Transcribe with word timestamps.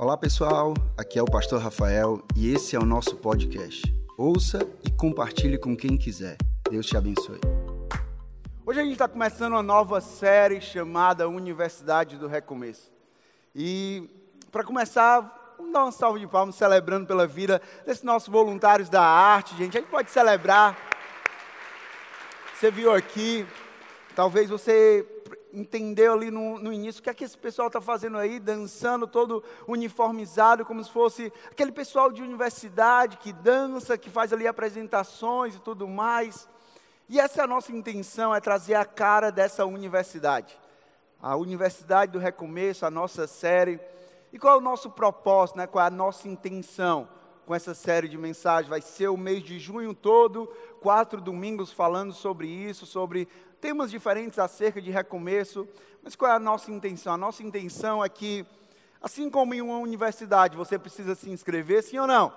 Olá 0.00 0.16
pessoal, 0.16 0.74
aqui 0.96 1.18
é 1.18 1.22
o 1.22 1.24
Pastor 1.24 1.60
Rafael 1.60 2.22
e 2.36 2.54
esse 2.54 2.76
é 2.76 2.78
o 2.78 2.84
nosso 2.84 3.16
podcast. 3.16 3.82
Ouça 4.16 4.60
e 4.86 4.92
compartilhe 4.92 5.58
com 5.58 5.76
quem 5.76 5.96
quiser. 5.96 6.36
Deus 6.70 6.86
te 6.86 6.96
abençoe. 6.96 7.40
Hoje 8.64 8.78
a 8.78 8.84
gente 8.84 8.92
está 8.92 9.08
começando 9.08 9.54
uma 9.54 9.62
nova 9.62 10.00
série 10.00 10.60
chamada 10.60 11.28
Universidade 11.28 12.16
do 12.16 12.28
Recomeço. 12.28 12.92
E 13.52 14.08
para 14.52 14.62
começar, 14.62 15.56
vamos 15.58 15.72
dar 15.72 15.82
uma 15.82 15.90
salva 15.90 16.20
de 16.20 16.28
palmas 16.28 16.54
celebrando 16.54 17.04
pela 17.04 17.26
vida 17.26 17.60
desses 17.84 18.04
nossos 18.04 18.28
voluntários 18.28 18.88
da 18.88 19.02
arte, 19.02 19.56
gente. 19.56 19.76
A 19.76 19.80
gente 19.80 19.90
pode 19.90 20.12
celebrar. 20.12 20.78
Você 22.54 22.70
viu 22.70 22.94
aqui, 22.94 23.44
talvez 24.14 24.48
você 24.48 25.04
entendeu 25.52 26.12
ali 26.12 26.30
no, 26.30 26.58
no 26.58 26.72
início 26.72 27.00
o 27.00 27.02
que 27.02 27.10
é 27.10 27.14
que 27.14 27.24
esse 27.24 27.36
pessoal 27.36 27.68
está 27.68 27.80
fazendo 27.80 28.18
aí, 28.18 28.38
dançando 28.38 29.06
todo 29.06 29.42
uniformizado, 29.66 30.64
como 30.64 30.82
se 30.82 30.90
fosse 30.90 31.32
aquele 31.50 31.72
pessoal 31.72 32.12
de 32.12 32.22
universidade 32.22 33.16
que 33.16 33.32
dança, 33.32 33.98
que 33.98 34.10
faz 34.10 34.32
ali 34.32 34.46
apresentações 34.46 35.54
e 35.54 35.60
tudo 35.60 35.88
mais. 35.88 36.48
E 37.08 37.18
essa 37.18 37.40
é 37.40 37.44
a 37.44 37.46
nossa 37.46 37.72
intenção, 37.72 38.34
é 38.34 38.40
trazer 38.40 38.74
a 38.74 38.84
cara 38.84 39.30
dessa 39.30 39.64
universidade. 39.64 40.58
A 41.20 41.36
Universidade 41.36 42.12
do 42.12 42.18
Recomeço, 42.18 42.84
a 42.84 42.90
nossa 42.90 43.26
série. 43.26 43.80
E 44.32 44.38
qual 44.38 44.54
é 44.54 44.58
o 44.58 44.62
nosso 44.62 44.90
propósito, 44.90 45.56
né? 45.56 45.66
qual 45.66 45.82
é 45.82 45.88
a 45.88 45.90
nossa 45.90 46.28
intenção 46.28 47.08
com 47.46 47.54
essa 47.54 47.72
série 47.72 48.08
de 48.08 48.18
mensagens? 48.18 48.68
Vai 48.68 48.82
ser 48.82 49.08
o 49.08 49.16
mês 49.16 49.42
de 49.42 49.58
junho 49.58 49.94
todo, 49.94 50.46
quatro 50.80 51.18
domingos 51.18 51.72
falando 51.72 52.12
sobre 52.12 52.46
isso, 52.46 52.84
sobre 52.84 53.26
temas 53.60 53.90
diferentes 53.90 54.38
acerca 54.38 54.80
de 54.80 54.90
recomeço, 54.90 55.68
mas 56.02 56.14
qual 56.14 56.30
é 56.30 56.34
a 56.34 56.38
nossa 56.38 56.70
intenção? 56.70 57.12
A 57.12 57.18
nossa 57.18 57.42
intenção 57.42 58.04
é 58.04 58.08
que, 58.08 58.46
assim 59.00 59.28
como 59.28 59.54
em 59.54 59.60
uma 59.60 59.78
universidade 59.78 60.56
você 60.56 60.78
precisa 60.78 61.14
se 61.14 61.30
inscrever, 61.30 61.82
sim 61.82 61.98
ou 61.98 62.06
não? 62.06 62.32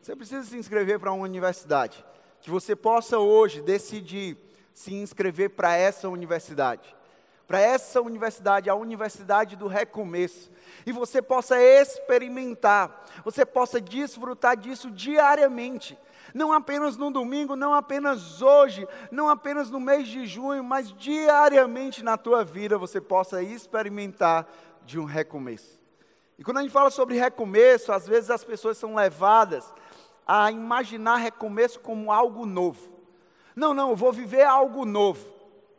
Você 0.00 0.16
precisa 0.16 0.42
se 0.44 0.56
inscrever 0.56 0.98
para 0.98 1.12
uma 1.12 1.24
universidade. 1.24 2.04
Que 2.40 2.50
você 2.50 2.74
possa 2.74 3.18
hoje 3.18 3.62
decidir 3.62 4.36
se 4.74 4.92
inscrever 4.92 5.50
para 5.50 5.76
essa 5.76 6.08
universidade. 6.08 6.96
Para 7.46 7.60
essa 7.60 8.00
universidade, 8.00 8.70
a 8.70 8.74
universidade 8.74 9.54
do 9.54 9.68
recomeço. 9.68 10.50
E 10.86 10.90
você 10.90 11.20
possa 11.20 11.60
experimentar, 11.62 13.04
você 13.24 13.44
possa 13.44 13.80
desfrutar 13.80 14.56
disso 14.56 14.90
diariamente 14.90 15.96
não 16.34 16.52
apenas 16.52 16.96
no 16.96 17.10
domingo, 17.10 17.56
não 17.56 17.74
apenas 17.74 18.40
hoje, 18.40 18.86
não 19.10 19.28
apenas 19.28 19.70
no 19.70 19.80
mês 19.80 20.08
de 20.08 20.26
junho, 20.26 20.64
mas 20.64 20.92
diariamente 20.92 22.02
na 22.02 22.16
tua 22.16 22.44
vida 22.44 22.78
você 22.78 23.00
possa 23.00 23.42
experimentar 23.42 24.46
de 24.84 24.98
um 24.98 25.04
recomeço. 25.04 25.80
E 26.38 26.44
quando 26.44 26.58
a 26.58 26.62
gente 26.62 26.72
fala 26.72 26.90
sobre 26.90 27.18
recomeço, 27.18 27.92
às 27.92 28.06
vezes 28.06 28.30
as 28.30 28.42
pessoas 28.42 28.78
são 28.78 28.94
levadas 28.94 29.72
a 30.26 30.50
imaginar 30.50 31.16
recomeço 31.16 31.80
como 31.80 32.10
algo 32.10 32.46
novo. 32.46 32.90
Não, 33.54 33.74
não, 33.74 33.90
eu 33.90 33.96
vou 33.96 34.12
viver 34.12 34.42
algo 34.42 34.84
novo. 34.84 35.24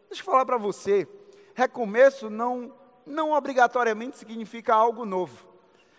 Deixa 0.07 0.21
eu 0.21 0.25
falar 0.25 0.45
para 0.45 0.57
você, 0.57 1.07
recomeço 1.55 2.29
não, 2.29 2.71
não 3.05 3.31
obrigatoriamente 3.31 4.17
significa 4.17 4.75
algo 4.75 5.05
novo, 5.05 5.47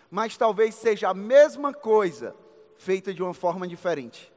mas 0.09 0.37
talvez 0.37 0.77
seja 0.77 1.09
a 1.09 1.15
mesma 1.15 1.73
coisa 1.73 2.35
feita 2.77 3.13
de 3.13 3.23
uma 3.23 3.35
forma 3.35 3.67
diferente. 3.67 4.33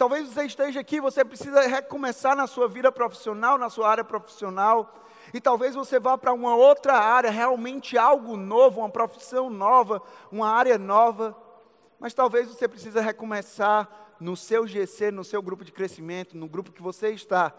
Talvez 0.00 0.32
você 0.32 0.44
esteja 0.46 0.80
aqui, 0.80 0.98
você 0.98 1.22
precisa 1.22 1.60
recomeçar 1.60 2.34
na 2.34 2.46
sua 2.46 2.66
vida 2.66 2.90
profissional, 2.90 3.58
na 3.58 3.68
sua 3.68 3.86
área 3.86 4.02
profissional, 4.02 4.94
e 5.34 5.38
talvez 5.38 5.74
você 5.74 6.00
vá 6.00 6.16
para 6.16 6.32
uma 6.32 6.56
outra 6.56 6.94
área, 6.94 7.30
realmente 7.30 7.98
algo 7.98 8.34
novo, 8.34 8.80
uma 8.80 8.88
profissão 8.88 9.50
nova, 9.50 10.00
uma 10.32 10.48
área 10.48 10.78
nova. 10.78 11.36
Mas 11.98 12.14
talvez 12.14 12.48
você 12.48 12.66
precise 12.66 12.98
recomeçar 12.98 13.86
no 14.18 14.38
seu 14.38 14.66
GC, 14.66 15.10
no 15.10 15.22
seu 15.22 15.42
grupo 15.42 15.66
de 15.66 15.70
crescimento, 15.70 16.34
no 16.34 16.48
grupo 16.48 16.72
que 16.72 16.80
você 16.80 17.10
está. 17.10 17.52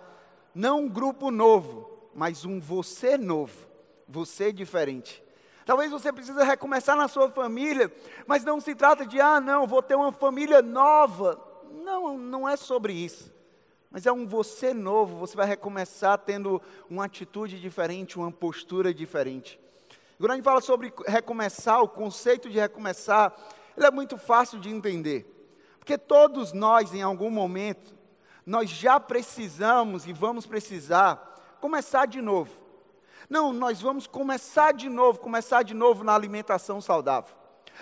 Não 0.56 0.80
um 0.80 0.90
grupo 0.90 1.30
novo, 1.30 2.10
mas 2.16 2.44
um 2.44 2.60
você 2.60 3.20
novo, 3.20 3.56
você 4.08 4.52
diferente. 4.52 5.24
Talvez 5.64 5.92
você 5.92 6.12
precise 6.12 6.44
recomeçar 6.44 6.98
na 6.98 7.08
sua 7.08 7.30
família, 7.30 7.94
mas 8.26 8.44
não 8.44 8.60
se 8.60 8.74
trata 8.74 9.06
de, 9.06 9.22
ah, 9.22 9.40
não, 9.40 9.68
vou 9.68 9.84
ter 9.84 9.94
uma 9.94 10.12
família 10.12 10.60
nova. 10.64 11.51
Não, 11.72 12.18
não 12.18 12.48
é 12.48 12.56
sobre 12.56 12.94
isso. 12.94 13.34
Mas 13.90 14.06
é 14.06 14.12
um 14.12 14.26
você 14.26 14.74
novo, 14.74 15.18
você 15.18 15.36
vai 15.36 15.46
recomeçar 15.46 16.18
tendo 16.18 16.62
uma 16.90 17.06
atitude 17.06 17.60
diferente, 17.60 18.18
uma 18.18 18.32
postura 18.32 18.94
diferente. 18.94 19.60
Quando 20.18 20.32
a 20.32 20.36
gente 20.36 20.44
fala 20.46 20.62
sobre 20.62 20.94
recomeçar, 21.06 21.82
o 21.82 21.90
conceito 21.90 22.50
de 22.50 22.60
recomeçar, 22.60 23.36
ele 23.76 23.86
é 23.86 23.92
muito 23.92 24.18
fácil 24.18 24.60
de 24.60 24.70
entender. 24.70 25.26
Porque 25.80 25.98
todos 25.98 26.54
nós, 26.54 26.94
em 26.94 27.02
algum 27.02 27.30
momento, 27.30 27.94
nós 28.46 28.70
já 28.70 29.00
precisamos 29.00 30.06
e 30.06 30.14
vamos 30.14 30.46
precisar 30.46 31.58
começar 31.60 32.06
de 32.06 32.22
novo. 32.22 32.52
Não, 33.30 33.52
nós 33.52 33.82
vamos 33.82 34.08
começar 34.08 34.74
de 34.74 34.90
novo, 34.90 35.20
começar 35.20 35.64
de 35.64 35.74
novo 35.74 36.04
na 36.04 36.14
alimentação 36.14 36.80
saudável. 36.80 37.41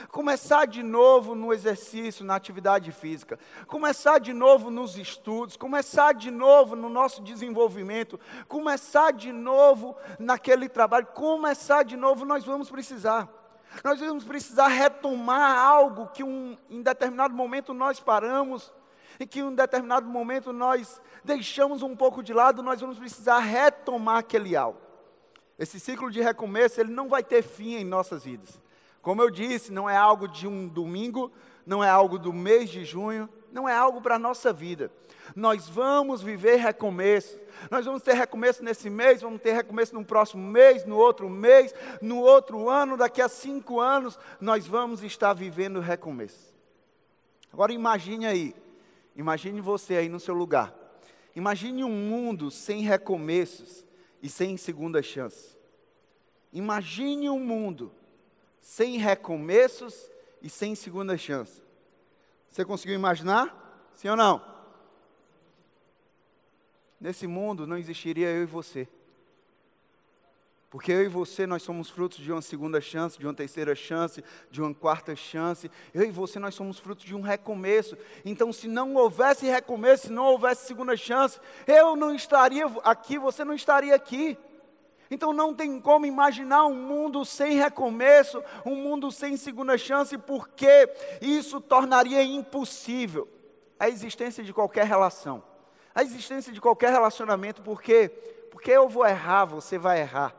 Começar 0.09 0.66
de 0.66 0.81
novo 0.81 1.35
no 1.35 1.53
exercício, 1.53 2.25
na 2.25 2.35
atividade 2.35 2.91
física. 2.91 3.39
Começar 3.67 4.19
de 4.19 4.33
novo 4.33 4.69
nos 4.69 4.97
estudos. 4.97 5.57
Começar 5.57 6.13
de 6.13 6.31
novo 6.31 6.75
no 6.75 6.89
nosso 6.89 7.22
desenvolvimento. 7.22 8.19
Começar 8.47 9.11
de 9.11 9.31
novo 9.31 9.95
naquele 10.17 10.69
trabalho. 10.69 11.07
Começar 11.07 11.83
de 11.83 11.97
novo, 11.97 12.25
nós 12.25 12.45
vamos 12.45 12.69
precisar. 12.69 13.27
Nós 13.83 14.00
vamos 14.00 14.23
precisar 14.23 14.67
retomar 14.67 15.57
algo 15.57 16.07
que 16.07 16.23
um, 16.23 16.57
em 16.69 16.81
determinado 16.81 17.33
momento 17.33 17.73
nós 17.73 18.00
paramos 18.00 18.73
e 19.19 19.27
que 19.27 19.39
em 19.39 19.44
um 19.44 19.53
determinado 19.53 20.07
momento 20.07 20.53
nós 20.53 21.01
deixamos 21.23 21.83
um 21.83 21.95
pouco 21.95 22.23
de 22.23 22.33
lado, 22.33 22.63
nós 22.63 22.79
vamos 22.79 22.97
precisar 22.97 23.39
retomar 23.39 24.17
aquele 24.17 24.56
algo. 24.56 24.79
Esse 25.57 25.79
ciclo 25.79 26.09
de 26.09 26.21
recomeço, 26.21 26.79
ele 26.79 26.91
não 26.91 27.09
vai 27.09 27.21
ter 27.21 27.41
fim 27.41 27.75
em 27.75 27.83
nossas 27.83 28.23
vidas. 28.23 28.59
Como 29.09 29.23
eu 29.23 29.31
disse, 29.31 29.71
não 29.71 29.89
é 29.89 29.97
algo 29.97 30.27
de 30.27 30.45
um 30.45 30.67
domingo, 30.67 31.31
não 31.65 31.83
é 31.83 31.89
algo 31.89 32.19
do 32.19 32.31
mês 32.31 32.69
de 32.69 32.85
junho, 32.85 33.27
não 33.51 33.67
é 33.67 33.73
algo 33.73 33.99
para 33.99 34.17
a 34.17 34.19
nossa 34.19 34.53
vida. 34.53 34.91
Nós 35.35 35.67
vamos 35.67 36.21
viver 36.21 36.57
recomeço. 36.57 37.39
Nós 37.71 37.85
vamos 37.87 38.03
ter 38.03 38.13
recomeço 38.13 38.63
nesse 38.63 38.87
mês, 38.87 39.23
vamos 39.23 39.41
ter 39.41 39.53
recomeço 39.53 39.95
no 39.95 40.05
próximo 40.05 40.47
mês, 40.47 40.85
no 40.85 40.95
outro 40.95 41.27
mês, 41.27 41.73
no 41.99 42.19
outro 42.19 42.69
ano, 42.69 42.95
daqui 42.95 43.19
a 43.19 43.27
cinco 43.27 43.79
anos, 43.79 44.19
nós 44.39 44.67
vamos 44.67 45.01
estar 45.01 45.33
vivendo 45.33 45.79
recomeço. 45.79 46.53
Agora 47.51 47.73
imagine 47.73 48.27
aí, 48.27 48.55
imagine 49.15 49.59
você 49.59 49.95
aí 49.95 50.07
no 50.07 50.19
seu 50.19 50.35
lugar. 50.35 50.71
Imagine 51.35 51.83
um 51.83 51.89
mundo 51.89 52.51
sem 52.51 52.81
recomeços 52.81 53.83
e 54.21 54.29
sem 54.29 54.55
segunda 54.55 55.01
chance. 55.01 55.57
Imagine 56.53 57.27
um 57.31 57.39
mundo 57.39 57.91
sem 58.61 58.97
recomeços 58.97 60.09
e 60.41 60.49
sem 60.49 60.75
segunda 60.75 61.17
chance. 61.17 61.61
Você 62.49 62.65
conseguiu 62.65 62.95
imaginar? 62.95 63.89
Sim 63.93 64.09
ou 64.09 64.15
não? 64.15 64.41
Nesse 66.99 67.27
mundo 67.27 67.65
não 67.65 67.77
existiria 67.77 68.29
eu 68.29 68.43
e 68.43 68.45
você. 68.45 68.87
Porque 70.69 70.91
eu 70.91 71.03
e 71.03 71.07
você, 71.07 71.47
nós 71.47 71.63
somos 71.63 71.89
frutos 71.89 72.19
de 72.19 72.31
uma 72.31 72.43
segunda 72.43 72.79
chance, 72.79 73.17
de 73.17 73.25
uma 73.25 73.33
terceira 73.33 73.73
chance, 73.73 74.23
de 74.51 74.61
uma 74.61 74.73
quarta 74.73 75.15
chance. 75.15 75.69
Eu 75.93 76.03
e 76.03 76.11
você, 76.11 76.37
nós 76.37 76.53
somos 76.53 76.77
frutos 76.77 77.05
de 77.05 77.15
um 77.15 77.21
recomeço. 77.21 77.97
Então, 78.23 78.53
se 78.53 78.67
não 78.67 78.93
houvesse 78.93 79.47
recomeço, 79.47 80.07
se 80.07 80.13
não 80.13 80.25
houvesse 80.25 80.67
segunda 80.67 80.95
chance, 80.95 81.39
eu 81.65 81.95
não 81.95 82.13
estaria 82.13 82.67
aqui, 82.83 83.17
você 83.17 83.43
não 83.43 83.55
estaria 83.55 83.95
aqui. 83.95 84.37
Então 85.11 85.33
não 85.33 85.53
tem 85.53 85.79
como 85.79 86.05
imaginar 86.05 86.65
um 86.65 86.75
mundo 86.75 87.25
sem 87.25 87.57
recomeço, 87.57 88.43
um 88.65 88.75
mundo 88.75 89.11
sem 89.11 89.35
segunda 89.37 89.77
chance, 89.77 90.17
porque 90.17 90.89
isso 91.21 91.59
tornaria 91.59 92.23
impossível 92.23 93.27
a 93.79 93.89
existência 93.89 94.44
de 94.44 94.53
qualquer 94.53 94.85
relação, 94.85 95.44
a 95.95 96.03
existência 96.03 96.53
de 96.53 96.61
qualquer 96.61 96.91
relacionamento, 96.91 97.61
porque 97.61 98.09
porque 98.50 98.71
eu 98.71 98.89
vou 98.89 99.06
errar, 99.06 99.45
você 99.45 99.77
vai 99.77 100.01
errar. 100.01 100.35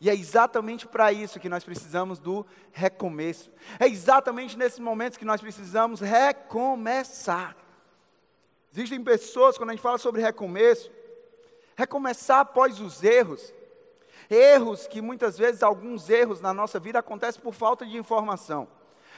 E 0.00 0.08
é 0.08 0.14
exatamente 0.14 0.86
para 0.86 1.12
isso 1.12 1.40
que 1.40 1.48
nós 1.48 1.64
precisamos 1.64 2.18
do 2.18 2.46
recomeço. 2.72 3.50
É 3.80 3.86
exatamente 3.86 4.56
nesses 4.56 4.78
momentos 4.78 5.18
que 5.18 5.24
nós 5.24 5.40
precisamos 5.40 6.00
recomeçar. 6.00 7.56
Existem 8.72 9.02
pessoas, 9.02 9.58
quando 9.58 9.70
a 9.70 9.72
gente 9.72 9.82
fala 9.82 9.98
sobre 9.98 10.22
recomeço, 10.22 10.90
recomeçar 11.76 12.40
após 12.40 12.80
os 12.80 13.02
erros, 13.02 13.52
Erros 14.30 14.86
que 14.86 15.00
muitas 15.00 15.38
vezes, 15.38 15.62
alguns 15.62 16.08
erros 16.10 16.40
na 16.40 16.52
nossa 16.52 16.78
vida 16.78 16.98
acontecem 16.98 17.40
por 17.40 17.54
falta 17.54 17.86
de 17.86 17.96
informação. 17.96 18.68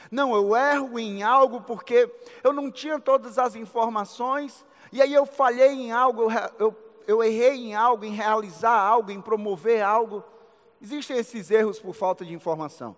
Não, 0.09 0.33
eu 0.33 0.55
erro 0.55 0.97
em 0.97 1.21
algo 1.21 1.61
porque 1.61 2.09
eu 2.43 2.53
não 2.53 2.71
tinha 2.71 2.99
todas 2.99 3.37
as 3.37 3.55
informações, 3.55 4.65
e 4.91 5.01
aí 5.01 5.13
eu 5.13 5.25
falhei 5.25 5.69
em 5.69 5.91
algo, 5.91 6.27
eu, 6.57 6.75
eu, 7.05 7.23
errei 7.23 7.55
em 7.55 7.75
algo, 7.75 8.03
em 8.03 8.13
realizar 8.13 8.77
algo, 8.77 9.11
em 9.11 9.21
promover 9.21 9.83
algo. 9.83 10.23
Existem 10.81 11.17
esses 11.17 11.51
erros 11.51 11.79
por 11.79 11.93
falta 11.93 12.25
de 12.25 12.33
informação. 12.33 12.95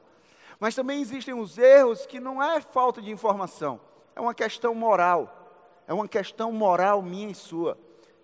Mas 0.60 0.76
também 0.76 1.02
existem 1.02 1.34
os 1.34 1.58
erros 1.58 2.06
que 2.06 2.20
não 2.20 2.42
é 2.42 2.62
falta 2.62 3.02
de 3.02 3.12
informação, 3.12 3.82
é 4.16 4.22
uma 4.22 4.34
questão 4.34 4.74
moral. 4.74 5.42
É 5.88 5.94
uma 5.94 6.08
questão 6.08 6.52
moral 6.52 7.02
minha 7.02 7.30
e 7.30 7.36
sua. 7.36 7.78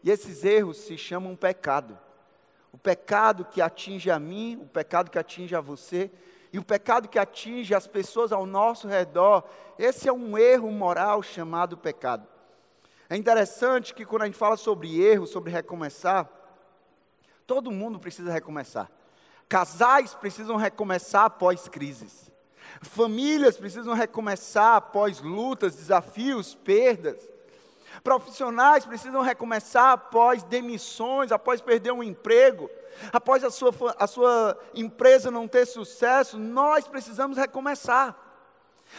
E 0.04 0.10
esses 0.10 0.44
erros 0.44 0.78
se 0.78 0.98
chamam 0.98 1.36
pecado. 1.36 1.98
O 2.72 2.78
pecado 2.78 3.46
que 3.46 3.62
atinge 3.62 4.12
a 4.12 4.20
mim, 4.20 4.60
o 4.62 4.66
pecado 4.66 5.10
que 5.10 5.20
atinge 5.20 5.56
a 5.56 5.62
você, 5.62 6.12
e 6.52 6.58
o 6.58 6.64
pecado 6.64 7.08
que 7.08 7.20
atinge 7.20 7.76
as 7.76 7.88
pessoas 7.88 8.32
ao 8.32 8.46
nosso 8.46 8.88
redor, 8.88 9.44
esse 9.78 10.08
é 10.08 10.14
um 10.14 10.38
erro 10.38 10.72
moral 10.72 11.22
chamado 11.22 11.78
pecado. 11.78 12.28
É 13.10 13.16
interessante 13.16 13.94
que 13.94 14.06
quando 14.06 14.24
a 14.24 14.26
gente 14.26 14.38
fala 14.38 14.58
sobre 14.58 15.02
erro, 15.02 15.26
sobre 15.26 15.52
recomeçar, 15.52 16.30
todo 17.46 17.72
mundo 17.72 18.00
precisa 18.00 18.32
recomeçar. 18.32 18.90
Casais 19.48 20.14
precisam 20.14 20.56
recomeçar 20.56 21.26
após 21.26 21.68
crises. 21.68 22.32
Famílias 22.82 23.58
precisam 23.58 23.96
recomeçar 23.96 24.76
após 24.76 25.22
lutas, 25.22 25.76
desafios, 25.76 26.54
perdas. 26.54 27.28
Profissionais 28.04 28.86
precisam 28.86 29.22
recomeçar 29.22 29.92
após 29.92 30.44
demissões, 30.44 31.32
após 31.32 31.62
perder 31.62 31.92
um 31.92 32.04
emprego, 32.04 32.70
após 33.12 33.44
a 33.44 33.52
sua, 33.52 33.74
a 33.98 34.08
sua 34.08 34.58
empresa 34.74 35.30
não 35.30 35.48
ter 35.48 35.66
sucesso. 35.66 36.38
Nós 36.38 36.88
precisamos 36.88 37.38
recomeçar. 37.38 38.16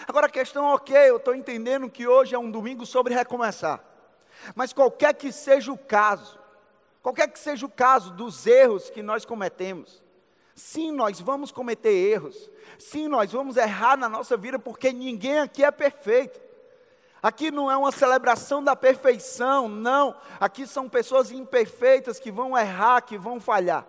Agora 0.06 0.26
a 0.26 0.30
questão, 0.30 0.66
ok, 0.66 0.96
eu 0.96 1.16
estou 1.16 1.34
entendendo 1.34 1.88
que 1.88 2.06
hoje 2.06 2.34
é 2.34 2.38
um 2.38 2.50
domingo 2.50 2.86
sobre 2.86 3.14
recomeçar. 3.14 3.82
Mas 4.54 4.72
qualquer 4.72 5.14
que 5.14 5.32
seja 5.32 5.72
o 5.72 5.78
caso, 5.78 6.38
qualquer 7.02 7.28
que 7.28 7.38
seja 7.38 7.66
o 7.66 7.70
caso 7.70 8.12
dos 8.12 8.46
erros 8.46 8.90
que 8.90 9.02
nós 9.02 9.24
cometemos, 9.24 10.02
sim, 10.54 10.92
nós 10.92 11.20
vamos 11.20 11.50
cometer 11.50 11.90
erros, 11.90 12.50
sim, 12.78 13.08
nós 13.08 13.32
vamos 13.32 13.56
errar 13.56 13.96
na 13.96 14.08
nossa 14.08 14.36
vida, 14.36 14.58
porque 14.58 14.92
ninguém 14.92 15.40
aqui 15.40 15.64
é 15.64 15.70
perfeito. 15.70 16.49
Aqui 17.22 17.50
não 17.50 17.70
é 17.70 17.76
uma 17.76 17.92
celebração 17.92 18.62
da 18.64 18.74
perfeição, 18.74 19.68
não. 19.68 20.14
Aqui 20.38 20.66
são 20.66 20.88
pessoas 20.88 21.30
imperfeitas 21.30 22.18
que 22.18 22.30
vão 22.30 22.56
errar, 22.56 23.02
que 23.02 23.18
vão 23.18 23.38
falhar. 23.38 23.86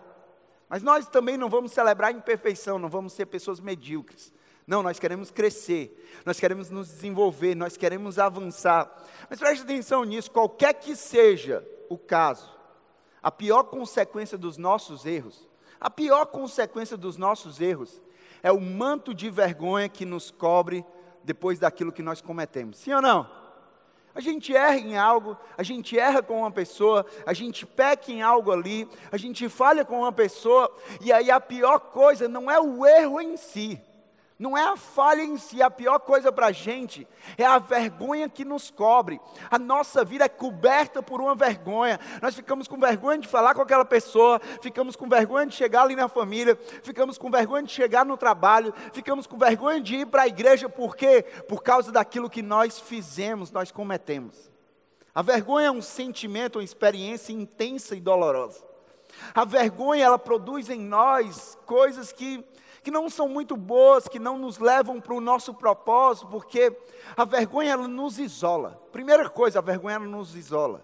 Mas 0.68 0.84
nós 0.84 1.08
também 1.08 1.38
não 1.38 1.50
vamos 1.50 1.72
celebrar 1.72 2.14
imperfeição, 2.14 2.78
não 2.78 2.90
vamos 2.90 3.14
ser 3.14 3.26
pessoas 3.26 3.60
medíocres. 3.60 4.34
Não, 4.68 4.84
nós 4.84 5.00
queremos 5.00 5.32
crescer, 5.32 6.22
nós 6.26 6.40
queremos 6.40 6.70
nos 6.70 6.88
desenvolver, 6.88 7.56
nós 7.56 7.76
queremos 7.76 8.20
avançar. 8.20 8.90
Mas 9.30 9.40
preste 9.40 9.64
atenção 9.64 10.04
nisso, 10.04 10.32
qualquer 10.32 10.74
que 10.76 10.96
seja 10.96 11.66
o 11.90 11.98
caso, 11.98 12.50
a 13.22 13.32
pior 13.32 13.64
consequência 13.64 14.38
dos 14.38 14.58
nossos 14.58 15.06
erros, 15.06 15.48
a 15.80 15.90
pior 15.90 16.26
consequência 16.28 16.96
dos 16.96 17.18
nossos 17.18 17.60
erros 17.60 18.02
é 18.44 18.52
o 18.52 18.62
manto 18.62 19.14
de 19.14 19.30
vergonha 19.30 19.90
que 19.90 20.06
nos 20.06 20.32
cobre 20.32 20.86
depois 21.24 21.60
daquilo 21.60 21.92
que 21.92 22.02
nós 22.02 22.22
cometemos. 22.22 22.78
Sim 22.78 22.94
ou 22.94 23.02
não? 23.02 23.42
A 24.14 24.20
gente 24.20 24.56
erra 24.56 24.78
em 24.78 24.98
algo, 24.98 25.38
a 25.58 25.64
gente 25.64 25.98
erra 25.98 26.22
com 26.22 26.40
uma 26.40 26.52
pessoa, 26.52 27.06
a 27.26 27.34
gente 27.34 27.66
peca 27.66 28.12
em 28.12 28.22
algo 28.22 28.52
ali, 28.52 28.88
a 29.10 29.16
gente 29.16 29.48
falha 29.48 29.86
com 29.86 30.00
uma 30.00 30.12
pessoa, 30.12 30.70
e 31.00 31.14
aí 31.14 31.32
a 31.32 31.40
pior 31.40 31.80
coisa 31.80 32.28
não 32.28 32.52
é 32.52 32.60
o 32.60 32.86
erro 32.86 33.22
em 33.22 33.38
si, 33.38 33.82
não 34.42 34.58
é 34.58 34.64
a 34.64 34.76
falha 34.76 35.22
em 35.22 35.38
si, 35.38 35.62
a 35.62 35.70
pior 35.70 36.00
coisa 36.00 36.32
para 36.32 36.48
a 36.48 36.52
gente 36.52 37.08
é 37.38 37.46
a 37.46 37.60
vergonha 37.60 38.28
que 38.28 38.44
nos 38.44 38.72
cobre. 38.72 39.22
A 39.52 39.60
nossa 39.60 40.04
vida 40.04 40.26
é 40.26 40.30
coberta 40.30 41.04
por 41.04 41.22
uma 41.22 41.36
vergonha. 41.36 42.00
Nós 42.20 42.34
ficamos 42.34 42.68
com 42.68 42.80
vergonha 42.80 43.20
de 43.20 43.28
falar 43.28 43.54
com 43.54 43.62
aquela 43.62 43.86
pessoa, 43.86 44.42
ficamos 44.60 44.96
com 44.96 45.08
vergonha 45.08 45.46
de 45.46 45.54
chegar 45.54 45.84
ali 45.84 45.96
na 45.96 46.08
família, 46.08 46.58
ficamos 46.82 47.20
com 47.20 47.30
vergonha 47.30 47.62
de 47.62 47.72
chegar 47.72 48.04
no 48.04 48.18
trabalho, 48.18 48.74
ficamos 48.92 49.28
com 49.28 49.38
vergonha 49.38 49.80
de 49.80 49.98
ir 49.98 50.08
para 50.08 50.24
a 50.24 50.28
igreja, 50.28 50.68
por 50.68 50.96
quê? 50.96 51.24
Por 51.48 51.62
causa 51.62 51.92
daquilo 51.92 52.28
que 52.28 52.42
nós 52.42 52.80
fizemos, 52.80 53.52
nós 53.52 53.72
cometemos. 53.72 54.50
A 55.14 55.22
vergonha 55.22 55.68
é 55.68 55.72
um 55.72 55.84
sentimento, 55.84 56.58
uma 56.58 56.66
experiência 56.66 57.32
intensa 57.32 57.96
e 57.96 58.00
dolorosa. 58.00 58.72
A 59.36 59.46
vergonha, 59.46 60.04
ela 60.04 60.18
produz 60.18 60.68
em 60.68 60.80
nós 60.80 61.56
coisas 61.68 62.12
que 62.12 62.44
que 62.84 62.92
não 62.92 63.10
são 63.10 63.28
muito 63.28 63.56
boas, 63.56 64.08
que 64.08 64.20
não 64.20 64.38
nos 64.38 64.58
levam 64.58 65.00
para 65.00 65.14
o 65.14 65.22
nosso 65.22 65.54
propósito, 65.54 66.28
porque 66.28 66.76
a 67.16 67.26
vergonha 67.26 67.74
ela 67.74 67.88
nos 67.88 68.18
isola. 68.18 68.82
Primeira 68.92 69.30
coisa, 69.30 69.60
a 69.60 69.62
vergonha 69.62 69.96
ela 69.96 70.06
nos 70.06 70.36
isola. 70.36 70.84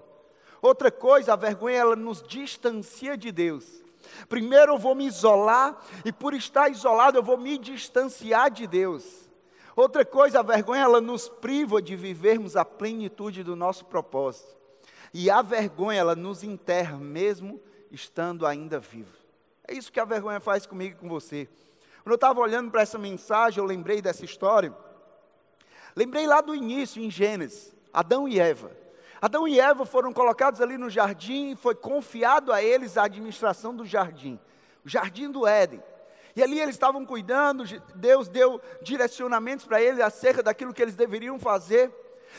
Outra 0.61 0.91
coisa, 0.91 1.33
a 1.33 1.35
vergonha 1.35 1.77
ela 1.77 1.95
nos 1.95 2.21
distancia 2.21 3.17
de 3.17 3.31
Deus. 3.31 3.83
Primeiro 4.29 4.73
eu 4.73 4.77
vou 4.77 4.95
me 4.95 5.05
isolar 5.05 5.77
e 6.05 6.11
por 6.11 6.33
estar 6.33 6.69
isolado 6.69 7.17
eu 7.17 7.23
vou 7.23 7.37
me 7.37 7.57
distanciar 7.57 8.49
de 8.51 8.67
Deus. 8.67 9.27
Outra 9.75 10.03
coisa, 10.03 10.39
a 10.39 10.43
vergonha 10.43 10.81
ela 10.81 11.01
nos 11.01 11.29
priva 11.29 11.81
de 11.81 11.95
vivermos 11.95 12.55
a 12.55 12.65
plenitude 12.65 13.43
do 13.43 13.55
nosso 13.55 13.85
propósito. 13.85 14.55
E 15.13 15.29
a 15.29 15.41
vergonha 15.41 15.99
ela 15.99 16.15
nos 16.15 16.43
enterra 16.43 16.97
mesmo 16.97 17.61
estando 17.91 18.45
ainda 18.45 18.79
vivo. 18.79 19.15
É 19.67 19.73
isso 19.73 19.91
que 19.91 19.99
a 19.99 20.05
vergonha 20.05 20.39
faz 20.39 20.65
comigo 20.65 20.95
e 20.95 20.99
com 20.99 21.09
você. 21.09 21.47
Quando 22.07 22.13
eu 22.13 22.15
estava 22.15 22.39
olhando 22.39 22.71
para 22.71 22.81
essa 22.81 22.97
mensagem, 22.97 23.59
eu 23.59 23.65
lembrei 23.65 24.01
dessa 24.01 24.23
história. 24.23 24.73
Lembrei 25.93 26.25
lá 26.25 26.39
do 26.39 26.55
início, 26.55 27.03
em 27.03 27.11
Gênesis, 27.11 27.75
Adão 27.91 28.29
e 28.29 28.39
Eva. 28.39 28.71
Adão 29.21 29.45
e 29.45 29.59
Eva 29.59 29.85
foram 29.85 30.13
colocados 30.13 30.61
ali 30.61 30.77
no 30.77 30.89
jardim 30.89 31.51
e 31.51 31.55
foi 31.57 31.75
confiado 31.75 32.53
a 32.53 32.63
eles 32.63 32.97
a 32.97 33.03
administração 33.03 33.75
do 33.75 33.85
jardim, 33.85 34.39
o 34.85 34.87
jardim 34.87 35.29
do 35.29 35.45
Éden. 35.45 35.83
E 36.33 36.41
ali 36.41 36.61
eles 36.61 36.75
estavam 36.75 37.05
cuidando, 37.05 37.65
Deus 37.95 38.29
deu 38.29 38.61
direcionamentos 38.81 39.65
para 39.65 39.81
eles 39.81 39.99
acerca 39.99 40.41
daquilo 40.41 40.73
que 40.73 40.81
eles 40.81 40.95
deveriam 40.95 41.37
fazer. 41.37 41.93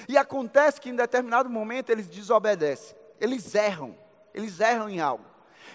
E 0.09 0.17
acontece 0.17 0.81
que 0.81 0.89
em 0.89 0.97
determinado 0.97 1.51
momento 1.51 1.91
eles 1.91 2.09
desobedecem, 2.09 2.97
eles 3.21 3.55
erram, 3.55 3.95
eles 4.33 4.61
erram 4.61 4.89
em 4.89 4.99
algo. 4.99 5.27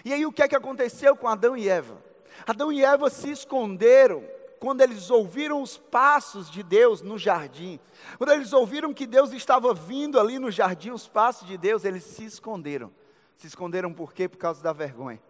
E 0.04 0.12
aí 0.12 0.26
o 0.26 0.32
que 0.32 0.42
é 0.42 0.48
que 0.48 0.56
aconteceu 0.56 1.14
com 1.14 1.28
Adão 1.28 1.56
e 1.56 1.68
Eva? 1.68 2.12
Adão 2.46 2.72
e 2.72 2.84
Eva 2.84 3.08
se 3.10 3.30
esconderam 3.30 4.24
quando 4.58 4.80
eles 4.80 5.10
ouviram 5.10 5.60
os 5.62 5.76
passos 5.76 6.50
de 6.50 6.62
Deus 6.62 7.02
no 7.02 7.18
jardim. 7.18 7.78
Quando 8.16 8.32
eles 8.32 8.52
ouviram 8.52 8.94
que 8.94 9.06
Deus 9.06 9.32
estava 9.32 9.74
vindo 9.74 10.18
ali 10.18 10.38
no 10.38 10.50
jardim, 10.50 10.90
os 10.90 11.06
passos 11.06 11.46
de 11.46 11.58
Deus, 11.58 11.84
eles 11.84 12.04
se 12.04 12.24
esconderam. 12.24 12.90
Se 13.36 13.46
esconderam 13.46 13.92
por 13.92 14.12
quê? 14.12 14.28
Por 14.28 14.38
causa 14.38 14.62
da 14.62 14.72
vergonha. 14.72 15.20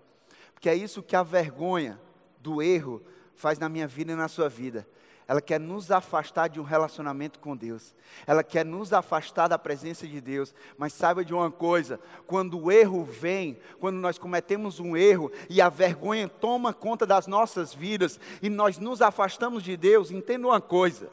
Porque 0.52 0.68
é 0.68 0.74
isso 0.74 1.02
que 1.02 1.16
a 1.16 1.22
vergonha 1.22 2.00
do 2.38 2.62
erro 2.62 3.02
faz 3.34 3.58
na 3.58 3.68
minha 3.68 3.88
vida 3.88 4.12
e 4.12 4.16
na 4.16 4.28
sua 4.28 4.48
vida 4.48 4.86
ela 5.26 5.40
quer 5.40 5.58
nos 5.58 5.90
afastar 5.90 6.48
de 6.48 6.60
um 6.60 6.64
relacionamento 6.64 7.38
com 7.38 7.56
Deus, 7.56 7.94
ela 8.26 8.44
quer 8.44 8.64
nos 8.64 8.92
afastar 8.92 9.48
da 9.48 9.58
presença 9.58 10.06
de 10.06 10.20
Deus. 10.20 10.54
Mas 10.76 10.92
saiba 10.92 11.24
de 11.24 11.32
uma 11.32 11.50
coisa: 11.50 11.98
quando 12.26 12.58
o 12.60 12.70
erro 12.70 13.04
vem, 13.04 13.58
quando 13.80 13.96
nós 13.96 14.18
cometemos 14.18 14.78
um 14.78 14.96
erro 14.96 15.32
e 15.48 15.60
a 15.60 15.68
vergonha 15.68 16.28
toma 16.28 16.74
conta 16.74 17.06
das 17.06 17.26
nossas 17.26 17.72
vidas 17.72 18.20
e 18.42 18.50
nós 18.50 18.78
nos 18.78 19.00
afastamos 19.00 19.62
de 19.62 19.76
Deus, 19.76 20.10
entenda 20.10 20.46
uma 20.46 20.60
coisa: 20.60 21.08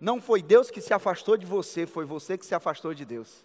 não 0.00 0.20
foi 0.20 0.40
Deus 0.40 0.70
que 0.70 0.80
se 0.80 0.94
afastou 0.94 1.36
de 1.36 1.44
você, 1.44 1.84
foi 1.84 2.04
você 2.04 2.38
que 2.38 2.46
se 2.46 2.54
afastou 2.54 2.94
de 2.94 3.04
Deus. 3.04 3.44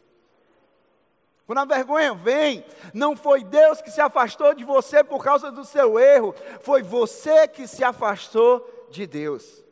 Quando 1.45 1.59
a 1.59 1.65
vergonha 1.65 2.13
vem, 2.13 2.63
não 2.93 3.17
foi 3.17 3.43
Deus 3.43 3.81
que 3.81 3.91
se 3.91 3.99
afastou 3.99 4.53
de 4.53 4.63
você 4.63 5.03
por 5.03 5.23
causa 5.23 5.51
do 5.51 5.65
seu 5.65 5.99
erro, 5.99 6.33
foi 6.61 6.81
você 6.81 7.47
que 7.47 7.67
se 7.67 7.83
afastou 7.83 8.87
de 8.89 9.05
Deus. 9.05 9.62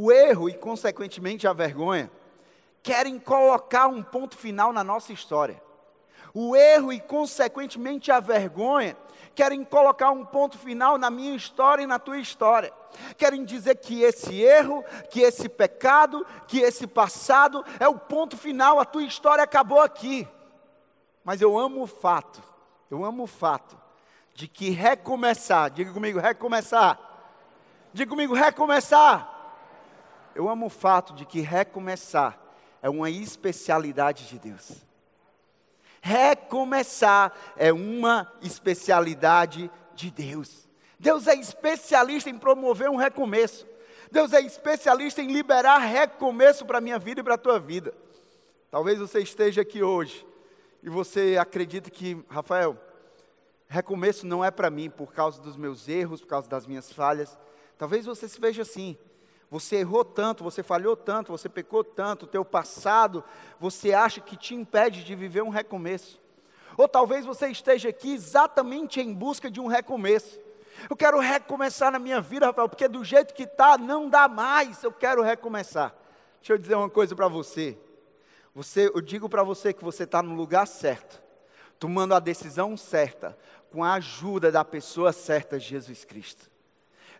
O 0.00 0.12
erro 0.12 0.48
e, 0.48 0.54
consequentemente, 0.54 1.48
a 1.48 1.52
vergonha 1.52 2.08
querem 2.84 3.18
colocar 3.18 3.88
um 3.88 4.00
ponto 4.00 4.36
final 4.36 4.72
na 4.72 4.84
nossa 4.84 5.12
história. 5.12 5.60
O 6.32 6.54
erro 6.54 6.92
e, 6.92 7.00
consequentemente, 7.00 8.12
a 8.12 8.20
vergonha 8.20 8.96
querem 9.34 9.64
colocar 9.64 10.12
um 10.12 10.24
ponto 10.24 10.56
final 10.56 10.98
na 10.98 11.10
minha 11.10 11.34
história 11.34 11.82
e 11.82 11.86
na 11.86 11.98
tua 11.98 12.16
história. 12.18 12.72
Querem 13.16 13.44
dizer 13.44 13.74
que 13.74 14.02
esse 14.02 14.40
erro, 14.40 14.84
que 15.10 15.20
esse 15.20 15.48
pecado, 15.48 16.24
que 16.46 16.60
esse 16.60 16.86
passado 16.86 17.64
é 17.80 17.88
o 17.88 17.98
ponto 17.98 18.36
final, 18.36 18.78
a 18.78 18.84
tua 18.84 19.02
história 19.02 19.42
acabou 19.42 19.80
aqui. 19.80 20.28
Mas 21.24 21.40
eu 21.40 21.58
amo 21.58 21.82
o 21.82 21.88
fato, 21.88 22.40
eu 22.88 23.04
amo 23.04 23.24
o 23.24 23.26
fato 23.26 23.76
de 24.32 24.46
que 24.46 24.70
recomeçar, 24.70 25.72
diga 25.72 25.92
comigo, 25.92 26.20
recomeçar. 26.20 27.00
Diga 27.92 28.08
comigo, 28.08 28.32
recomeçar 28.32 29.37
eu 30.38 30.48
amo 30.48 30.66
o 30.66 30.70
fato 30.70 31.14
de 31.14 31.26
que 31.26 31.40
recomeçar 31.40 32.40
é 32.80 32.88
uma 32.88 33.10
especialidade 33.10 34.28
de 34.28 34.38
Deus. 34.38 34.70
Recomeçar 36.00 37.32
é 37.56 37.72
uma 37.72 38.32
especialidade 38.40 39.68
de 39.96 40.12
Deus. 40.12 40.68
Deus 40.96 41.26
é 41.26 41.34
especialista 41.34 42.30
em 42.30 42.38
promover 42.38 42.88
um 42.88 42.94
recomeço. 42.94 43.66
Deus 44.12 44.32
é 44.32 44.40
especialista 44.40 45.20
em 45.20 45.26
liberar 45.26 45.78
recomeço 45.78 46.64
para 46.64 46.78
a 46.78 46.80
minha 46.80 47.00
vida 47.00 47.20
e 47.20 47.24
para 47.24 47.34
a 47.34 47.38
tua 47.38 47.58
vida. 47.58 47.92
Talvez 48.70 48.96
você 49.00 49.18
esteja 49.18 49.62
aqui 49.62 49.82
hoje 49.82 50.24
e 50.84 50.88
você 50.88 51.36
acredita 51.36 51.90
que, 51.90 52.24
Rafael, 52.28 52.78
recomeço 53.66 54.24
não 54.24 54.44
é 54.44 54.52
para 54.52 54.70
mim 54.70 54.88
por 54.88 55.12
causa 55.12 55.42
dos 55.42 55.56
meus 55.56 55.88
erros, 55.88 56.20
por 56.20 56.28
causa 56.28 56.48
das 56.48 56.64
minhas 56.64 56.92
falhas. 56.92 57.36
Talvez 57.76 58.06
você 58.06 58.28
se 58.28 58.40
veja 58.40 58.62
assim. 58.62 58.96
Você 59.50 59.76
errou 59.76 60.04
tanto, 60.04 60.44
você 60.44 60.62
falhou 60.62 60.94
tanto, 60.94 61.32
você 61.32 61.48
pecou 61.48 61.82
tanto, 61.82 62.24
o 62.24 62.28
teu 62.28 62.44
passado, 62.44 63.24
você 63.58 63.94
acha 63.94 64.20
que 64.20 64.36
te 64.36 64.54
impede 64.54 65.02
de 65.02 65.14
viver 65.14 65.42
um 65.42 65.48
recomeço. 65.48 66.20
Ou 66.76 66.86
talvez 66.86 67.24
você 67.24 67.48
esteja 67.48 67.88
aqui 67.88 68.12
exatamente 68.12 69.00
em 69.00 69.12
busca 69.12 69.50
de 69.50 69.60
um 69.60 69.66
recomeço. 69.66 70.38
Eu 70.88 70.94
quero 70.94 71.18
recomeçar 71.18 71.90
na 71.90 71.98
minha 71.98 72.20
vida, 72.20 72.46
Rafael, 72.46 72.68
porque 72.68 72.86
do 72.86 73.02
jeito 73.02 73.34
que 73.34 73.44
está, 73.44 73.78
não 73.78 74.08
dá 74.08 74.28
mais. 74.28 74.82
Eu 74.84 74.92
quero 74.92 75.22
recomeçar. 75.22 75.94
Deixa 76.40 76.52
eu 76.52 76.58
dizer 76.58 76.74
uma 76.76 76.90
coisa 76.90 77.16
para 77.16 77.26
você. 77.26 77.76
você. 78.54 78.86
Eu 78.94 79.00
digo 79.00 79.28
para 79.28 79.42
você 79.42 79.72
que 79.72 79.82
você 79.82 80.04
está 80.04 80.22
no 80.22 80.34
lugar 80.34 80.66
certo, 80.66 81.20
tomando 81.78 82.14
a 82.14 82.20
decisão 82.20 82.76
certa, 82.76 83.36
com 83.72 83.82
a 83.82 83.94
ajuda 83.94 84.52
da 84.52 84.64
pessoa 84.64 85.12
certa, 85.12 85.58
Jesus 85.58 86.04
Cristo. 86.04 86.50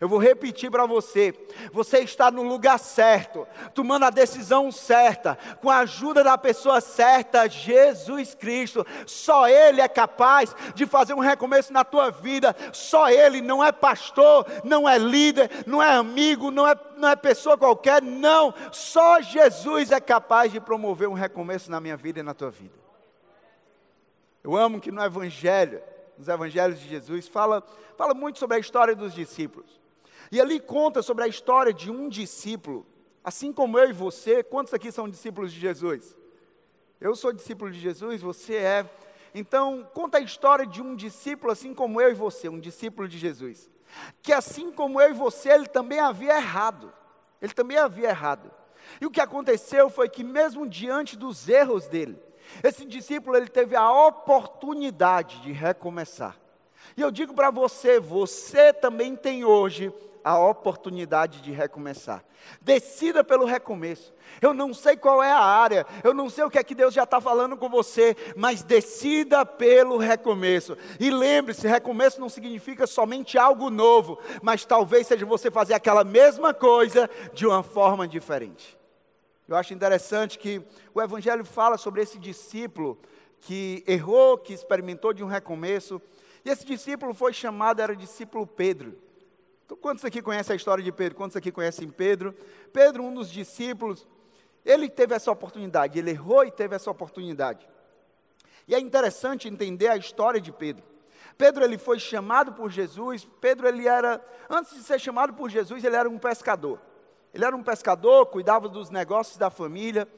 Eu 0.01 0.09
vou 0.09 0.19
repetir 0.19 0.71
para 0.71 0.87
você: 0.87 1.35
você 1.73 1.99
está 1.99 2.31
no 2.31 2.43
lugar 2.43 2.79
certo, 2.79 3.47
tomando 3.75 4.05
a 4.05 4.11
decisão 4.11 4.71
certa, 4.71 5.37
com 5.61 5.69
a 5.69 5.79
ajuda 5.79 6.23
da 6.23 6.39
pessoa 6.39 6.81
certa, 6.81 7.49
Jesus 7.49 8.35
Cristo. 8.35 8.87
Só 9.07 9.49
Ele 9.49 9.81
é 9.81 9.89
capaz 9.89 10.55
de 10.75 10.87
fazer 10.87 11.15
um 11.15 11.19
recomeço 11.19 11.73
na 11.73 11.85
tua 11.85 12.11
vida. 12.11 12.55
Só 12.73 13.11
Ele 13.11 13.41
não 13.41 13.63
é 13.63 13.73
pastor, 13.73 14.47
não 14.63 14.89
é 14.89 14.99
líder, 14.99 15.51
não 15.67 15.83
é 15.83 15.91
amigo, 15.91 16.51
não 16.53 16.67
é, 16.67 16.77
não 16.97 17.09
é 17.09 17.17
pessoa 17.17 17.59
qualquer. 17.59 18.01
Não, 18.01 18.55
só 18.71 19.21
Jesus 19.21 19.91
é 19.91 20.01
capaz 20.01 20.53
de 20.53 20.61
promover 20.61 21.09
um 21.09 21.15
recomeço 21.15 21.71
na 21.71 21.81
minha 21.81 21.97
vida 21.97 22.21
e 22.21 22.23
na 22.23 22.35
tua 22.35 22.51
vida. 22.51 22.79
Eu 24.45 24.57
amo 24.57 24.81
que 24.81 24.93
no 24.93 25.03
Evangelho, 25.03 25.83
nos 26.17 26.29
Evangelhos 26.29 26.79
de 26.79 26.89
Jesus, 26.89 27.27
fala, 27.27 27.65
fala 27.97 28.15
muito 28.15 28.39
sobre 28.39 28.57
a 28.57 28.61
história 28.61 28.95
dos 28.95 29.13
discípulos. 29.13 29.79
E 30.31 30.41
ali 30.41 30.61
conta 30.61 31.03
sobre 31.03 31.25
a 31.25 31.29
história 31.29 31.73
de 31.73 31.91
um 31.91 32.09
discípulo, 32.09 32.87
assim 33.25 33.53
como 33.53 33.79
eu 33.79 33.91
e 33.91 33.93
você. 33.93 34.43
Quantos 34.43 34.75
aqui 34.75 34.93
são 34.93 35.09
discípulos 35.09 35.53
de 35.53 35.61
Jesus? 35.61 36.17
Eu 37.01 37.15
sou 37.15 37.33
discípulo 37.33 37.71
de 37.71 37.79
Jesus, 37.79 38.21
você 38.21 38.57
é. 38.57 38.91
Então, 39.35 39.89
conta 39.95 40.19
a 40.19 40.21
história 40.21 40.67
de 40.67 40.83
um 40.83 40.95
discípulo, 40.95 41.53
assim 41.53 41.73
como 41.73 42.01
eu 42.01 42.11
e 42.11 42.15
você, 42.15 42.49
um 42.49 42.59
discípulo 42.59 43.09
de 43.09 43.19
Jesus. 43.19 43.71
Que 44.23 44.33
assim 44.33 44.73
como 44.73 45.01
eu 45.01 45.11
e 45.11 45.15
você, 45.15 45.51
ele 45.51 45.67
também 45.67 46.01
havia 46.01 46.37
errado. 46.37 46.93
Ele 47.41 47.53
também 47.53 47.79
havia 47.79 48.09
errado. 48.09 48.51
E 49.01 49.07
o 49.07 49.11
que 49.11 49.21
aconteceu 49.21 49.89
foi 49.89 50.09
que, 50.09 50.25
mesmo 50.25 50.69
diante 50.69 51.17
dos 51.17 51.49
erros 51.49 51.87
dele, 51.87 52.19
esse 52.63 52.85
discípulo 52.85 53.37
ele 53.37 53.49
teve 53.49 53.77
a 53.77 53.91
oportunidade 54.07 55.41
de 55.43 55.53
recomeçar. 55.53 56.37
E 56.97 57.01
eu 57.01 57.11
digo 57.11 57.35
para 57.35 57.51
você, 57.51 58.01
você 58.01 58.73
também 58.73 59.15
tem 59.15 59.45
hoje 59.45 59.93
a 60.25 60.39
oportunidade 60.39 61.41
de 61.41 61.53
recomeçar. 61.53 62.25
Decida 62.61 63.25
pelo 63.25 63.45
recomeço. 63.45 64.15
Eu 64.41 64.55
não 64.55 64.73
sei 64.73 64.97
qual 64.97 65.23
é 65.23 65.31
a 65.31 65.39
área, 65.39 65.87
eu 66.05 66.15
não 66.15 66.29
sei 66.31 66.45
o 66.45 66.51
que 66.51 66.59
é 66.59 66.65
que 66.65 66.75
Deus 66.75 66.95
já 66.95 67.05
está 67.05 67.21
falando 67.21 67.57
com 67.57 67.69
você, 67.69 68.17
mas 68.37 68.63
decida 68.63 69.45
pelo 69.45 69.97
recomeço. 69.97 70.77
E 71.01 71.11
lembre-se: 71.11 71.67
recomeço 71.67 72.21
não 72.21 72.29
significa 72.29 72.87
somente 72.87 73.39
algo 73.39 73.71
novo, 73.71 74.19
mas 74.43 74.65
talvez 74.65 75.07
seja 75.07 75.27
você 75.27 75.51
fazer 75.51 75.75
aquela 75.75 76.05
mesma 76.05 76.55
coisa 76.55 77.09
de 77.33 77.47
uma 77.47 77.63
forma 77.63 78.07
diferente. 78.07 78.79
Eu 79.49 79.57
acho 79.57 79.73
interessante 79.73 80.39
que 80.39 80.63
o 80.95 81.01
Evangelho 81.01 81.45
fala 81.45 81.79
sobre 81.79 82.03
esse 82.03 82.19
discípulo 82.19 82.99
que 83.41 83.83
errou, 83.87 84.37
que 84.37 84.53
experimentou 84.53 85.13
de 85.13 85.25
um 85.25 85.27
recomeço, 85.27 86.03
e 86.45 86.51
esse 86.51 86.65
discípulo 86.65 87.15
foi 87.15 87.33
chamado, 87.33 87.81
era 87.81 87.97
discípulo 87.97 88.47
Pedro. 88.47 89.08
Então, 89.69 89.77
quantos 89.77 90.03
aqui 90.03 90.23
conhecem 90.23 90.55
a 90.55 90.57
história 90.57 90.83
de 90.83 90.91
Pedro? 90.91 91.15
Quantos 91.15 91.37
aqui 91.37 91.53
conhecem 91.53 91.91
Pedro? 91.91 92.35
Pedro, 92.73 93.05
um 93.05 93.13
dos 93.13 93.31
discípulos, 93.31 94.09
ele 94.65 94.89
teve 94.89 95.15
essa 95.15 95.31
oportunidade, 95.31 95.99
ele 95.99 96.11
errou 96.11 96.43
e 96.43 96.51
teve 96.51 96.75
essa 96.75 96.91
oportunidade. 96.91 97.69
E 98.67 98.75
é 98.75 98.81
interessante 98.81 99.47
entender 99.47 99.89
a 99.89 99.97
história 99.99 100.41
de 100.41 100.51
Pedro. 100.51 100.83
Pedro 101.37 101.63
ele 101.63 101.77
foi 101.77 101.99
chamado 101.99 102.55
por 102.55 102.71
Jesus. 102.71 103.29
Pedro 103.43 103.69
ele 103.69 103.87
era, 103.87 104.25
antes 104.49 104.75
de 104.75 104.83
ser 104.83 104.99
chamado 104.99 105.35
por 105.35 105.51
Jesus, 105.51 105.85
ele 105.85 105.97
era 105.97 106.09
um 106.09 106.19
pescador. 106.19 106.81
Ele 107.35 107.45
era 107.45 107.55
um 107.55 107.63
pescador, 107.63 108.25
cuidava 108.25 108.71
dos 108.71 108.89
negócios 108.89 109.37
da 109.37 109.51
família. 109.51 110.09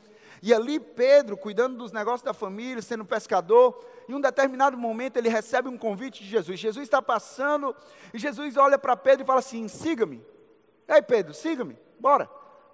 E 0.43 0.55
ali 0.55 0.81
Pedro, 0.81 1.37
cuidando 1.37 1.77
dos 1.77 1.93
negócios 1.93 2.23
da 2.23 2.33
família, 2.33 2.81
sendo 2.81 3.05
pescador, 3.05 3.85
em 4.09 4.15
um 4.15 4.21
determinado 4.21 4.77
momento 4.77 5.17
ele 5.17 5.29
recebe 5.29 5.69
um 5.69 5.77
convite 5.77 6.25
de 6.25 6.31
Jesus. 6.31 6.59
Jesus 6.59 6.85
está 6.85 7.03
passando 7.03 7.77
e 8.15 8.19
Jesus 8.19 8.57
olha 8.57 8.79
para 8.79 8.97
Pedro 8.97 9.25
e 9.25 9.27
fala 9.27 9.41
assim: 9.41 9.69
siga-me. 9.69 10.25
Ei 10.89 11.03
Pedro, 11.03 11.35
siga-me, 11.35 11.77
bora, 12.01 12.29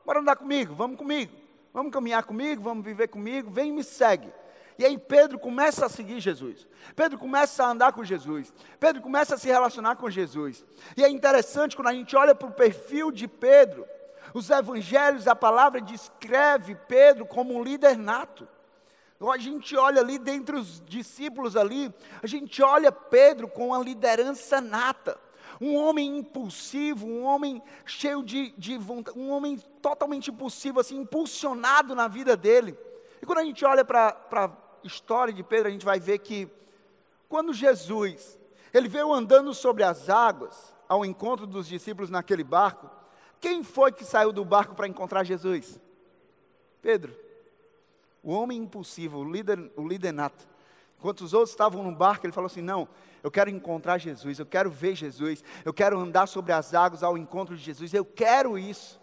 bora 0.04 0.20
andar 0.20 0.36
comigo, 0.36 0.74
vamos 0.74 0.96
comigo, 0.96 1.32
vamos 1.74 1.92
caminhar 1.92 2.24
comigo, 2.24 2.62
vamos 2.62 2.84
viver 2.84 3.08
comigo, 3.08 3.50
vem 3.50 3.68
e 3.68 3.72
me 3.72 3.84
segue. 3.84 4.32
E 4.78 4.84
aí 4.84 4.98
Pedro 4.98 5.38
começa 5.38 5.86
a 5.86 5.88
seguir 5.88 6.20
Jesus. 6.20 6.66
Pedro 6.94 7.18
começa 7.18 7.64
a 7.64 7.70
andar 7.70 7.92
com 7.92 8.04
Jesus. 8.04 8.52
Pedro 8.78 9.02
começa 9.02 9.34
a 9.34 9.38
se 9.38 9.48
relacionar 9.48 9.96
com 9.96 10.08
Jesus. 10.10 10.64
E 10.96 11.02
é 11.02 11.08
interessante 11.08 11.74
quando 11.74 11.88
a 11.88 11.94
gente 11.94 12.14
olha 12.14 12.34
para 12.34 12.48
o 12.48 12.52
perfil 12.52 13.10
de 13.10 13.26
Pedro, 13.26 13.86
os 14.34 14.50
evangelhos, 14.50 15.26
a 15.26 15.34
palavra 15.34 15.80
descreve 15.80 16.74
Pedro 16.74 17.26
como 17.26 17.54
um 17.54 17.62
líder 17.62 17.96
nato. 17.96 18.48
Então, 19.16 19.32
a 19.32 19.38
gente 19.38 19.74
olha 19.76 20.00
ali 20.00 20.18
dentre 20.18 20.56
os 20.56 20.82
discípulos 20.84 21.56
ali, 21.56 21.92
a 22.22 22.26
gente 22.26 22.62
olha 22.62 22.92
Pedro 22.92 23.48
com 23.48 23.74
a 23.74 23.78
liderança 23.78 24.60
nata. 24.60 25.18
Um 25.58 25.74
homem 25.74 26.18
impulsivo, 26.18 27.06
um 27.06 27.24
homem 27.24 27.62
cheio 27.86 28.22
de, 28.22 28.50
de 28.58 28.76
vontade, 28.76 29.18
um 29.18 29.30
homem 29.30 29.58
totalmente 29.80 30.30
impulsivo, 30.30 30.80
assim, 30.80 30.98
impulsionado 30.98 31.94
na 31.94 32.08
vida 32.08 32.36
dele. 32.36 32.76
E 33.22 33.24
quando 33.24 33.38
a 33.38 33.44
gente 33.44 33.64
olha 33.64 33.82
para 33.82 34.14
a 34.32 34.50
história 34.84 35.32
de 35.32 35.42
Pedro, 35.42 35.68
a 35.68 35.70
gente 35.70 35.84
vai 35.84 35.98
ver 35.98 36.18
que 36.18 36.46
quando 37.26 37.54
Jesus, 37.54 38.38
ele 38.72 38.88
veio 38.88 39.12
andando 39.14 39.54
sobre 39.54 39.82
as 39.82 40.10
águas, 40.10 40.74
ao 40.88 41.04
encontro 41.04 41.46
dos 41.46 41.66
discípulos 41.66 42.10
naquele 42.10 42.44
barco, 42.44 42.90
quem 43.46 43.62
foi 43.62 43.92
que 43.92 44.04
saiu 44.04 44.32
do 44.32 44.44
barco 44.44 44.74
para 44.74 44.88
encontrar 44.88 45.22
Jesus? 45.22 45.78
Pedro. 46.82 47.14
O 48.20 48.32
homem 48.32 48.58
impulsivo, 48.58 49.18
o 49.18 49.24
líder, 49.24 49.70
o 49.76 49.86
líder 49.86 50.10
nato. 50.10 50.48
Enquanto 50.98 51.20
os 51.20 51.32
outros 51.32 51.50
estavam 51.50 51.84
no 51.84 51.92
barco, 51.92 52.26
ele 52.26 52.32
falou 52.32 52.46
assim: 52.46 52.60
Não, 52.60 52.88
eu 53.22 53.30
quero 53.30 53.48
encontrar 53.48 53.98
Jesus, 53.98 54.40
eu 54.40 54.46
quero 54.46 54.68
ver 54.68 54.96
Jesus, 54.96 55.44
eu 55.64 55.72
quero 55.72 55.96
andar 55.96 56.26
sobre 56.26 56.52
as 56.52 56.74
águas 56.74 57.04
ao 57.04 57.16
encontro 57.16 57.56
de 57.56 57.62
Jesus, 57.62 57.94
eu 57.94 58.04
quero 58.04 58.58
isso. 58.58 59.00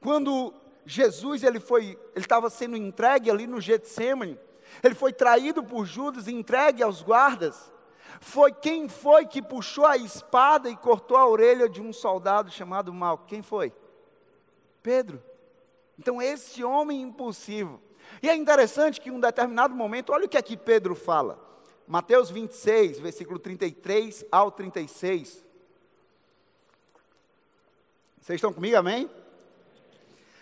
Quando 0.00 0.54
Jesus 0.86 1.42
ele 1.42 1.58
foi, 1.58 1.98
ele 2.14 2.24
estava 2.24 2.48
sendo 2.50 2.76
entregue 2.76 3.28
ali 3.28 3.48
no 3.48 3.60
Getsemane, 3.60 4.38
ele 4.84 4.94
foi 4.94 5.12
traído 5.12 5.64
por 5.64 5.84
Judas 5.84 6.28
e 6.28 6.32
entregue 6.32 6.80
aos 6.80 7.02
guardas. 7.02 7.72
Foi 8.20 8.52
quem 8.52 8.88
foi 8.88 9.26
que 9.26 9.42
puxou 9.42 9.86
a 9.86 9.96
espada 9.96 10.68
e 10.68 10.76
cortou 10.76 11.16
a 11.16 11.28
orelha 11.28 11.68
de 11.68 11.80
um 11.80 11.92
soldado 11.92 12.50
chamado 12.50 12.92
Mal? 12.92 13.18
Quem 13.26 13.42
foi? 13.42 13.72
Pedro. 14.82 15.22
Então, 15.98 16.20
esse 16.22 16.62
homem 16.64 17.02
impulsivo. 17.02 17.80
E 18.22 18.28
é 18.28 18.34
interessante 18.34 19.00
que 19.00 19.08
em 19.08 19.12
um 19.12 19.20
determinado 19.20 19.74
momento, 19.74 20.12
olha 20.12 20.26
o 20.26 20.28
que 20.28 20.38
aqui 20.38 20.56
Pedro 20.56 20.94
fala. 20.94 21.38
Mateus 21.86 22.30
26, 22.30 23.00
versículo 23.00 23.38
33 23.38 24.24
ao 24.30 24.50
36. 24.50 25.44
Vocês 28.20 28.36
estão 28.36 28.52
comigo, 28.52 28.76
amém? 28.76 29.10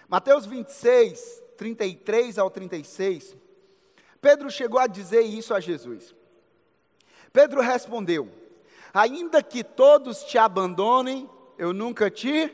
Mateus 0.08 0.44
26, 0.44 1.42
33 1.56 2.36
ao 2.38 2.50
36. 2.50 3.36
Pedro 4.20 4.50
chegou 4.50 4.80
a 4.80 4.88
dizer 4.88 5.20
isso 5.20 5.54
a 5.54 5.60
Jesus. 5.60 6.15
Pedro 7.36 7.60
respondeu: 7.60 8.30
Ainda 8.94 9.42
que 9.42 9.62
todos 9.62 10.24
te 10.24 10.38
abandonem, 10.38 11.28
eu 11.58 11.74
nunca 11.74 12.10
te 12.10 12.50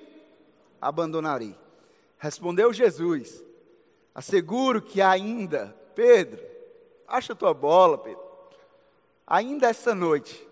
abandonarei. 0.81 1.57
Respondeu 2.19 2.73
Jesus: 2.73 3.45
Asseguro 4.13 4.83
que 4.83 5.01
ainda, 5.01 5.73
Pedro, 5.95 6.45
acha 7.07 7.33
tua 7.33 7.55
bola, 7.55 7.97
Pedro. 7.97 8.25
Ainda 9.25 9.69
esta 9.69 9.95
noite, 9.95 10.45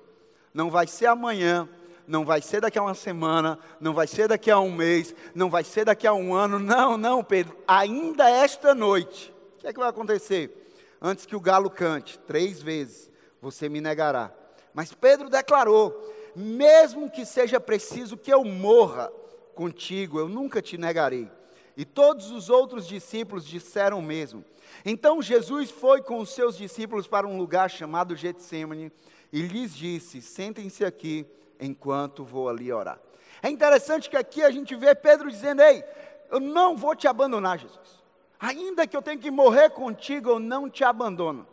não 0.54 0.70
vai 0.70 0.86
ser 0.86 1.06
amanhã, 1.06 1.68
não 2.06 2.24
vai 2.24 2.40
ser 2.40 2.60
daqui 2.60 2.78
a 2.78 2.82
uma 2.82 2.94
semana, 2.94 3.58
não 3.80 3.92
vai 3.92 4.06
ser 4.06 4.28
daqui 4.28 4.48
a 4.48 4.60
um 4.60 4.70
mês, 4.70 5.12
não 5.34 5.50
vai 5.50 5.64
ser 5.64 5.86
daqui 5.86 6.06
a 6.06 6.14
um 6.14 6.32
ano, 6.32 6.60
não, 6.60 6.96
não, 6.96 7.24
Pedro, 7.24 7.56
ainda 7.66 8.30
esta 8.30 8.76
noite. 8.76 9.34
O 9.56 9.58
que 9.58 9.66
é 9.66 9.72
que 9.72 9.80
vai 9.80 9.88
acontecer? 9.88 10.56
Antes 11.02 11.26
que 11.26 11.34
o 11.34 11.40
galo 11.40 11.68
cante, 11.68 12.16
três 12.20 12.62
vezes, 12.62 13.09
você 13.40 13.68
me 13.68 13.80
negará. 13.80 14.32
Mas 14.74 14.92
Pedro 14.92 15.28
declarou: 15.28 16.14
mesmo 16.34 17.10
que 17.10 17.24
seja 17.24 17.60
preciso 17.60 18.16
que 18.16 18.32
eu 18.32 18.44
morra 18.44 19.10
contigo, 19.54 20.18
eu 20.18 20.28
nunca 20.28 20.62
te 20.62 20.78
negarei. 20.78 21.30
E 21.76 21.84
todos 21.84 22.30
os 22.30 22.50
outros 22.50 22.86
discípulos 22.86 23.46
disseram 23.46 23.98
o 23.98 24.02
mesmo. 24.02 24.44
Então 24.84 25.22
Jesus 25.22 25.70
foi 25.70 26.02
com 26.02 26.18
os 26.18 26.30
seus 26.30 26.56
discípulos 26.56 27.06
para 27.06 27.26
um 27.26 27.38
lugar 27.38 27.70
chamado 27.70 28.16
Getsemane 28.16 28.92
e 29.32 29.42
lhes 29.42 29.74
disse: 29.74 30.20
Sentem-se 30.20 30.84
aqui 30.84 31.26
enquanto 31.58 32.24
vou 32.24 32.48
ali 32.48 32.72
orar. 32.72 33.00
É 33.42 33.48
interessante 33.48 34.10
que 34.10 34.16
aqui 34.16 34.42
a 34.42 34.50
gente 34.50 34.74
vê 34.76 34.94
Pedro 34.94 35.30
dizendo: 35.30 35.62
Ei, 35.62 35.84
eu 36.30 36.40
não 36.40 36.76
vou 36.76 36.94
te 36.94 37.08
abandonar, 37.08 37.58
Jesus. 37.58 38.00
Ainda 38.38 38.86
que 38.86 38.96
eu 38.96 39.02
tenha 39.02 39.18
que 39.18 39.30
morrer 39.30 39.70
contigo, 39.70 40.30
eu 40.30 40.38
não 40.38 40.70
te 40.70 40.82
abandono. 40.82 41.46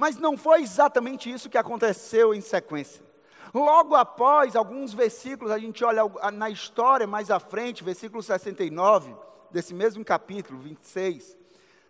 Mas 0.00 0.16
não 0.16 0.34
foi 0.34 0.62
exatamente 0.62 1.30
isso 1.30 1.50
que 1.50 1.58
aconteceu 1.58 2.32
em 2.32 2.40
sequência. 2.40 3.04
Logo 3.52 3.94
após 3.94 4.56
alguns 4.56 4.94
versículos, 4.94 5.52
a 5.52 5.58
gente 5.58 5.84
olha 5.84 6.04
na 6.32 6.48
história 6.48 7.06
mais 7.06 7.30
à 7.30 7.38
frente, 7.38 7.84
versículo 7.84 8.22
69, 8.22 9.14
desse 9.50 9.74
mesmo 9.74 10.02
capítulo, 10.02 10.58
26. 10.58 11.36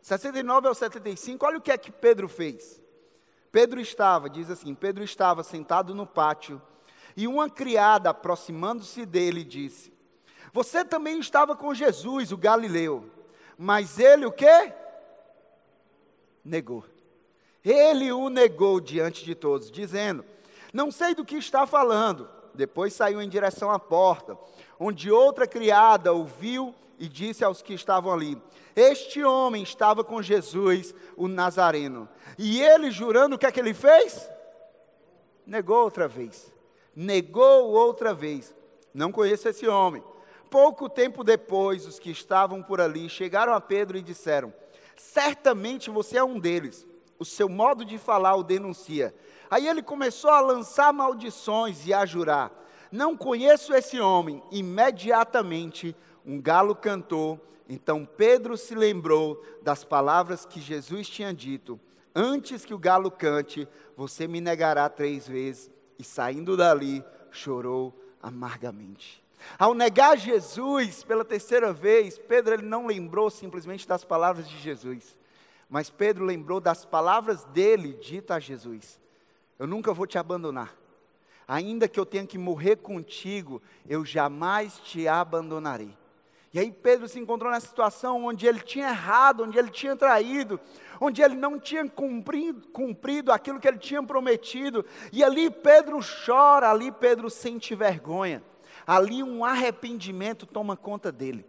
69 0.02 0.67
ao 0.67 0.75
75, 0.75 1.47
olha 1.47 1.59
o 1.59 1.61
que 1.61 1.71
é 1.71 1.79
que 1.79 1.93
Pedro 1.93 2.29
fez. 2.29 2.83
Pedro 3.52 3.79
estava, 3.79 4.29
diz 4.29 4.50
assim: 4.50 4.75
Pedro 4.75 5.05
estava 5.05 5.45
sentado 5.45 5.95
no 5.95 6.05
pátio, 6.05 6.61
e 7.17 7.29
uma 7.29 7.49
criada, 7.49 8.11
aproximando-se 8.11 9.07
dele, 9.07 9.45
disse: 9.45 9.93
Você 10.52 10.85
também 10.85 11.21
estava 11.21 11.55
com 11.55 11.73
Jesus, 11.73 12.33
o 12.33 12.37
Galileu. 12.37 13.09
Mas 13.57 14.00
ele 14.00 14.26
o 14.26 14.33
quê? 14.33 14.73
Negou. 16.45 16.85
Ele 17.64 18.11
o 18.12 18.29
negou 18.29 18.81
diante 18.81 19.25
de 19.25 19.35
todos, 19.35 19.71
dizendo: 19.71 20.25
não 20.73 20.90
sei 20.90 21.14
do 21.14 21.25
que 21.25 21.37
está 21.37 21.67
falando. 21.67 22.29
Depois 22.55 22.93
saiu 22.93 23.21
em 23.23 23.29
direção 23.29 23.71
à 23.71 23.79
porta, 23.79 24.37
onde 24.79 25.11
outra 25.11 25.47
criada 25.47 26.12
ouviu 26.12 26.75
e 26.99 27.09
disse 27.09 27.45
aos 27.45 27.62
que 27.62 27.75
estavam 27.75 28.12
ali: 28.12 28.40
Este 28.75 29.23
homem 29.23 29.62
estava 29.62 30.05
com 30.05 30.23
Jesus, 30.23 30.95
o 31.17 31.29
Nazareno. 31.29 32.09
E 32.38 32.61
ele, 32.61 32.90
jurando, 32.90 33.35
o 33.35 33.38
que 33.38 33.47
é 33.47 33.52
que 33.52 33.61
ele 33.61 33.75
fez? 33.75 34.29
Negou 35.47 35.85
outra 35.85 36.07
vez. 36.07 36.52
Negou 36.95 37.71
outra 37.71 38.12
vez. 38.12 38.55
Não 38.93 39.12
conheço 39.12 39.49
esse 39.49 39.67
homem. 39.67 40.02
Pouco 40.50 40.88
tempo 40.88 41.23
depois, 41.23 41.87
os 41.87 41.99
que 41.99 42.11
estavam 42.11 42.62
por 42.62 42.81
ali 42.81 43.09
chegaram 43.09 43.55
a 43.55 43.61
Pedro 43.61 43.97
e 43.97 44.02
disseram: 44.02 44.52
Certamente 44.97 45.88
você 45.88 46.19
é 46.19 46.25
um 46.25 46.38
deles. 46.38 46.87
O 47.21 47.25
seu 47.25 47.49
modo 47.49 47.85
de 47.85 47.99
falar 47.99 48.35
o 48.35 48.43
denuncia. 48.43 49.15
Aí 49.49 49.69
ele 49.69 49.83
começou 49.83 50.31
a 50.31 50.41
lançar 50.41 50.93
maldições 50.93 51.87
e 51.87 51.95
a 51.95 52.05
jurar: 52.05 52.50
Não 52.91 53.17
conheço 53.17 53.73
esse 53.75 54.00
homem. 54.00 54.43
Imediatamente 54.50 55.95
um 56.25 56.41
galo 56.41 56.75
cantou. 56.75 57.39
Então 57.69 58.05
Pedro 58.05 58.57
se 58.57 58.75
lembrou 58.75 59.45
das 59.62 59.85
palavras 59.85 60.45
que 60.45 60.61
Jesus 60.61 61.09
tinha 61.09 61.33
dito: 61.33 61.79
Antes 62.15 62.65
que 62.65 62.75
o 62.75 62.79
galo 62.79 63.11
cante, 63.11 63.69
você 63.97 64.27
me 64.27 64.41
negará 64.41 64.89
três 64.89 65.29
vezes. 65.29 65.71
E 65.99 66.03
saindo 66.03 66.57
dali, 66.57 67.05
chorou 67.31 67.95
amargamente. 68.23 69.23
Ao 69.59 69.75
negar 69.75 70.17
Jesus 70.17 71.05
pela 71.05 71.25
terceira 71.25 71.73
vez, 71.73 72.19
Pedro 72.19 72.55
ele 72.55 72.62
não 72.67 72.87
lembrou 72.87 73.31
simplesmente 73.31 73.87
das 73.87 74.05
palavras 74.05 74.49
de 74.49 74.59
Jesus, 74.59 75.17
mas 75.71 75.89
Pedro 75.89 76.25
lembrou 76.25 76.61
das 76.61 76.85
palavras 76.85 77.45
dele 77.45 77.95
dita 77.95 78.35
a 78.35 78.41
Jesus. 78.41 79.00
Eu 79.57 79.69
nunca 79.69 79.95
vou 79.95 80.05
te 80.05 80.19
abandonar. 80.19 80.77
Ainda 81.47 81.89
que 81.89 81.99
eu 81.99 82.05
tenha 82.05 82.27
que 82.27 82.37
morrer 82.37 82.77
contigo, 82.77 83.62
eu 83.89 84.05
jamais 84.05 84.79
te 84.81 85.07
abandonarei. 85.07 85.97
E 86.53 86.59
aí 86.59 86.73
Pedro 86.73 87.07
se 87.07 87.21
encontrou 87.21 87.53
nessa 87.53 87.69
situação 87.69 88.25
onde 88.25 88.47
ele 88.47 88.59
tinha 88.59 88.89
errado, 88.89 89.45
onde 89.45 89.57
ele 89.57 89.71
tinha 89.71 89.95
traído, 89.95 90.59
onde 91.00 91.23
ele 91.23 91.37
não 91.37 91.61
tinha 91.61 91.89
cumprido, 91.89 92.67
cumprido 92.69 93.31
aquilo 93.31 93.61
que 93.61 93.69
ele 93.69 93.79
tinha 93.79 94.03
prometido. 94.03 94.85
E 95.12 95.23
ali 95.23 95.49
Pedro 95.49 96.00
chora, 96.27 96.69
ali 96.69 96.91
Pedro 96.91 97.31
sente 97.31 97.77
vergonha. 97.77 98.43
Ali 98.85 99.23
um 99.23 99.45
arrependimento 99.45 100.47
toma 100.47 100.77
conta 100.77 101.12
dele. 101.12 101.47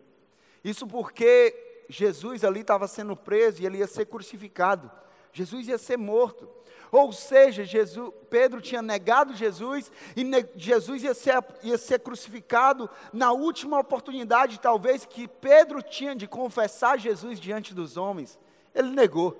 Isso 0.64 0.86
porque 0.86 1.71
Jesus 1.92 2.46
ali 2.46 2.62
estava 2.62 2.88
sendo 2.88 3.18
preso 3.18 3.62
e 3.62 3.66
ele 3.66 3.80
ia 3.80 3.88
ser 3.88 4.06
crucificado. 4.06 4.90
Jesus 5.34 5.68
ia 5.68 5.78
ser 5.78 5.98
morto. 5.98 6.50
Ou 6.90 7.12
seja, 7.12 7.66
Jesus, 7.66 8.14
Pedro 8.30 8.62
tinha 8.62 8.82
negado 8.82 9.34
Jesus 9.34 9.92
e 10.16 10.24
ne, 10.24 10.46
Jesus 10.56 11.04
ia 11.04 11.14
ser, 11.14 11.44
ia 11.62 11.78
ser 11.78 12.00
crucificado 12.00 12.90
na 13.12 13.34
última 13.34 13.78
oportunidade, 13.78 14.60
talvez, 14.60 15.06
que 15.06 15.28
Pedro 15.28 15.82
tinha 15.82 16.16
de 16.16 16.28
confessar 16.28 16.98
Jesus 16.98 17.40
diante 17.40 17.74
dos 17.74 17.98
homens. 17.98 18.40
Ele 18.74 18.90
negou. 18.90 19.38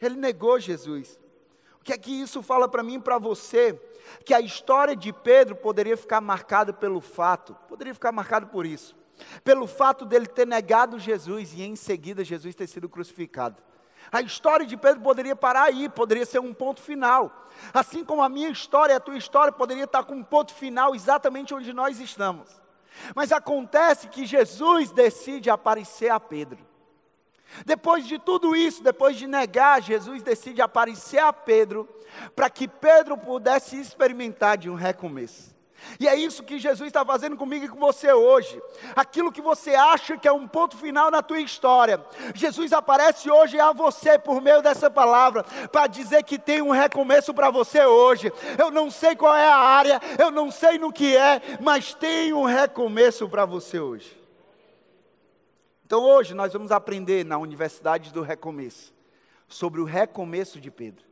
Ele 0.00 0.16
negou 0.16 0.60
Jesus. 0.60 1.18
O 1.80 1.84
que 1.84 1.94
é 1.94 1.98
que 1.98 2.12
isso 2.12 2.42
fala 2.42 2.68
para 2.68 2.82
mim 2.82 2.94
e 2.94 3.00
para 3.00 3.18
você? 3.18 3.72
Que 4.22 4.34
a 4.34 4.40
história 4.40 4.94
de 4.94 5.14
Pedro 5.14 5.56
poderia 5.56 5.96
ficar 5.96 6.20
marcada 6.20 6.74
pelo 6.74 7.00
fato, 7.00 7.54
poderia 7.68 7.94
ficar 7.94 8.12
marcada 8.12 8.44
por 8.46 8.66
isso, 8.66 8.94
pelo 9.44 9.66
fato 9.66 10.04
dele 10.04 10.26
ter 10.26 10.46
negado 10.46 10.98
Jesus 10.98 11.52
e 11.54 11.62
em 11.62 11.76
seguida 11.76 12.24
Jesus 12.24 12.54
ter 12.54 12.66
sido 12.66 12.88
crucificado. 12.88 13.62
A 14.10 14.20
história 14.20 14.64
de 14.64 14.76
Pedro 14.76 15.00
poderia 15.02 15.34
parar 15.34 15.64
aí, 15.64 15.88
poderia 15.88 16.24
ser 16.24 16.38
um 16.38 16.54
ponto 16.54 16.80
final. 16.80 17.48
Assim 17.72 18.04
como 18.04 18.22
a 18.22 18.28
minha 18.28 18.48
história, 18.48 18.96
a 18.96 19.00
tua 19.00 19.16
história 19.16 19.52
poderia 19.52 19.84
estar 19.84 20.04
com 20.04 20.14
um 20.14 20.22
ponto 20.22 20.54
final 20.54 20.94
exatamente 20.94 21.54
onde 21.54 21.72
nós 21.72 21.98
estamos. 21.98 22.48
Mas 23.14 23.32
acontece 23.32 24.08
que 24.08 24.24
Jesus 24.24 24.90
decide 24.90 25.50
aparecer 25.50 26.10
a 26.10 26.20
Pedro. 26.20 26.58
Depois 27.64 28.06
de 28.06 28.18
tudo 28.18 28.54
isso, 28.54 28.82
depois 28.82 29.16
de 29.16 29.26
negar, 29.26 29.80
Jesus 29.80 30.22
decide 30.22 30.60
aparecer 30.60 31.18
a 31.18 31.32
Pedro, 31.32 31.88
para 32.34 32.50
que 32.50 32.68
Pedro 32.68 33.16
pudesse 33.16 33.78
experimentar 33.78 34.58
de 34.58 34.68
um 34.68 34.74
recomeço. 34.74 35.55
E 36.00 36.08
é 36.08 36.14
isso 36.14 36.42
que 36.42 36.58
Jesus 36.58 36.88
está 36.88 37.04
fazendo 37.04 37.36
comigo 37.36 37.64
e 37.64 37.68
com 37.68 37.78
você 37.78 38.12
hoje. 38.12 38.60
Aquilo 38.94 39.32
que 39.32 39.40
você 39.40 39.74
acha 39.74 40.16
que 40.16 40.28
é 40.28 40.32
um 40.32 40.46
ponto 40.46 40.76
final 40.76 41.10
na 41.10 41.22
tua 41.22 41.40
história, 41.40 42.04
Jesus 42.34 42.72
aparece 42.72 43.30
hoje 43.30 43.58
a 43.58 43.72
você 43.72 44.18
por 44.18 44.40
meio 44.40 44.62
dessa 44.62 44.90
palavra, 44.90 45.44
para 45.70 45.86
dizer 45.86 46.22
que 46.24 46.38
tem 46.38 46.60
um 46.60 46.70
recomeço 46.70 47.32
para 47.32 47.50
você 47.50 47.84
hoje. 47.84 48.32
Eu 48.58 48.70
não 48.70 48.90
sei 48.90 49.14
qual 49.14 49.34
é 49.34 49.46
a 49.46 49.56
área, 49.56 50.00
eu 50.18 50.30
não 50.30 50.50
sei 50.50 50.78
no 50.78 50.92
que 50.92 51.16
é, 51.16 51.40
mas 51.60 51.94
tem 51.94 52.32
um 52.32 52.44
recomeço 52.44 53.28
para 53.28 53.44
você 53.44 53.78
hoje. 53.78 54.16
Então 55.84 56.02
hoje 56.02 56.34
nós 56.34 56.52
vamos 56.52 56.72
aprender 56.72 57.24
na 57.24 57.38
Universidade 57.38 58.12
do 58.12 58.22
Recomeço 58.22 58.92
sobre 59.46 59.80
o 59.80 59.84
recomeço 59.84 60.60
de 60.60 60.70
Pedro. 60.70 61.04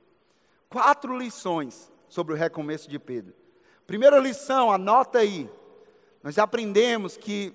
Quatro 0.69 1.17
lições 1.17 1.93
sobre 2.09 2.35
o 2.35 2.37
recomeço 2.37 2.91
de 2.91 2.99
Pedro. 2.99 3.44
Primeira 3.87 4.19
lição, 4.19 4.71
anota 4.73 5.19
aí. 5.19 5.49
Nós 6.23 6.39
aprendemos 6.39 7.17
que 7.17 7.53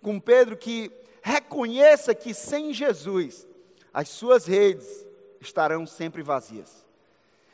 com 0.00 0.18
Pedro 0.18 0.56
que 0.56 0.90
reconheça 1.22 2.14
que 2.14 2.32
sem 2.32 2.72
Jesus 2.72 3.46
as 3.92 4.08
suas 4.08 4.46
redes 4.46 5.06
estarão 5.40 5.86
sempre 5.86 6.22
vazias. 6.22 6.86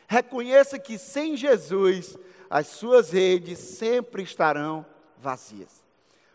Reconheça 0.07 0.79
que 0.79 0.99
sem 0.99 1.37
Jesus 1.37 2.17
as 2.51 2.67
suas 2.67 3.11
redes 3.11 3.59
sempre 3.59 4.23
estarão 4.23 4.85
vazias. 5.17 5.83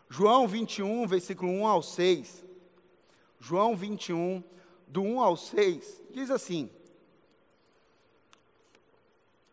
João 0.09 0.47
21, 0.47 1.05
versículo 1.05 1.51
1 1.51 1.67
ao 1.67 1.83
6. 1.83 2.45
João 3.39 3.75
21, 3.75 4.43
do 4.87 5.03
1 5.03 5.21
ao 5.21 5.37
6, 5.37 6.01
diz 6.09 6.31
assim: 6.31 6.71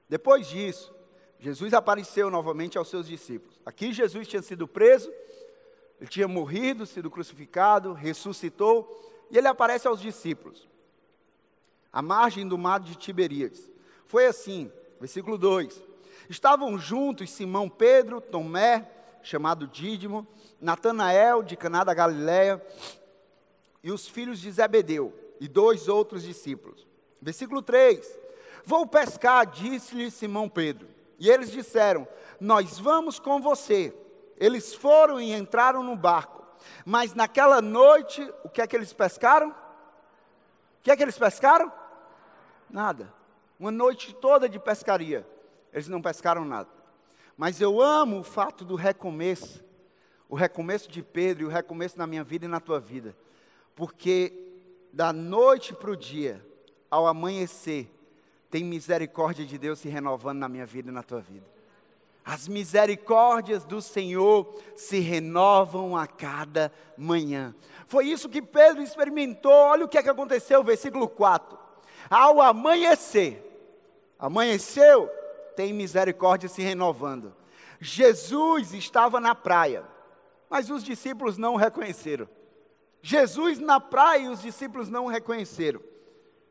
Depois 0.08 0.48
disso, 0.48 0.94
Jesus 1.44 1.74
apareceu 1.74 2.30
novamente 2.30 2.78
aos 2.78 2.88
seus 2.88 3.06
discípulos. 3.06 3.60
Aqui 3.66 3.92
Jesus 3.92 4.26
tinha 4.26 4.40
sido 4.40 4.66
preso, 4.66 5.12
ele 6.00 6.08
tinha 6.08 6.26
morrido, 6.26 6.86
sido 6.86 7.10
crucificado, 7.10 7.92
ressuscitou, 7.92 9.28
e 9.30 9.36
ele 9.36 9.46
aparece 9.46 9.86
aos 9.86 10.00
discípulos, 10.00 10.66
à 11.92 12.00
margem 12.00 12.48
do 12.48 12.56
mar 12.56 12.80
de 12.80 12.94
Tiberíades. 12.94 13.70
Foi 14.06 14.24
assim, 14.24 14.72
versículo 14.98 15.36
2: 15.36 15.82
Estavam 16.30 16.78
juntos 16.78 17.30
Simão 17.30 17.68
Pedro, 17.68 18.22
Tomé, 18.22 18.90
chamado 19.22 19.66
Dídimo, 19.66 20.26
Natanael 20.58 21.42
de 21.42 21.58
Caná 21.58 21.84
da 21.84 21.92
Galiléia, 21.92 22.64
e 23.82 23.92
os 23.92 24.08
filhos 24.08 24.40
de 24.40 24.50
Zebedeu, 24.50 25.12
e 25.38 25.46
dois 25.46 25.88
outros 25.88 26.22
discípulos. 26.22 26.86
Versículo 27.20 27.60
3: 27.60 28.18
Vou 28.64 28.86
pescar, 28.86 29.44
disse-lhe 29.44 30.10
Simão 30.10 30.48
Pedro. 30.48 30.93
E 31.18 31.30
eles 31.30 31.50
disseram: 31.50 32.06
Nós 32.40 32.78
vamos 32.78 33.18
com 33.18 33.40
você. 33.40 33.94
Eles 34.36 34.74
foram 34.74 35.20
e 35.20 35.32
entraram 35.32 35.82
no 35.82 35.96
barco. 35.96 36.44
Mas 36.84 37.14
naquela 37.14 37.60
noite, 37.60 38.22
o 38.42 38.48
que 38.48 38.60
é 38.60 38.66
que 38.66 38.74
eles 38.74 38.92
pescaram? 38.92 39.50
O 39.50 39.54
que 40.82 40.90
é 40.90 40.96
que 40.96 41.02
eles 41.02 41.18
pescaram? 41.18 41.72
Nada. 42.68 43.12
Uma 43.58 43.70
noite 43.70 44.14
toda 44.14 44.48
de 44.48 44.58
pescaria. 44.58 45.26
Eles 45.72 45.88
não 45.88 46.02
pescaram 46.02 46.44
nada. 46.44 46.68
Mas 47.36 47.60
eu 47.60 47.80
amo 47.80 48.20
o 48.20 48.24
fato 48.24 48.64
do 48.64 48.74
recomeço. 48.74 49.62
O 50.28 50.34
recomeço 50.34 50.90
de 50.90 51.02
Pedro 51.02 51.44
e 51.44 51.46
o 51.46 51.50
recomeço 51.50 51.98
na 51.98 52.06
minha 52.06 52.24
vida 52.24 52.44
e 52.44 52.48
na 52.48 52.60
tua 52.60 52.80
vida. 52.80 53.16
Porque 53.74 54.32
da 54.92 55.12
noite 55.12 55.74
para 55.74 55.90
o 55.90 55.96
dia, 55.96 56.44
ao 56.90 57.06
amanhecer, 57.06 57.90
tem 58.54 58.62
misericórdia 58.62 59.44
de 59.44 59.58
Deus 59.58 59.80
se 59.80 59.88
renovando 59.88 60.38
na 60.38 60.48
minha 60.48 60.64
vida 60.64 60.88
e 60.88 60.94
na 60.94 61.02
tua 61.02 61.20
vida. 61.20 61.44
As 62.24 62.46
misericórdias 62.46 63.64
do 63.64 63.82
Senhor 63.82 64.62
se 64.76 65.00
renovam 65.00 65.96
a 65.96 66.06
cada 66.06 66.70
manhã. 66.96 67.52
Foi 67.88 68.06
isso 68.06 68.28
que 68.28 68.40
Pedro 68.40 68.80
experimentou. 68.80 69.50
Olha 69.50 69.84
o 69.84 69.88
que, 69.88 69.98
é 69.98 70.04
que 70.04 70.08
aconteceu, 70.08 70.62
versículo 70.62 71.08
4. 71.08 71.58
Ao 72.08 72.40
amanhecer, 72.40 73.42
amanheceu, 74.16 75.10
tem 75.56 75.72
misericórdia 75.72 76.48
se 76.48 76.62
renovando. 76.62 77.34
Jesus 77.80 78.72
estava 78.72 79.18
na 79.18 79.34
praia, 79.34 79.82
mas 80.48 80.70
os 80.70 80.84
discípulos 80.84 81.36
não 81.36 81.54
o 81.54 81.58
reconheceram. 81.58 82.28
Jesus 83.02 83.58
na 83.58 83.80
praia 83.80 84.26
e 84.26 84.28
os 84.28 84.40
discípulos 84.40 84.88
não 84.88 85.06
o 85.06 85.08
reconheceram. 85.08 85.80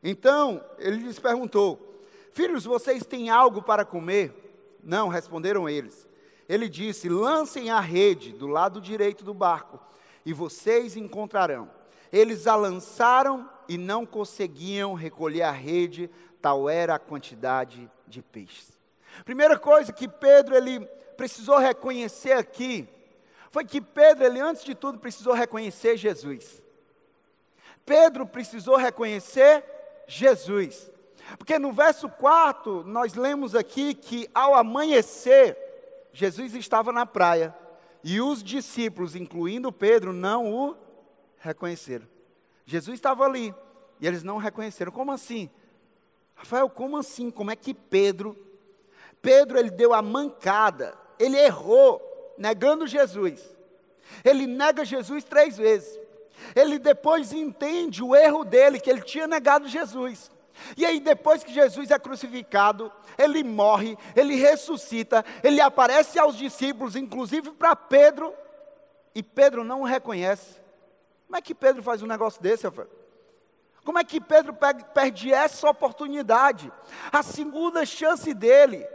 Então, 0.02 0.62
ele 0.78 0.98
lhes 0.98 1.18
perguntou: 1.18 1.93
Filhos, 2.34 2.64
vocês 2.64 3.06
têm 3.06 3.30
algo 3.30 3.62
para 3.62 3.84
comer? 3.84 4.78
Não, 4.82 5.06
responderam 5.06 5.68
eles. 5.68 6.06
Ele 6.48 6.68
disse: 6.68 7.08
Lancem 7.08 7.70
a 7.70 7.78
rede 7.78 8.32
do 8.32 8.48
lado 8.48 8.80
direito 8.80 9.24
do 9.24 9.32
barco, 9.32 9.80
e 10.26 10.32
vocês 10.32 10.96
encontrarão. 10.96 11.70
Eles 12.12 12.48
a 12.48 12.56
lançaram 12.56 13.48
e 13.68 13.78
não 13.78 14.04
conseguiam 14.04 14.94
recolher 14.94 15.42
a 15.42 15.52
rede, 15.52 16.10
tal 16.42 16.68
era 16.68 16.96
a 16.96 16.98
quantidade 16.98 17.88
de 18.06 18.20
peixes. 18.20 18.76
Primeira 19.24 19.56
coisa 19.56 19.92
que 19.92 20.08
Pedro 20.08 20.56
ele 20.56 20.80
precisou 21.16 21.58
reconhecer 21.58 22.32
aqui 22.32 22.88
foi 23.48 23.64
que 23.64 23.80
Pedro, 23.80 24.24
ele 24.24 24.40
antes 24.40 24.64
de 24.64 24.74
tudo 24.74 24.98
precisou 24.98 25.34
reconhecer 25.34 25.96
Jesus. 25.96 26.60
Pedro 27.86 28.26
precisou 28.26 28.76
reconhecer 28.76 29.64
Jesus. 30.08 30.90
Porque 31.38 31.58
no 31.58 31.72
verso 31.72 32.08
4, 32.08 32.84
nós 32.84 33.14
lemos 33.14 33.54
aqui 33.54 33.94
que 33.94 34.28
ao 34.34 34.54
amanhecer, 34.54 35.56
Jesus 36.12 36.54
estava 36.54 36.92
na 36.92 37.06
praia 37.06 37.54
e 38.02 38.20
os 38.20 38.42
discípulos, 38.42 39.16
incluindo 39.16 39.72
Pedro, 39.72 40.12
não 40.12 40.52
o 40.52 40.76
reconheceram. 41.38 42.06
Jesus 42.66 42.96
estava 42.96 43.24
ali 43.24 43.54
e 44.00 44.06
eles 44.06 44.22
não 44.22 44.36
o 44.36 44.38
reconheceram. 44.38 44.92
Como 44.92 45.10
assim? 45.10 45.50
Rafael, 46.34 46.68
como 46.68 46.96
assim? 46.96 47.30
Como 47.30 47.50
é 47.50 47.56
que 47.56 47.72
Pedro, 47.72 48.36
Pedro 49.22 49.58
ele 49.58 49.70
deu 49.70 49.94
a 49.94 50.02
mancada, 50.02 50.96
ele 51.18 51.38
errou, 51.38 52.34
negando 52.36 52.86
Jesus. 52.86 53.56
Ele 54.22 54.46
nega 54.46 54.84
Jesus 54.84 55.24
três 55.24 55.56
vezes. 55.56 55.98
Ele 56.54 56.78
depois 56.78 57.32
entende 57.32 58.02
o 58.02 58.14
erro 58.14 58.44
dele, 58.44 58.78
que 58.78 58.90
ele 58.90 59.00
tinha 59.00 59.26
negado 59.26 59.66
Jesus. 59.68 60.30
E 60.76 60.84
aí, 60.84 61.00
depois 61.00 61.42
que 61.42 61.52
Jesus 61.52 61.90
é 61.90 61.98
crucificado, 61.98 62.92
ele 63.18 63.42
morre, 63.42 63.96
ele 64.14 64.36
ressuscita, 64.36 65.24
ele 65.42 65.60
aparece 65.60 66.18
aos 66.18 66.36
discípulos, 66.36 66.96
inclusive 66.96 67.50
para 67.52 67.74
Pedro, 67.74 68.34
e 69.14 69.22
Pedro 69.22 69.64
não 69.64 69.82
o 69.82 69.84
reconhece. 69.84 70.60
Como 71.26 71.36
é 71.36 71.42
que 71.42 71.54
Pedro 71.54 71.82
faz 71.82 72.02
um 72.02 72.06
negócio 72.06 72.42
desse, 72.42 72.64
Rafael? 72.64 72.88
Como 73.84 73.98
é 73.98 74.04
que 74.04 74.20
Pedro 74.20 74.56
perde 74.94 75.32
essa 75.32 75.68
oportunidade? 75.68 76.72
A 77.12 77.22
segunda 77.22 77.84
chance 77.84 78.32
dele 78.32 78.86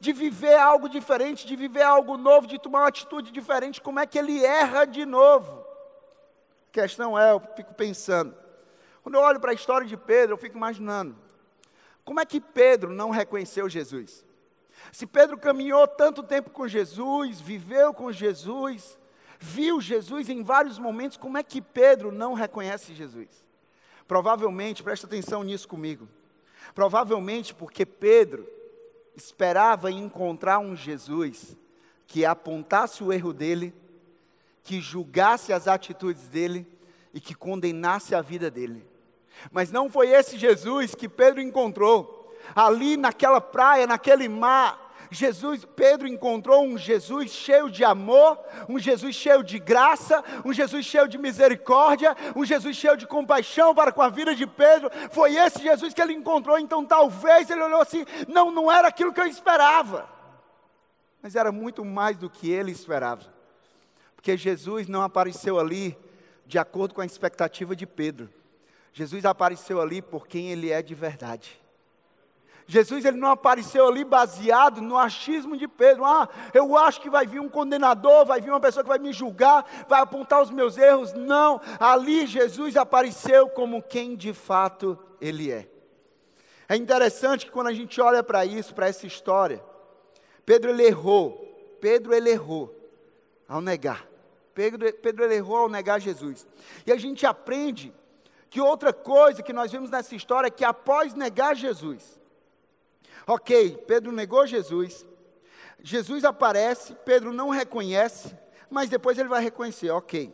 de 0.00 0.12
viver 0.12 0.56
algo 0.56 0.88
diferente, 0.88 1.46
de 1.46 1.56
viver 1.56 1.82
algo 1.82 2.16
novo, 2.18 2.46
de 2.46 2.58
tomar 2.58 2.80
uma 2.80 2.88
atitude 2.88 3.30
diferente, 3.30 3.80
como 3.80 4.00
é 4.00 4.06
que 4.06 4.18
ele 4.18 4.44
erra 4.44 4.84
de 4.84 5.06
novo? 5.06 5.64
A 6.68 6.72
questão 6.72 7.18
é, 7.18 7.30
eu 7.30 7.40
fico 7.56 7.72
pensando, 7.72 8.36
quando 9.04 9.16
eu 9.16 9.20
olho 9.20 9.38
para 9.38 9.50
a 9.50 9.54
história 9.54 9.86
de 9.86 9.98
Pedro, 9.98 10.32
eu 10.32 10.38
fico 10.38 10.56
imaginando, 10.56 11.14
como 12.06 12.20
é 12.20 12.24
que 12.24 12.40
Pedro 12.40 12.90
não 12.90 13.10
reconheceu 13.10 13.68
Jesus? 13.68 14.24
Se 14.90 15.06
Pedro 15.06 15.36
caminhou 15.36 15.86
tanto 15.86 16.22
tempo 16.22 16.48
com 16.48 16.66
Jesus, 16.66 17.38
viveu 17.38 17.92
com 17.92 18.10
Jesus, 18.10 18.98
viu 19.38 19.78
Jesus 19.78 20.30
em 20.30 20.42
vários 20.42 20.78
momentos, 20.78 21.18
como 21.18 21.36
é 21.36 21.42
que 21.42 21.60
Pedro 21.60 22.10
não 22.10 22.32
reconhece 22.32 22.94
Jesus? 22.94 23.28
Provavelmente, 24.08 24.82
presta 24.82 25.06
atenção 25.06 25.44
nisso 25.44 25.68
comigo. 25.68 26.08
Provavelmente 26.74 27.54
porque 27.54 27.84
Pedro 27.84 28.48
esperava 29.14 29.90
encontrar 29.90 30.60
um 30.60 30.74
Jesus 30.74 31.54
que 32.06 32.24
apontasse 32.24 33.04
o 33.04 33.12
erro 33.12 33.34
dele, 33.34 33.74
que 34.62 34.80
julgasse 34.80 35.52
as 35.52 35.68
atitudes 35.68 36.26
dele 36.26 36.66
e 37.12 37.20
que 37.20 37.34
condenasse 37.34 38.14
a 38.14 38.22
vida 38.22 38.50
dele. 38.50 38.93
Mas 39.50 39.70
não 39.70 39.90
foi 39.90 40.08
esse 40.08 40.38
Jesus 40.38 40.94
que 40.94 41.08
Pedro 41.08 41.40
encontrou. 41.40 42.34
Ali 42.54 42.96
naquela 42.96 43.40
praia, 43.40 43.86
naquele 43.86 44.28
mar, 44.28 44.84
Jesus, 45.14 45.64
Pedro 45.64 46.08
encontrou 46.08 46.64
um 46.64 46.76
Jesus 46.76 47.30
cheio 47.30 47.70
de 47.70 47.84
amor, 47.84 48.38
um 48.68 48.78
Jesus 48.78 49.14
cheio 49.14 49.42
de 49.42 49.58
graça, 49.58 50.22
um 50.44 50.52
Jesus 50.52 50.84
cheio 50.84 51.06
de 51.06 51.16
misericórdia, 51.16 52.16
um 52.34 52.44
Jesus 52.44 52.76
cheio 52.76 52.96
de 52.96 53.06
compaixão 53.06 53.74
para 53.74 53.92
com 53.92 54.02
a 54.02 54.08
vida 54.08 54.34
de 54.34 54.46
Pedro. 54.46 54.90
Foi 55.10 55.34
esse 55.36 55.62
Jesus 55.62 55.94
que 55.94 56.02
ele 56.02 56.12
encontrou. 56.12 56.58
Então, 56.58 56.84
talvez 56.84 57.48
ele 57.48 57.62
olhou 57.62 57.80
assim: 57.80 58.04
não, 58.28 58.50
não 58.50 58.70
era 58.70 58.88
aquilo 58.88 59.12
que 59.12 59.20
eu 59.20 59.26
esperava, 59.26 60.08
mas 61.22 61.36
era 61.36 61.52
muito 61.52 61.84
mais 61.84 62.16
do 62.16 62.28
que 62.28 62.50
ele 62.50 62.72
esperava, 62.72 63.32
porque 64.16 64.36
Jesus 64.36 64.88
não 64.88 65.02
apareceu 65.02 65.58
ali 65.58 65.96
de 66.46 66.58
acordo 66.58 66.94
com 66.94 67.00
a 67.00 67.06
expectativa 67.06 67.74
de 67.74 67.86
Pedro. 67.86 68.28
Jesus 68.94 69.24
apareceu 69.24 69.80
ali 69.80 70.00
por 70.00 70.28
quem 70.28 70.52
ele 70.52 70.70
é 70.70 70.80
de 70.80 70.94
verdade. 70.94 71.60
Jesus 72.64 73.04
ele 73.04 73.16
não 73.16 73.32
apareceu 73.32 73.88
ali 73.88 74.04
baseado 74.04 74.80
no 74.80 74.96
achismo 74.96 75.56
de 75.56 75.66
Pedro. 75.66 76.04
Ah, 76.04 76.28
eu 76.54 76.78
acho 76.78 77.00
que 77.00 77.10
vai 77.10 77.26
vir 77.26 77.40
um 77.40 77.48
condenador, 77.48 78.24
vai 78.24 78.40
vir 78.40 78.50
uma 78.50 78.60
pessoa 78.60 78.84
que 78.84 78.88
vai 78.88 79.00
me 79.00 79.12
julgar, 79.12 79.66
vai 79.88 80.00
apontar 80.00 80.40
os 80.40 80.50
meus 80.50 80.78
erros. 80.78 81.12
Não, 81.12 81.60
ali 81.80 82.24
Jesus 82.24 82.76
apareceu 82.76 83.48
como 83.48 83.82
quem 83.82 84.14
de 84.14 84.32
fato 84.32 84.96
ele 85.20 85.50
é. 85.50 85.68
É 86.68 86.76
interessante 86.76 87.46
que 87.46 87.52
quando 87.52 87.66
a 87.66 87.74
gente 87.74 88.00
olha 88.00 88.22
para 88.22 88.46
isso, 88.46 88.76
para 88.76 88.86
essa 88.86 89.08
história, 89.08 89.60
Pedro 90.46 90.70
ele 90.70 90.84
errou. 90.84 91.40
Pedro 91.80 92.14
ele 92.14 92.30
errou 92.30 92.72
ao 93.48 93.60
negar. 93.60 94.06
Pedro, 94.54 94.90
Pedro 94.94 95.24
ele 95.24 95.34
errou 95.34 95.56
ao 95.56 95.68
negar 95.68 96.00
Jesus. 96.00 96.46
E 96.86 96.92
a 96.92 96.96
gente 96.96 97.26
aprende 97.26 97.92
que 98.54 98.60
outra 98.60 98.92
coisa 98.92 99.42
que 99.42 99.52
nós 99.52 99.72
vemos 99.72 99.90
nessa 99.90 100.14
história 100.14 100.46
é 100.46 100.50
que 100.50 100.64
após 100.64 101.12
negar 101.12 101.56
Jesus, 101.56 102.20
ok, 103.26 103.78
Pedro 103.78 104.12
negou 104.12 104.46
Jesus, 104.46 105.04
Jesus 105.82 106.24
aparece, 106.24 106.94
Pedro 107.04 107.32
não 107.32 107.48
reconhece, 107.48 108.32
mas 108.70 108.88
depois 108.88 109.18
ele 109.18 109.28
vai 109.28 109.42
reconhecer, 109.42 109.90
ok, 109.90 110.32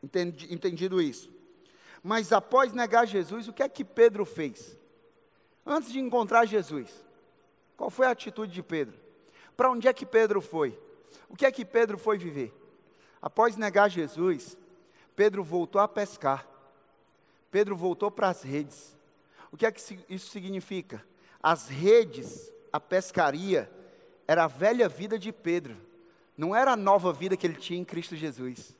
entendi, 0.00 0.54
entendido 0.54 1.02
isso. 1.02 1.28
Mas 2.00 2.30
após 2.32 2.72
negar 2.72 3.08
Jesus, 3.08 3.48
o 3.48 3.52
que 3.52 3.64
é 3.64 3.68
que 3.68 3.84
Pedro 3.84 4.24
fez? 4.24 4.78
Antes 5.66 5.90
de 5.90 5.98
encontrar 5.98 6.46
Jesus, 6.46 7.04
qual 7.76 7.90
foi 7.90 8.06
a 8.06 8.10
atitude 8.10 8.52
de 8.52 8.62
Pedro? 8.62 8.94
Para 9.56 9.68
onde 9.68 9.88
é 9.88 9.92
que 9.92 10.06
Pedro 10.06 10.40
foi? 10.40 10.78
O 11.28 11.34
que 11.34 11.44
é 11.44 11.50
que 11.50 11.64
Pedro 11.64 11.98
foi 11.98 12.18
viver? 12.18 12.54
Após 13.20 13.56
negar 13.56 13.88
Jesus, 13.90 14.56
Pedro 15.16 15.42
voltou 15.42 15.80
a 15.80 15.88
pescar. 15.88 16.53
Pedro 17.54 17.76
voltou 17.76 18.10
para 18.10 18.28
as 18.30 18.42
redes. 18.42 18.96
O 19.52 19.56
que 19.56 19.64
é 19.64 19.70
que 19.70 19.80
isso 20.08 20.28
significa? 20.30 21.06
As 21.40 21.68
redes, 21.68 22.52
a 22.72 22.80
pescaria, 22.80 23.70
era 24.26 24.42
a 24.42 24.48
velha 24.48 24.88
vida 24.88 25.16
de 25.16 25.30
Pedro, 25.30 25.76
não 26.36 26.52
era 26.52 26.72
a 26.72 26.76
nova 26.76 27.12
vida 27.12 27.36
que 27.36 27.46
ele 27.46 27.54
tinha 27.54 27.78
em 27.78 27.84
Cristo 27.84 28.16
Jesus. 28.16 28.74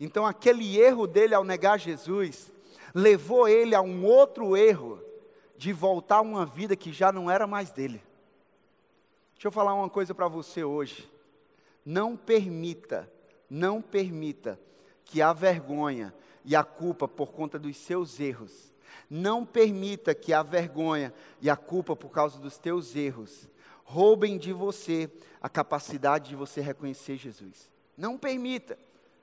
Então, 0.00 0.24
aquele 0.24 0.80
erro 0.80 1.06
dele 1.06 1.34
ao 1.34 1.44
negar 1.44 1.78
Jesus, 1.78 2.50
levou 2.94 3.46
ele 3.46 3.74
a 3.74 3.82
um 3.82 4.06
outro 4.06 4.56
erro, 4.56 4.98
de 5.54 5.70
voltar 5.70 6.16
a 6.16 6.22
uma 6.22 6.46
vida 6.46 6.74
que 6.74 6.90
já 6.90 7.12
não 7.12 7.30
era 7.30 7.46
mais 7.46 7.70
dele. 7.70 8.02
Deixa 9.34 9.48
eu 9.48 9.52
falar 9.52 9.74
uma 9.74 9.90
coisa 9.90 10.14
para 10.14 10.26
você 10.26 10.64
hoje. 10.64 11.06
Não 11.84 12.16
permita, 12.16 13.12
não 13.50 13.82
permita 13.82 14.58
que 15.04 15.20
a 15.20 15.34
vergonha 15.34 16.14
e 16.44 16.54
a 16.54 16.62
culpa 16.62 17.08
por 17.08 17.32
conta 17.32 17.58
dos 17.58 17.76
seus 17.76 18.20
erros. 18.20 18.72
Não 19.08 19.44
permita 19.44 20.14
que 20.14 20.32
a 20.32 20.42
vergonha 20.42 21.12
e 21.40 21.48
a 21.48 21.56
culpa 21.56 21.94
por 21.94 22.10
causa 22.10 22.38
dos 22.38 22.58
teus 22.58 22.94
erros 22.94 23.48
roubem 23.84 24.38
de 24.38 24.52
você 24.52 25.10
a 25.40 25.48
capacidade 25.48 26.30
de 26.30 26.36
você 26.36 26.60
reconhecer 26.60 27.16
Jesus. 27.16 27.68
Não 27.96 28.18
permita. 28.18 28.78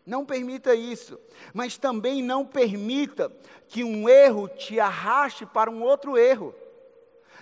Não 0.06 0.26
permita 0.26 0.74
isso, 0.74 1.20
mas 1.54 1.78
também 1.78 2.24
não 2.24 2.44
permita 2.44 3.32
que 3.68 3.84
um 3.84 4.10
erro 4.10 4.48
te 4.48 4.80
arraste 4.80 5.46
para 5.46 5.70
um 5.70 5.84
outro 5.84 6.18
erro. 6.18 6.56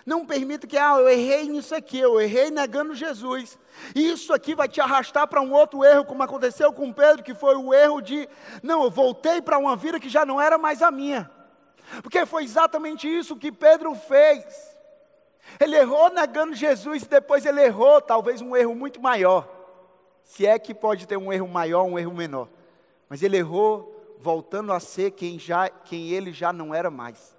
Não 0.10 0.26
permita 0.26 0.66
que, 0.66 0.76
ah, 0.76 0.96
eu 0.98 1.08
errei 1.08 1.48
nisso 1.48 1.76
aqui, 1.76 2.00
eu 2.00 2.20
errei 2.20 2.50
negando 2.50 2.96
Jesus. 2.96 3.60
Isso 3.94 4.34
aqui 4.34 4.56
vai 4.56 4.68
te 4.68 4.82
arrastar 4.82 5.28
para 5.28 5.40
um 5.40 5.54
outro 5.54 5.86
erro, 5.86 6.04
como 6.04 6.24
aconteceu 6.24 6.74
com 6.74 6.92
Pedro, 6.92 7.22
que 7.24 7.36
foi 7.36 7.56
o 7.56 7.72
erro 7.72 8.02
de, 8.02 8.28
não, 8.64 8.84
eu 8.84 8.90
voltei 8.90 9.40
para 9.40 9.60
uma 9.60 9.76
vida 9.76 10.00
que 10.00 10.10
já 10.10 10.26
não 10.26 10.42
era 10.42 10.58
mais 10.58 10.82
a 10.82 10.90
minha. 10.90 11.30
Porque 12.02 12.26
foi 12.26 12.44
exatamente 12.44 13.08
isso 13.08 13.36
que 13.36 13.52
Pedro 13.52 13.94
fez. 13.94 14.76
Ele 15.60 15.78
errou 15.78 16.10
negando 16.10 16.56
Jesus 16.56 17.04
e 17.04 17.08
depois 17.08 17.46
ele 17.46 17.62
errou, 17.62 18.02
talvez 18.02 18.42
um 18.42 18.56
erro 18.56 18.74
muito 18.74 19.00
maior. 19.00 19.48
Se 20.24 20.44
é 20.44 20.58
que 20.58 20.74
pode 20.74 21.06
ter 21.06 21.18
um 21.18 21.32
erro 21.32 21.48
maior, 21.48 21.84
um 21.84 22.00
erro 22.00 22.16
menor. 22.16 22.50
Mas 23.08 23.22
ele 23.22 23.38
errou 23.38 24.16
voltando 24.18 24.74
a 24.74 24.80
ser 24.80 25.12
quem, 25.12 25.38
já, 25.38 25.70
quem 25.70 26.10
ele 26.10 26.34
já 26.34 26.52
não 26.52 26.74
era 26.74 26.90
mais. 26.90 27.38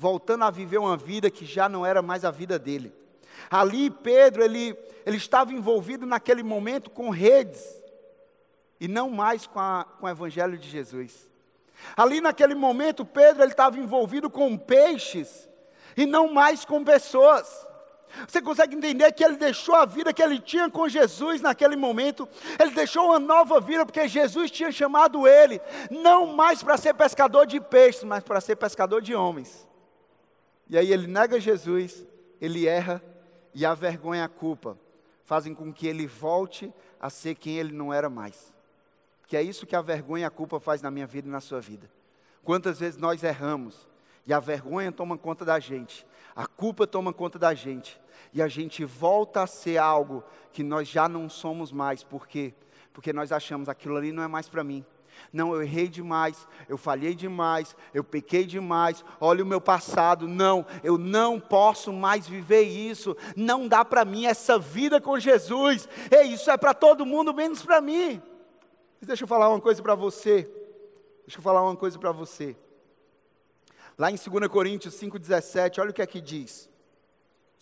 Voltando 0.00 0.44
a 0.44 0.50
viver 0.50 0.78
uma 0.78 0.96
vida 0.96 1.30
que 1.30 1.44
já 1.44 1.68
não 1.68 1.84
era 1.84 2.00
mais 2.00 2.24
a 2.24 2.30
vida 2.30 2.58
dele. 2.58 2.90
Ali 3.50 3.90
Pedro, 3.90 4.42
ele, 4.42 4.74
ele 5.04 5.18
estava 5.18 5.52
envolvido 5.52 6.06
naquele 6.06 6.42
momento 6.42 6.88
com 6.88 7.10
redes 7.10 7.62
e 8.80 8.88
não 8.88 9.10
mais 9.10 9.46
com, 9.46 9.60
a, 9.60 9.84
com 9.84 10.06
o 10.06 10.08
evangelho 10.08 10.56
de 10.56 10.70
Jesus. 10.70 11.28
Ali 11.94 12.18
naquele 12.18 12.54
momento 12.54 13.04
Pedro 13.04 13.42
ele 13.42 13.50
estava 13.50 13.78
envolvido 13.78 14.30
com 14.30 14.56
peixes 14.56 15.46
e 15.94 16.06
não 16.06 16.32
mais 16.32 16.64
com 16.64 16.82
pessoas. 16.82 17.66
Você 18.26 18.40
consegue 18.40 18.74
entender 18.74 19.12
que 19.12 19.22
ele 19.22 19.36
deixou 19.36 19.74
a 19.74 19.84
vida 19.84 20.14
que 20.14 20.22
ele 20.22 20.40
tinha 20.40 20.70
com 20.70 20.88
Jesus 20.88 21.42
naquele 21.42 21.76
momento, 21.76 22.26
ele 22.58 22.70
deixou 22.70 23.04
uma 23.04 23.18
nova 23.18 23.60
vida, 23.60 23.84
porque 23.84 24.08
Jesus 24.08 24.50
tinha 24.50 24.72
chamado 24.72 25.28
ele, 25.28 25.60
não 25.90 26.28
mais 26.28 26.62
para 26.62 26.78
ser 26.78 26.94
pescador 26.94 27.44
de 27.44 27.60
peixes, 27.60 28.02
mas 28.02 28.24
para 28.24 28.40
ser 28.40 28.56
pescador 28.56 29.02
de 29.02 29.14
homens. 29.14 29.68
E 30.70 30.78
aí 30.78 30.92
ele 30.92 31.08
nega 31.08 31.40
Jesus, 31.40 32.06
ele 32.40 32.68
erra, 32.68 33.02
e 33.52 33.66
a 33.66 33.74
vergonha 33.74 34.20
e 34.20 34.24
a 34.24 34.28
culpa 34.28 34.78
fazem 35.24 35.52
com 35.52 35.72
que 35.72 35.88
ele 35.88 36.06
volte 36.06 36.72
a 37.00 37.10
ser 37.10 37.34
quem 37.34 37.58
ele 37.58 37.72
não 37.72 37.92
era 37.92 38.08
mais. 38.08 38.54
Que 39.26 39.36
é 39.36 39.42
isso 39.42 39.66
que 39.66 39.74
a 39.74 39.82
vergonha 39.82 40.22
e 40.22 40.24
a 40.24 40.30
culpa 40.30 40.60
faz 40.60 40.80
na 40.80 40.88
minha 40.88 41.08
vida 41.08 41.26
e 41.26 41.30
na 41.30 41.40
sua 41.40 41.60
vida. 41.60 41.90
Quantas 42.44 42.78
vezes 42.78 43.00
nós 43.00 43.24
erramos 43.24 43.88
e 44.24 44.32
a 44.32 44.38
vergonha 44.38 44.92
toma 44.92 45.18
conta 45.18 45.44
da 45.44 45.58
gente, 45.58 46.06
a 46.36 46.46
culpa 46.46 46.86
toma 46.86 47.12
conta 47.12 47.36
da 47.36 47.52
gente, 47.52 48.00
e 48.32 48.40
a 48.40 48.46
gente 48.46 48.84
volta 48.84 49.42
a 49.42 49.48
ser 49.48 49.76
algo 49.76 50.22
que 50.52 50.62
nós 50.62 50.86
já 50.86 51.08
não 51.08 51.28
somos 51.28 51.72
mais. 51.72 52.04
Por 52.04 52.28
quê? 52.28 52.54
Porque 52.92 53.12
nós 53.12 53.32
achamos 53.32 53.68
aquilo 53.68 53.96
ali 53.96 54.12
não 54.12 54.22
é 54.22 54.28
mais 54.28 54.48
para 54.48 54.62
mim. 54.62 54.86
Não, 55.32 55.54
eu 55.54 55.62
errei 55.62 55.88
demais, 55.88 56.46
eu 56.68 56.76
falhei 56.76 57.14
demais, 57.14 57.76
eu 57.94 58.02
pequei 58.02 58.44
demais, 58.44 59.04
olha 59.20 59.44
o 59.44 59.46
meu 59.46 59.60
passado. 59.60 60.26
Não, 60.26 60.66
eu 60.82 60.98
não 60.98 61.38
posso 61.38 61.92
mais 61.92 62.26
viver 62.28 62.62
isso. 62.62 63.16
Não 63.36 63.68
dá 63.68 63.84
para 63.84 64.04
mim 64.04 64.26
essa 64.26 64.58
vida 64.58 65.00
com 65.00 65.18
Jesus. 65.18 65.88
E 66.10 66.22
isso 66.24 66.50
é 66.50 66.56
para 66.56 66.74
todo 66.74 67.06
mundo, 67.06 67.34
menos 67.34 67.62
para 67.62 67.80
mim. 67.80 68.20
Mas 69.00 69.08
deixa 69.08 69.24
eu 69.24 69.28
falar 69.28 69.48
uma 69.48 69.60
coisa 69.60 69.82
para 69.82 69.94
você. 69.94 70.42
Deixa 71.26 71.38
eu 71.38 71.42
falar 71.42 71.62
uma 71.62 71.76
coisa 71.76 71.98
para 71.98 72.12
você. 72.12 72.56
Lá 73.96 74.10
em 74.10 74.16
2 74.16 74.48
Coríntios 74.48 74.94
5,17, 74.94 75.80
olha 75.80 75.90
o 75.90 75.92
que 75.92 76.02
é 76.02 76.06
que 76.06 76.20
diz. 76.20 76.68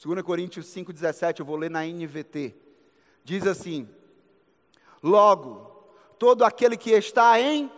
2 0.03 0.23
Coríntios 0.23 0.66
5,17, 0.66 1.40
eu 1.40 1.47
vou 1.47 1.57
ler 1.57 1.71
na 1.71 1.85
NVT. 1.85 2.55
Diz 3.25 3.47
assim: 3.47 3.88
Logo, 5.03 5.67
todo 6.18 6.44
aquele 6.44 6.76
que 6.76 6.90
está 6.90 7.40
em 7.40 7.70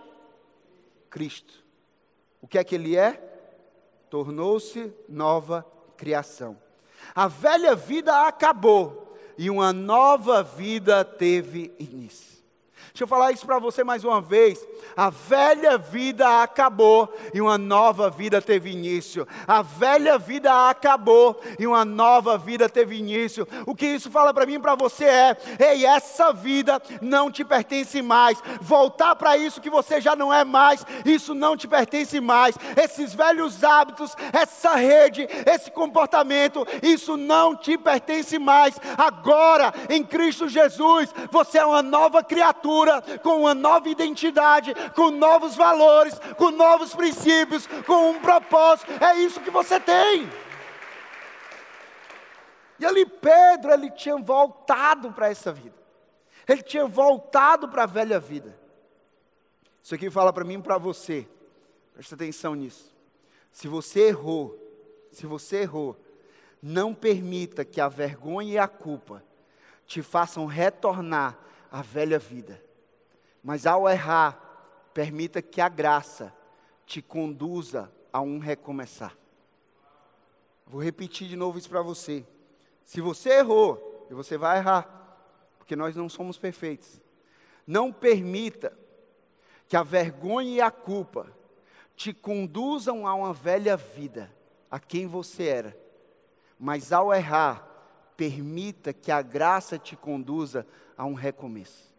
Cristo, 1.08 1.64
o 2.40 2.46
que 2.46 2.58
é 2.58 2.64
que 2.64 2.74
ele 2.74 2.96
é? 2.96 3.12
Tornou-se 4.08 4.92
nova 5.08 5.66
criação. 5.96 6.56
A 7.14 7.28
velha 7.28 7.74
vida 7.74 8.26
acabou 8.26 9.16
e 9.36 9.50
uma 9.50 9.72
nova 9.72 10.42
vida 10.42 11.04
teve 11.04 11.74
início. 11.78 12.39
Deixa 12.88 13.04
eu 13.04 13.08
falar 13.08 13.32
isso 13.32 13.46
para 13.46 13.58
você 13.58 13.84
mais 13.84 14.04
uma 14.04 14.20
vez. 14.20 14.66
A 14.96 15.10
velha 15.10 15.78
vida 15.78 16.42
acabou 16.42 17.12
e 17.32 17.40
uma 17.40 17.56
nova 17.56 18.10
vida 18.10 18.42
teve 18.42 18.70
início. 18.70 19.26
A 19.46 19.62
velha 19.62 20.18
vida 20.18 20.68
acabou 20.68 21.40
e 21.58 21.66
uma 21.66 21.84
nova 21.84 22.36
vida 22.36 22.68
teve 22.68 22.96
início. 22.96 23.46
O 23.64 23.74
que 23.74 23.86
isso 23.86 24.10
fala 24.10 24.34
para 24.34 24.44
mim 24.44 24.54
e 24.54 24.58
para 24.58 24.74
você 24.74 25.04
é: 25.04 25.36
ei, 25.58 25.86
essa 25.86 26.32
vida 26.32 26.82
não 27.00 27.30
te 27.30 27.44
pertence 27.44 28.02
mais. 28.02 28.42
Voltar 28.60 29.14
para 29.14 29.36
isso 29.36 29.60
que 29.60 29.70
você 29.70 30.00
já 30.00 30.16
não 30.16 30.32
é 30.32 30.44
mais, 30.44 30.84
isso 31.04 31.34
não 31.34 31.56
te 31.56 31.68
pertence 31.68 32.20
mais. 32.20 32.56
Esses 32.76 33.14
velhos 33.14 33.62
hábitos, 33.62 34.16
essa 34.32 34.74
rede, 34.74 35.28
esse 35.46 35.70
comportamento, 35.70 36.66
isso 36.82 37.16
não 37.16 37.54
te 37.54 37.78
pertence 37.78 38.38
mais. 38.38 38.80
Agora, 38.98 39.72
em 39.88 40.02
Cristo 40.02 40.48
Jesus, 40.48 41.14
você 41.30 41.58
é 41.58 41.64
uma 41.64 41.82
nova 41.82 42.22
criatura 42.24 42.69
com 43.22 43.40
uma 43.40 43.54
nova 43.54 43.88
identidade, 43.88 44.74
com 44.94 45.10
novos 45.10 45.56
valores, 45.56 46.18
com 46.36 46.50
novos 46.50 46.94
princípios, 46.94 47.66
com 47.86 48.10
um 48.10 48.20
propósito. 48.20 48.92
É 49.02 49.16
isso 49.16 49.40
que 49.40 49.50
você 49.50 49.78
tem. 49.80 50.28
E 52.78 52.86
ali 52.86 53.04
Pedro, 53.04 53.72
ele 53.72 53.90
tinha 53.90 54.16
voltado 54.16 55.12
para 55.12 55.28
essa 55.28 55.52
vida. 55.52 55.76
Ele 56.48 56.62
tinha 56.62 56.86
voltado 56.86 57.68
para 57.68 57.82
a 57.82 57.86
velha 57.86 58.18
vida. 58.18 58.58
Isso 59.82 59.94
aqui 59.94 60.10
fala 60.10 60.32
para 60.32 60.44
mim 60.44 60.58
e 60.58 60.62
para 60.62 60.78
você. 60.78 61.28
Presta 61.94 62.14
atenção 62.14 62.54
nisso. 62.54 62.94
Se 63.52 63.68
você 63.68 64.08
errou, 64.08 64.58
se 65.12 65.26
você 65.26 65.58
errou, 65.62 65.96
não 66.62 66.94
permita 66.94 67.64
que 67.64 67.80
a 67.80 67.88
vergonha 67.88 68.52
e 68.54 68.58
a 68.58 68.68
culpa 68.68 69.22
te 69.86 70.02
façam 70.02 70.46
retornar 70.46 71.38
à 71.70 71.82
velha 71.82 72.18
vida. 72.18 72.62
Mas 73.42 73.66
ao 73.66 73.88
errar, 73.88 74.90
permita 74.92 75.40
que 75.40 75.60
a 75.60 75.68
graça 75.68 76.34
te 76.84 77.00
conduza 77.00 77.90
a 78.12 78.20
um 78.20 78.38
recomeçar. 78.38 79.16
Vou 80.66 80.82
repetir 80.82 81.28
de 81.28 81.36
novo 81.36 81.58
isso 81.58 81.68
para 81.68 81.82
você. 81.82 82.26
Se 82.84 83.00
você 83.00 83.30
errou, 83.30 84.06
e 84.10 84.14
você 84.14 84.36
vai 84.36 84.58
errar, 84.58 84.88
porque 85.56 85.76
nós 85.76 85.94
não 85.94 86.08
somos 86.08 86.36
perfeitos, 86.36 87.00
não 87.64 87.92
permita 87.92 88.76
que 89.68 89.76
a 89.76 89.84
vergonha 89.84 90.50
e 90.50 90.60
a 90.60 90.70
culpa 90.70 91.32
te 91.94 92.12
conduzam 92.12 93.06
a 93.06 93.14
uma 93.14 93.32
velha 93.32 93.76
vida, 93.76 94.34
a 94.68 94.80
quem 94.80 95.06
você 95.06 95.44
era. 95.44 95.78
Mas 96.58 96.92
ao 96.92 97.14
errar, 97.14 97.69
permita 98.20 98.92
que 98.92 99.10
a 99.10 99.22
graça 99.22 99.78
te 99.78 99.96
conduza 99.96 100.66
a 100.94 101.06
um 101.06 101.14
recomeço. 101.14 101.90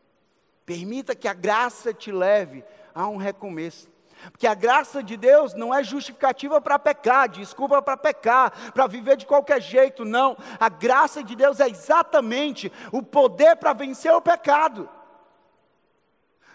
Permita 0.64 1.16
que 1.16 1.28
a 1.28 1.34
graça 1.34 1.92
te 1.96 2.12
leve 2.12 2.64
a 2.94 3.08
um 3.08 3.18
recomeço. 3.18 3.90
Porque 4.32 4.46
a 4.46 4.54
graça 4.54 5.02
de 5.02 5.18
Deus 5.18 5.56
não 5.56 5.74
é 5.74 5.84
justificativa 5.84 6.62
para 6.62 6.78
pecar, 6.78 7.28
desculpa 7.28 7.82
para 7.82 7.98
pecar, 7.98 8.72
para 8.72 8.86
viver 8.86 9.18
de 9.18 9.26
qualquer 9.26 9.60
jeito, 9.60 10.06
não. 10.06 10.38
A 10.60 10.70
graça 10.70 11.24
de 11.24 11.36
Deus 11.36 11.60
é 11.60 11.68
exatamente 11.68 12.72
o 12.92 13.02
poder 13.02 13.56
para 13.56 13.74
vencer 13.74 14.14
o 14.14 14.22
pecado. 14.22 14.88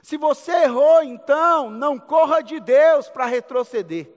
Se 0.01 0.17
você 0.17 0.53
errou, 0.63 1.03
então, 1.03 1.71
não 1.71 1.99
corra 1.99 2.41
de 2.41 2.61
Deus 2.61 3.09
para 3.09 3.27
retroceder, 3.27 4.09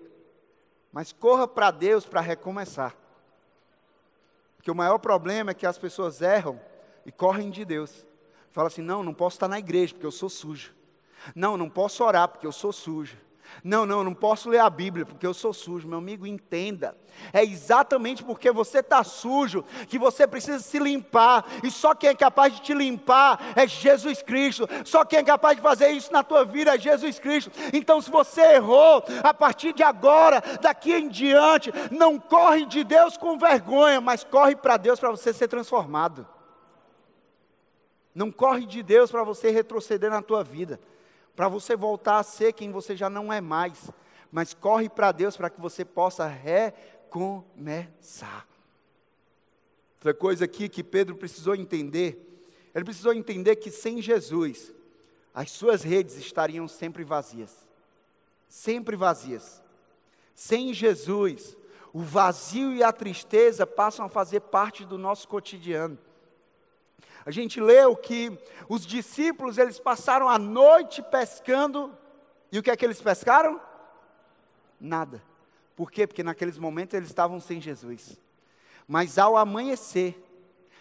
mas 0.92 1.12
corra 1.12 1.48
para 1.48 1.72
Deus 1.72 2.06
para 2.06 2.22
recomeçar. 2.22 2.96
Porque 4.60 4.70
o 4.70 4.76
maior 4.76 4.98
problema 4.98 5.52
é 5.52 5.54
que 5.54 5.66
as 5.66 5.78
pessoas 5.78 6.22
erram 6.22 6.60
e 7.06 7.14
correm 7.14 7.50
de 7.50 7.64
Deus. 7.64 8.06
Fala 8.52 8.68
assim: 8.68 8.82
não, 8.82 9.02
não 9.02 9.14
posso 9.14 9.38
estar 9.38 9.48
na 9.48 9.58
igreja 9.58 9.94
porque 9.94 10.06
eu 10.06 10.12
sou 10.12 10.28
sujo. 10.28 10.76
Não, 11.34 11.56
não 11.56 11.70
posso 11.70 12.04
orar 12.04 12.28
porque 12.28 12.46
eu 12.46 12.52
sou 12.52 12.74
sujo. 12.74 13.18
Não, 13.64 13.86
não, 13.86 14.04
não 14.04 14.14
posso 14.14 14.50
ler 14.50 14.60
a 14.60 14.70
Bíblia 14.70 15.06
porque 15.06 15.26
eu 15.26 15.34
sou 15.34 15.54
sujo. 15.54 15.88
Meu 15.88 15.98
amigo, 15.98 16.26
entenda. 16.26 16.96
É 17.34 17.44
exatamente 17.44 18.24
porque 18.24 18.52
você 18.52 18.80
está 18.80 19.04
sujo 19.04 19.64
que 19.88 20.00
você 20.00 20.26
precisa 20.26 20.60
se 20.60 20.80
limpar. 20.80 21.46
E 21.64 21.70
só 21.70 21.94
quem 21.94 22.10
é 22.10 22.16
capaz 22.16 22.54
de 22.54 22.62
te 22.62 22.74
limpar 22.74 23.54
é 23.56 23.68
Jesus 23.68 24.22
Cristo. 24.22 24.68
Só 24.86 25.04
quem 25.04 25.20
é 25.20 25.24
capaz 25.24 25.58
de 25.58 25.62
fazer 25.62 25.90
isso 25.90 26.12
na 26.12 26.24
tua 26.24 26.46
vida 26.46 26.76
é 26.76 26.80
Jesus 26.80 27.20
Cristo. 27.20 27.52
Então, 27.74 28.02
se 28.02 28.10
você 28.10 28.42
errou, 28.56 29.04
a 29.24 29.34
partir 29.34 29.74
de 29.74 29.84
agora, 29.84 30.42
daqui 30.62 30.94
em 30.94 31.10
diante, 31.10 31.72
não 31.92 32.20
corre 32.20 32.66
de 32.66 32.84
Deus 32.84 33.18
com 33.18 33.38
vergonha, 33.38 34.00
mas 34.00 34.24
corre 34.24 34.56
para 34.56 34.78
Deus 34.78 35.00
para 35.00 35.12
você 35.12 35.34
ser 35.34 35.48
transformado. 35.48 36.28
Não 38.14 38.32
corre 38.32 38.66
de 38.66 38.82
Deus 38.82 39.12
para 39.12 39.24
você 39.24 39.50
retroceder 39.50 40.10
na 40.10 40.22
tua 40.22 40.44
vida, 40.44 40.80
para 41.40 41.48
você 41.48 41.74
voltar 41.74 42.20
a 42.20 42.24
ser 42.24 42.52
quem 42.52 42.70
você 42.70 42.98
já 42.98 43.10
não 43.10 43.32
é 43.32 43.40
mais, 43.40 43.90
mas 44.30 44.54
corre 44.54 44.90
para 44.90 45.14
Deus 45.14 45.38
para 45.38 45.50
que 45.50 45.62
você 45.62 45.86
possa 45.86 46.28
recomeçar. 46.28 47.26
Outra 49.96 50.14
coisa 50.14 50.44
aqui 50.44 50.68
que 50.68 50.84
Pedro 50.84 51.16
precisou 51.16 51.56
entender, 51.56 52.44
ele 52.76 52.84
precisou 52.84 53.14
entender 53.14 53.56
que 53.56 53.72
sem 53.72 54.02
Jesus, 54.02 54.74
as 55.34 55.50
suas 55.52 55.82
redes 55.82 56.18
estariam 56.18 56.68
sempre 56.68 57.06
vazias. 57.06 57.66
Sempre 58.50 58.98
vazias. 58.98 59.64
Sem 60.36 60.74
Jesus, 60.74 61.56
o 61.94 62.02
vazio 62.02 62.74
e 62.74 62.84
a 62.84 62.92
tristeza 62.92 63.66
passam 63.66 64.06
a 64.06 64.10
fazer 64.10 64.42
parte 64.42 64.84
do 64.84 64.98
nosso 64.98 65.26
cotidiano. 65.26 65.98
A 67.26 67.32
gente 67.32 67.60
leu 67.60 67.96
que 67.96 68.38
os 68.68 68.86
discípulos 68.86 69.58
eles 69.58 69.80
passaram 69.80 70.30
a 70.30 70.38
noite 70.38 71.02
pescando 71.02 71.96
e 72.52 72.58
o 72.58 72.64
que 72.64 72.72
é 72.72 72.76
que 72.76 72.86
eles 72.86 73.02
pescaram? 73.02 73.60
Nada. 74.80 75.22
Por 75.76 75.92
quê? 75.92 76.08
Porque 76.08 76.24
naqueles 76.24 76.58
momentos 76.58 76.94
eles 76.94 77.10
estavam 77.10 77.40
sem 77.40 77.62
Jesus. 77.62 78.20
Mas 78.88 79.18
ao 79.18 79.38
amanhecer, 79.38 80.22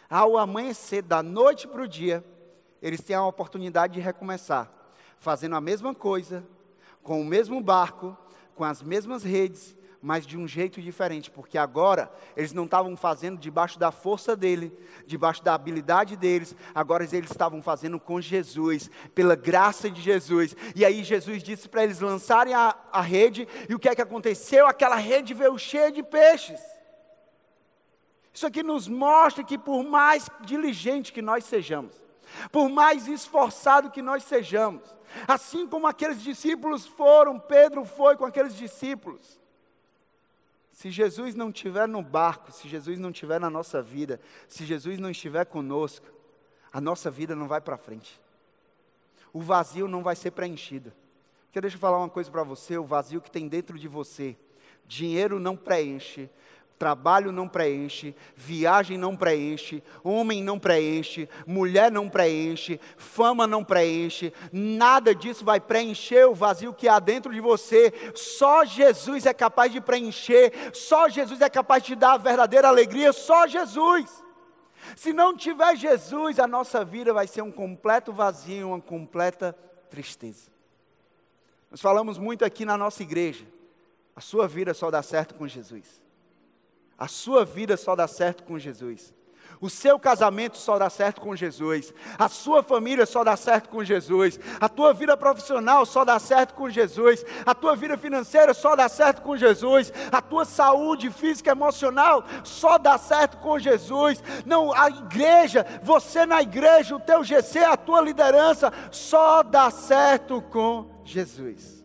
ao 0.09 0.38
amanhecer, 0.38 1.02
da 1.02 1.22
noite 1.22 1.68
para 1.68 1.83
o 1.83 1.88
dia, 1.88 2.24
eles 2.81 3.00
têm 3.00 3.14
a 3.14 3.24
oportunidade 3.24 3.94
de 3.94 4.00
recomeçar, 4.00 4.72
fazendo 5.18 5.57
a 5.57 5.61
mesma 5.61 5.94
coisa, 5.94 6.44
com 7.02 7.20
o 7.20 7.24
mesmo 7.24 7.61
barco, 7.61 8.16
com 8.54 8.64
as 8.64 8.83
mesmas 8.83 9.22
redes, 9.22 9.76
mas 10.01 10.27
de 10.27 10.39
um 10.39 10.47
jeito 10.47 10.81
diferente, 10.81 11.31
porque 11.31 11.59
agora 11.59 12.11
eles 12.37 12.53
não 12.53 12.65
estavam 12.65 12.97
fazendo 12.97 13.39
debaixo 13.39 13.79
da 13.79 13.91
força 13.91 14.37
dele, 14.37 14.73
debaixo 15.07 15.43
da 15.43 15.55
habilidade 15.55 16.17
deles, 16.17 16.55
agora 16.75 17.03
eles 17.05 17.31
estavam 17.31 17.61
fazendo 17.61 17.99
com 17.99 18.21
Jesus, 18.21 18.91
pela 19.15 19.35
graça 19.35 19.91
de 19.91 20.01
Jesus. 20.01 20.55
E 20.75 20.85
aí 20.85 21.03
Jesus 21.03 21.43
disse 21.43 21.69
para 21.69 21.83
eles 21.83 22.01
lançarem 22.01 22.55
a, 22.55 22.77
a 22.93 23.01
rede, 23.01 23.49
e 23.69 23.75
o 23.75 23.79
que 23.79 23.89
é 23.89 23.95
que 23.95 24.03
aconteceu? 24.03 24.67
Aquela 24.67 24.97
rede 24.97 25.35
veio 25.35 25.59
cheia 25.59 25.91
de 25.91 26.03
peixes. 26.03 26.61
Isso 28.33 28.47
aqui 28.47 28.63
nos 28.63 28.87
mostra 28.87 29.43
que 29.43 29.59
por 29.59 29.83
mais 29.83 30.31
diligente 30.43 31.13
que 31.13 31.21
nós 31.21 31.45
sejamos, 31.45 31.93
por 32.53 32.69
mais 32.69 33.09
esforçado 33.09 33.91
que 33.91 34.01
nós 34.01 34.23
sejamos, 34.23 34.83
assim 35.27 35.67
como 35.67 35.89
aqueles 35.89 36.23
discípulos 36.23 36.87
foram, 36.87 37.39
Pedro 37.39 37.85
foi 37.85 38.17
com 38.17 38.25
aqueles 38.25 38.55
discípulos, 38.55 39.38
se 40.79 40.93
Jesus 40.93 41.35
não 41.35 41.51
estiver 41.51 41.88
no 41.88 42.01
barco, 42.01 42.53
se 42.53 42.69
Jesus 42.69 43.01
não 43.01 43.11
estiver 43.11 43.41
na 43.41 43.51
nossa 43.51 43.83
vida, 43.83 44.21
se 44.47 44.64
Jesus 44.64 45.01
não 45.01 45.11
estiver 45.11 45.45
conosco, 45.45 46.07
a 46.73 46.81
nossa 46.81 47.11
vida 47.11 47.35
não 47.35 47.49
vai 47.49 47.61
para 47.61 47.77
frente. 47.77 48.21
O 49.33 49.41
vazio 49.41 49.88
não 49.88 50.05
vai 50.05 50.14
ser 50.14 50.31
preenchido. 50.31 50.93
Porque 51.47 51.61
deixa 51.61 51.75
eu 51.75 51.81
falar 51.81 51.99
uma 51.99 52.09
coisa 52.09 52.31
para 52.31 52.45
você: 52.45 52.79
o 52.79 52.85
vazio 52.85 53.21
que 53.21 53.29
tem 53.29 53.49
dentro 53.49 53.77
de 53.77 53.88
você, 53.88 54.37
dinheiro 54.87 55.41
não 55.41 55.57
preenche, 55.57 56.31
Trabalho 56.79 57.33
não 57.33 57.49
preenche, 57.49 58.14
viagem 58.37 58.97
não 58.97 59.17
preenche, 59.17 59.83
homem 60.05 60.45
não 60.45 60.61
preenche, 60.61 61.29
mulher 61.45 61.91
não 61.91 62.09
preenche, 62.09 62.79
fama 62.97 63.49
não 63.49 63.64
preenche, 63.64 64.33
nada 64.53 65.12
disso 65.12 65.45
vai 65.45 65.59
preencher 65.59 66.29
o 66.29 66.35
vazio 66.35 66.73
que 66.73 66.87
há 66.87 67.01
dentro 67.01 67.35
de 67.35 67.41
você. 67.41 67.93
Só 68.14 68.64
Jesus 68.64 69.27
é 69.27 69.35
capaz 69.35 69.73
de 69.73 69.81
preencher, 69.81 70.53
só 70.73 71.09
Jesus 71.09 71.41
é 71.41 71.51
capaz 71.51 71.83
de 71.83 71.97
dar 71.97 72.12
a 72.12 72.19
verdadeira 72.19 72.69
alegria, 72.69 73.12
só 73.12 73.49
Jesus. 73.49 74.23
Se 74.95 75.12
não 75.12 75.37
tiver 75.37 75.75
Jesus, 75.75 76.38
a 76.38 76.47
nossa 76.47 76.85
vida 76.85 77.12
vai 77.12 77.27
ser 77.27 77.43
um 77.43 77.51
completo 77.51 78.12
vazio, 78.12 78.69
uma 78.69 78.81
completa 78.81 79.53
tristeza. 79.91 80.49
Nós 81.73 81.81
falamos 81.81 82.19
muito 82.19 82.45
aqui 82.45 82.64
na 82.64 82.79
nossa 82.79 83.03
igreja, 83.03 83.45
a 84.14 84.21
sua 84.21 84.47
vida 84.47 84.73
só 84.73 84.93
dá 84.93 85.03
certo 85.03 85.35
com 85.35 85.49
Jesus. 85.49 86.08
A 86.99 87.07
sua 87.07 87.45
vida 87.45 87.77
só 87.77 87.95
dá 87.95 88.09
certo 88.09 88.43
com 88.43 88.59
Jesus. 88.59 89.15
O 89.61 89.69
seu 89.69 89.99
casamento 89.99 90.57
só 90.57 90.79
dá 90.79 90.89
certo 90.89 91.21
com 91.21 91.35
Jesus. 91.35 91.93
A 92.17 92.29
sua 92.29 92.63
família 92.63 93.05
só 93.07 93.25
dá 93.25 93.37
certo 93.37 93.69
com 93.69 93.83
Jesus. 93.83 94.39
A 94.61 94.69
tua 94.69 94.93
vida 94.93 95.17
profissional 95.17 95.85
só 95.85 96.05
dá 96.05 96.19
certo 96.19 96.55
com 96.55 96.71
Jesus. 96.71 97.25
A 97.45 97.55
tua 97.55 97.75
vida 97.75 97.97
financeira 97.97 98.55
só 98.55 98.77
dá 98.77 98.89
certo 98.89 99.23
com 99.23 99.37
Jesus. 99.37 99.93
A 100.13 100.23
tua 100.23 100.45
saúde 100.45 101.11
física 101.11 101.51
e 101.51 101.53
emocional 101.53 102.25
só 102.45 102.79
dá 102.79 102.97
certo 102.99 103.39
com 103.39 103.59
Jesus. 103.59 104.23
Não, 104.47 104.73
a 104.73 104.89
igreja, 104.89 105.67
você 105.83 106.25
na 106.25 106.41
igreja, 106.41 106.95
o 106.95 107.01
teu 107.01 107.25
GC, 107.25 107.59
a 107.59 107.77
tua 107.77 108.01
liderança 108.01 108.73
só 108.93 109.43
dá 109.43 109.71
certo 109.71 110.41
com 110.41 110.89
Jesus. 111.05 111.85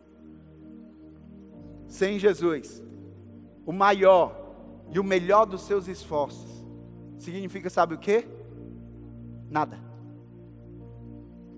Sem 1.87 2.19
Jesus, 2.19 2.83
o 3.65 3.71
maior 3.71 4.42
e 4.93 4.99
o 4.99 5.03
melhor 5.03 5.45
dos 5.45 5.61
seus 5.61 5.87
esforços. 5.87 6.63
Significa, 7.17 7.69
sabe 7.69 7.95
o 7.95 7.97
que? 7.97 8.27
Nada. 9.49 9.79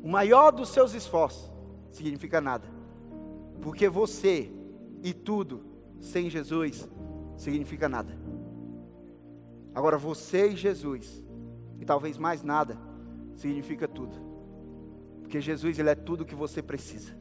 O 0.02 0.08
maior 0.08 0.52
dos 0.52 0.70
seus 0.70 0.94
esforços 0.94 1.52
significa 1.92 2.40
nada. 2.40 2.66
Porque 3.62 3.90
você 3.90 4.52
e 5.04 5.14
tudo 5.14 5.66
sem 6.00 6.30
Jesus 6.30 6.88
significa 7.36 7.90
nada. 7.90 8.18
Agora 9.74 9.98
você 9.98 10.52
e 10.52 10.56
Jesus, 10.56 11.22
e 11.80 11.84
talvez 11.84 12.18
mais 12.18 12.42
nada, 12.42 12.78
significa 13.36 13.86
tudo. 13.88 14.16
Porque 15.22 15.42
Jesus 15.42 15.78
ele 15.78 15.90
é 15.90 15.96
tudo 15.96 16.22
o 16.22 16.26
que 16.26 16.36
você 16.36 16.62
precisa. 16.62 17.14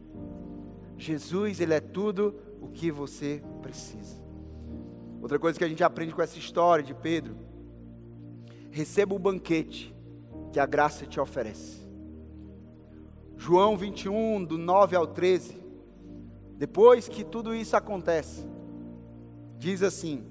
Jesus 0.96 1.59
ele 1.59 1.74
é 1.74 1.81
tudo 1.81 2.37
o 2.61 2.68
que 2.68 2.92
você 2.92 3.42
precisa. 3.61 4.23
Outra 5.24 5.38
coisa 5.38 5.58
que 5.58 5.64
a 5.64 5.68
gente 5.68 5.82
aprende 5.82 6.14
com 6.14 6.20
essa 6.20 6.38
história 6.38 6.84
de 6.84 6.92
Pedro: 6.92 7.34
receba 8.70 9.14
o 9.14 9.18
banquete 9.18 9.96
que 10.52 10.60
a 10.60 10.66
graça 10.66 11.06
te 11.06 11.18
oferece. 11.18 11.88
João 13.34 13.74
21, 13.74 14.44
do 14.44 14.58
9 14.58 14.94
ao 14.94 15.06
13. 15.06 15.58
Depois 16.58 17.08
que 17.08 17.24
tudo 17.24 17.54
isso 17.54 17.74
acontece, 17.74 18.46
diz 19.56 19.82
assim: 19.82 20.26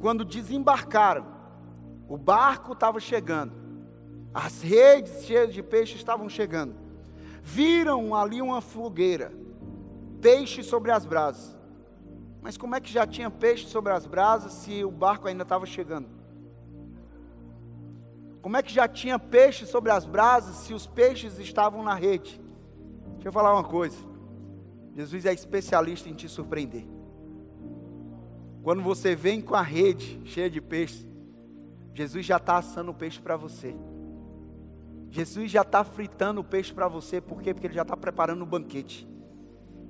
quando 0.00 0.24
desembarcaram, 0.24 1.24
o 2.08 2.18
barco 2.18 2.72
estava 2.72 2.98
chegando, 2.98 3.52
as 4.34 4.60
redes 4.60 5.24
cheias 5.24 5.54
de 5.54 5.62
peixe 5.62 5.94
estavam 5.94 6.28
chegando, 6.28 6.74
viram 7.44 8.12
ali 8.12 8.42
uma 8.42 8.60
fogueira, 8.60 9.32
peixe 10.20 10.64
sobre 10.64 10.90
as 10.90 11.06
brasas. 11.06 11.55
Mas 12.46 12.56
como 12.56 12.76
é 12.76 12.80
que 12.80 12.92
já 12.92 13.04
tinha 13.04 13.28
peixe 13.28 13.66
sobre 13.66 13.92
as 13.92 14.06
brasas 14.06 14.52
se 14.52 14.84
o 14.84 14.90
barco 14.92 15.26
ainda 15.26 15.42
estava 15.42 15.66
chegando? 15.66 16.06
Como 18.40 18.56
é 18.56 18.62
que 18.62 18.72
já 18.72 18.86
tinha 18.86 19.18
peixe 19.18 19.66
sobre 19.66 19.90
as 19.90 20.06
brasas 20.06 20.54
se 20.58 20.72
os 20.72 20.86
peixes 20.86 21.40
estavam 21.40 21.82
na 21.82 21.92
rede? 21.92 22.40
Deixa 23.14 23.26
eu 23.26 23.32
falar 23.32 23.52
uma 23.52 23.64
coisa. 23.64 23.96
Jesus 24.94 25.26
é 25.26 25.34
especialista 25.34 26.08
em 26.08 26.14
te 26.14 26.28
surpreender. 26.28 26.86
Quando 28.62 28.80
você 28.80 29.16
vem 29.16 29.40
com 29.40 29.56
a 29.56 29.62
rede 29.62 30.22
cheia 30.24 30.48
de 30.48 30.60
peixe, 30.60 31.04
Jesus 31.94 32.24
já 32.24 32.36
está 32.36 32.58
assando 32.58 32.92
o 32.92 32.94
peixe 32.94 33.20
para 33.20 33.36
você. 33.36 33.74
Jesus 35.10 35.50
já 35.50 35.62
está 35.62 35.82
fritando 35.82 36.42
o 36.42 36.44
peixe 36.44 36.72
para 36.72 36.86
você, 36.86 37.20
por 37.20 37.42
quê? 37.42 37.52
Porque 37.52 37.66
Ele 37.66 37.74
já 37.74 37.82
está 37.82 37.96
preparando 37.96 38.42
o 38.42 38.46
banquete. 38.46 39.04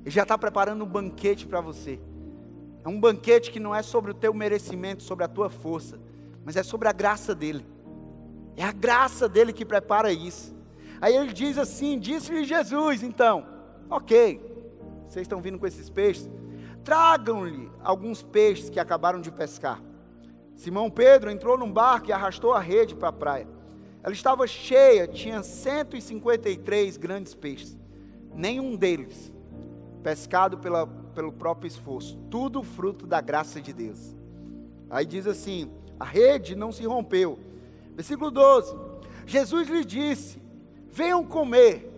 Ele 0.03 0.11
já 0.11 0.23
está 0.23 0.39
preparando 0.39 0.83
um 0.87 0.89
banquete 0.89 1.47
para 1.47 1.61
você. 1.61 2.01
É 2.87 2.89
um 2.89 3.01
banquete 3.01 3.51
que 3.51 3.59
não 3.59 3.75
é 3.75 3.83
sobre 3.83 4.13
o 4.13 4.15
teu 4.15 4.33
merecimento, 4.33 5.03
sobre 5.03 5.25
a 5.25 5.29
tua 5.29 5.51
força, 5.51 5.99
mas 6.45 6.55
é 6.55 6.63
sobre 6.63 6.87
a 6.87 6.93
graça 6.93 7.35
dele. 7.35 7.67
É 8.57 8.63
a 8.63 8.71
graça 8.71 9.29
dele 9.29 9.53
que 9.53 9.65
prepara 9.65 10.13
isso. 10.13 10.55
Aí 11.01 11.17
ele 11.17 11.33
diz 11.33 11.59
assim: 11.59 11.99
Disse-lhe 11.99 12.45
Jesus, 12.45 13.03
então, 13.03 13.45
ok, 13.91 14.41
vocês 15.05 15.25
estão 15.25 15.41
vindo 15.41 15.59
com 15.59 15.67
esses 15.67 15.91
peixes, 15.91 16.31
tragam-lhe 16.85 17.69
alguns 17.83 18.23
peixes 18.23 18.71
que 18.71 18.79
acabaram 18.79 19.21
de 19.21 19.33
pescar. 19.33 19.83
Simão 20.55 20.89
Pedro 20.89 21.29
entrou 21.29 21.59
num 21.59 21.73
barco 21.73 22.11
e 22.11 22.13
arrastou 22.13 22.53
a 22.53 22.61
rede 22.61 22.95
para 22.95 23.09
a 23.09 23.13
praia. 23.13 23.49
Ela 24.01 24.15
estava 24.15 24.47
cheia, 24.47 25.09
tinha 25.09 25.43
153 25.43 26.97
grandes 26.99 27.35
peixes. 27.35 27.77
Nenhum 28.33 28.77
deles 28.77 29.33
pescado 30.05 30.57
pela 30.59 30.89
pelo 31.17 31.33
próprio 31.33 31.67
esforço, 31.67 32.19
tudo 32.31 32.63
fruto 32.63 33.07
da 33.07 33.23
graça 33.23 33.59
de 33.59 33.73
Deus. 33.73 34.15
Aí 34.91 35.07
diz 35.07 35.27
assim: 35.27 35.71
a 35.99 36.05
rede 36.05 36.55
não 36.55 36.71
se 36.71 36.85
rompeu. 36.85 37.39
Versículo 37.95 38.31
12: 38.31 38.77
Jesus 39.25 39.67
lhe 39.67 39.83
disse: 39.83 40.39
Venham 40.91 41.25
comer. 41.25 41.95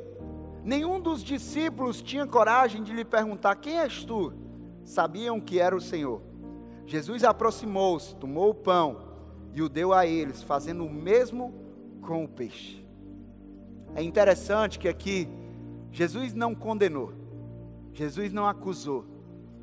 Nenhum 0.63 1.01
dos 1.01 1.25
discípulos 1.25 2.01
tinha 2.01 2.27
coragem 2.27 2.83
de 2.85 2.93
lhe 2.93 3.05
perguntar: 3.05 3.57
Quem 3.57 3.81
és 3.81 4.05
tu? 4.05 4.33
Sabiam 4.85 5.41
que 5.41 5.59
era 5.59 5.75
o 5.75 5.81
Senhor. 5.81 6.23
Jesus 6.87 7.25
aproximou-se, 7.25 8.15
tomou 8.15 8.51
o 8.51 8.55
pão 8.55 9.01
e 9.53 9.61
o 9.61 9.69
deu 9.69 9.93
a 9.93 10.07
eles, 10.07 10.43
fazendo 10.43 10.87
o 10.87 10.91
mesmo 10.91 11.53
com 12.01 12.25
o 12.25 12.29
peixe. 12.29 12.87
É 13.97 14.03
interessante 14.03 14.79
que 14.79 14.89
aqui 14.89 15.29
Jesus 15.91 16.33
não 16.35 16.55
condenou. 16.55 17.13
Jesus 17.99 18.33
não 18.33 18.47
acusou. 18.47 19.05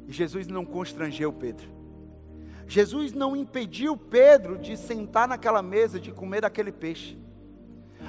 E 0.05 0.11
Jesus 0.11 0.45
não 0.45 0.65
constrangeu 0.65 1.31
Pedro. 1.31 1.69
Jesus 2.67 3.13
não 3.13 3.33
impediu 3.33 3.95
Pedro 3.95 4.57
de 4.57 4.75
sentar 4.75 5.25
naquela 5.25 5.61
mesa, 5.61 6.01
de 6.01 6.11
comer 6.11 6.41
daquele 6.41 6.69
peixe. 6.69 7.17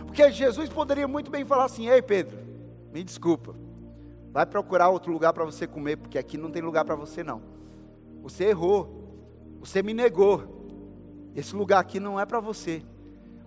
Porque 0.04 0.28
Jesus 0.32 0.68
poderia 0.68 1.06
muito 1.06 1.30
bem 1.30 1.44
falar 1.44 1.66
assim: 1.66 1.88
Ei 1.88 2.02
Pedro, 2.02 2.36
me 2.92 3.04
desculpa, 3.04 3.54
vai 4.32 4.44
procurar 4.44 4.88
outro 4.88 5.12
lugar 5.12 5.32
para 5.32 5.44
você 5.44 5.64
comer, 5.64 5.96
porque 5.96 6.18
aqui 6.18 6.36
não 6.36 6.50
tem 6.50 6.60
lugar 6.60 6.84
para 6.84 6.96
você 6.96 7.22
não. 7.22 7.40
Você 8.20 8.46
errou, 8.46 9.56
você 9.60 9.80
me 9.80 9.94
negou. 9.94 10.56
Esse 11.36 11.54
lugar 11.54 11.78
aqui 11.78 12.00
não 12.00 12.18
é 12.18 12.26
para 12.26 12.40
você. 12.40 12.82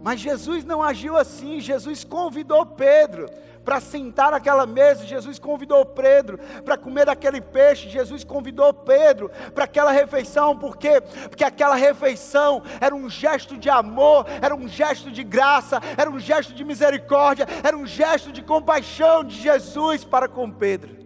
Mas 0.02 0.22
Jesus 0.22 0.64
não 0.64 0.82
agiu 0.82 1.18
assim, 1.18 1.60
Jesus 1.60 2.06
convidou 2.06 2.66
Pedro 2.66 3.28
para 3.64 3.80
sentar 3.80 4.32
naquela 4.32 4.66
mesa, 4.66 5.06
Jesus 5.06 5.38
convidou 5.38 5.86
Pedro 5.86 6.40
para 6.64 6.78
comer 6.78 7.06
daquele 7.06 7.42
peixe, 7.42 7.90
Jesus 7.90 8.24
convidou 8.24 8.74
Pedro 8.74 9.30
para 9.54 9.66
aquela 9.66 9.92
refeição, 9.92 10.58
por 10.58 10.78
quê? 10.78 11.02
Porque 11.30 11.44
aquela 11.44 11.76
refeição 11.76 12.64
era 12.82 12.96
um 12.96 13.10
gesto 13.10 13.58
de 13.58 13.70
amor, 13.70 14.26
era 14.42 14.56
um 14.56 14.68
gesto 14.68 15.12
de 15.12 15.24
graça, 15.24 15.80
era 15.98 16.10
um 16.10 16.20
gesto 16.20 16.54
de 16.54 16.64
misericórdia, 16.64 17.46
era 17.64 17.78
um 17.78 17.86
gesto 17.86 18.32
de 18.32 18.42
compaixão 18.42 19.24
de 19.24 19.36
Jesus 19.36 20.04
para 20.04 20.28
com 20.28 20.50
Pedro. 20.50 20.98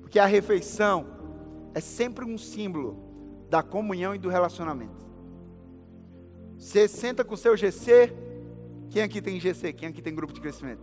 Porque 0.00 0.18
a 0.18 0.26
refeição 0.26 1.06
é 1.74 1.80
sempre 1.80 2.24
um 2.24 2.36
símbolo 2.36 3.46
da 3.48 3.62
comunhão 3.62 4.14
e 4.14 4.18
do 4.18 4.28
relacionamento. 4.28 5.06
Você 6.58 6.86
senta 6.86 7.24
com 7.24 7.34
o 7.34 7.38
seu 7.38 7.56
GC, 7.56 8.12
quem 8.90 9.02
aqui 9.02 9.22
tem 9.22 9.38
GC? 9.38 9.72
Quem 9.72 9.88
aqui 9.88 10.02
tem 10.02 10.14
grupo 10.14 10.32
de 10.32 10.40
crescimento? 10.40 10.82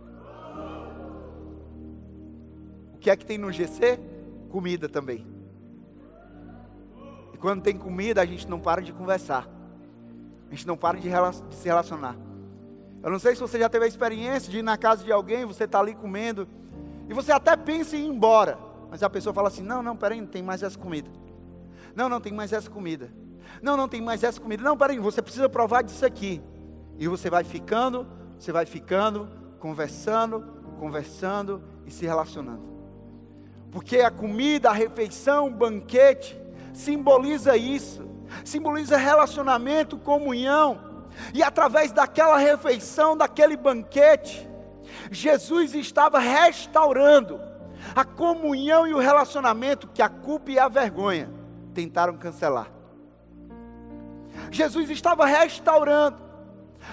O 2.94 2.98
que 2.98 3.10
é 3.10 3.16
que 3.16 3.24
tem 3.24 3.36
no 3.38 3.52
GC? 3.52 4.00
Comida 4.50 4.88
também. 4.88 5.26
E 7.34 7.36
quando 7.36 7.62
tem 7.62 7.76
comida, 7.76 8.22
a 8.22 8.26
gente 8.26 8.48
não 8.48 8.58
para 8.58 8.80
de 8.80 8.92
conversar. 8.92 9.46
A 10.50 10.54
gente 10.54 10.66
não 10.66 10.76
para 10.76 10.98
de, 10.98 11.08
de 11.08 11.54
se 11.54 11.68
relacionar. 11.68 12.16
Eu 13.02 13.10
não 13.10 13.18
sei 13.18 13.34
se 13.34 13.40
você 13.40 13.58
já 13.58 13.68
teve 13.68 13.84
a 13.84 13.88
experiência 13.88 14.50
de 14.50 14.58
ir 14.58 14.62
na 14.62 14.76
casa 14.76 15.04
de 15.04 15.12
alguém, 15.12 15.44
você 15.44 15.64
está 15.64 15.78
ali 15.78 15.94
comendo, 15.94 16.48
e 17.08 17.14
você 17.14 17.30
até 17.30 17.56
pensa 17.56 17.96
em 17.96 18.06
ir 18.06 18.08
embora. 18.08 18.58
Mas 18.90 19.02
a 19.02 19.10
pessoa 19.10 19.34
fala 19.34 19.48
assim: 19.48 19.62
não, 19.62 19.82
não, 19.82 19.96
peraí, 19.96 20.26
tem 20.26 20.42
mais 20.42 20.62
essa 20.62 20.78
comida. 20.78 21.10
Não, 21.94 22.08
não 22.08 22.20
tem 22.20 22.32
mais 22.32 22.52
essa 22.52 22.70
comida. 22.70 23.12
Não, 23.62 23.76
não 23.76 23.88
tem 23.88 24.00
mais 24.00 24.24
essa 24.24 24.40
comida. 24.40 24.62
Não, 24.62 24.76
peraí, 24.76 24.98
você 24.98 25.20
precisa 25.20 25.48
provar 25.48 25.82
disso 25.82 26.04
aqui. 26.04 26.42
E 26.98 27.06
você 27.06 27.30
vai 27.30 27.44
ficando, 27.44 28.06
você 28.38 28.50
vai 28.50 28.66
ficando, 28.66 29.28
conversando, 29.60 30.44
conversando 30.78 31.62
e 31.86 31.90
se 31.90 32.04
relacionando. 32.04 32.62
Porque 33.70 33.98
a 33.98 34.10
comida, 34.10 34.70
a 34.70 34.72
refeição, 34.72 35.46
o 35.46 35.50
banquete, 35.50 36.40
simboliza 36.72 37.56
isso, 37.56 38.04
simboliza 38.44 38.96
relacionamento, 38.96 39.98
comunhão. 39.98 40.80
E 41.32 41.42
através 41.42 41.92
daquela 41.92 42.36
refeição, 42.36 43.16
daquele 43.16 43.56
banquete, 43.56 44.48
Jesus 45.10 45.74
estava 45.74 46.18
restaurando 46.18 47.40
a 47.94 48.04
comunhão 48.04 48.86
e 48.86 48.94
o 48.94 48.98
relacionamento 48.98 49.88
que 49.88 50.02
a 50.02 50.08
culpa 50.08 50.50
e 50.50 50.58
a 50.58 50.68
vergonha 50.68 51.30
tentaram 51.74 52.16
cancelar. 52.16 52.70
Jesus 54.50 54.88
estava 54.90 55.26
restaurando 55.26 56.27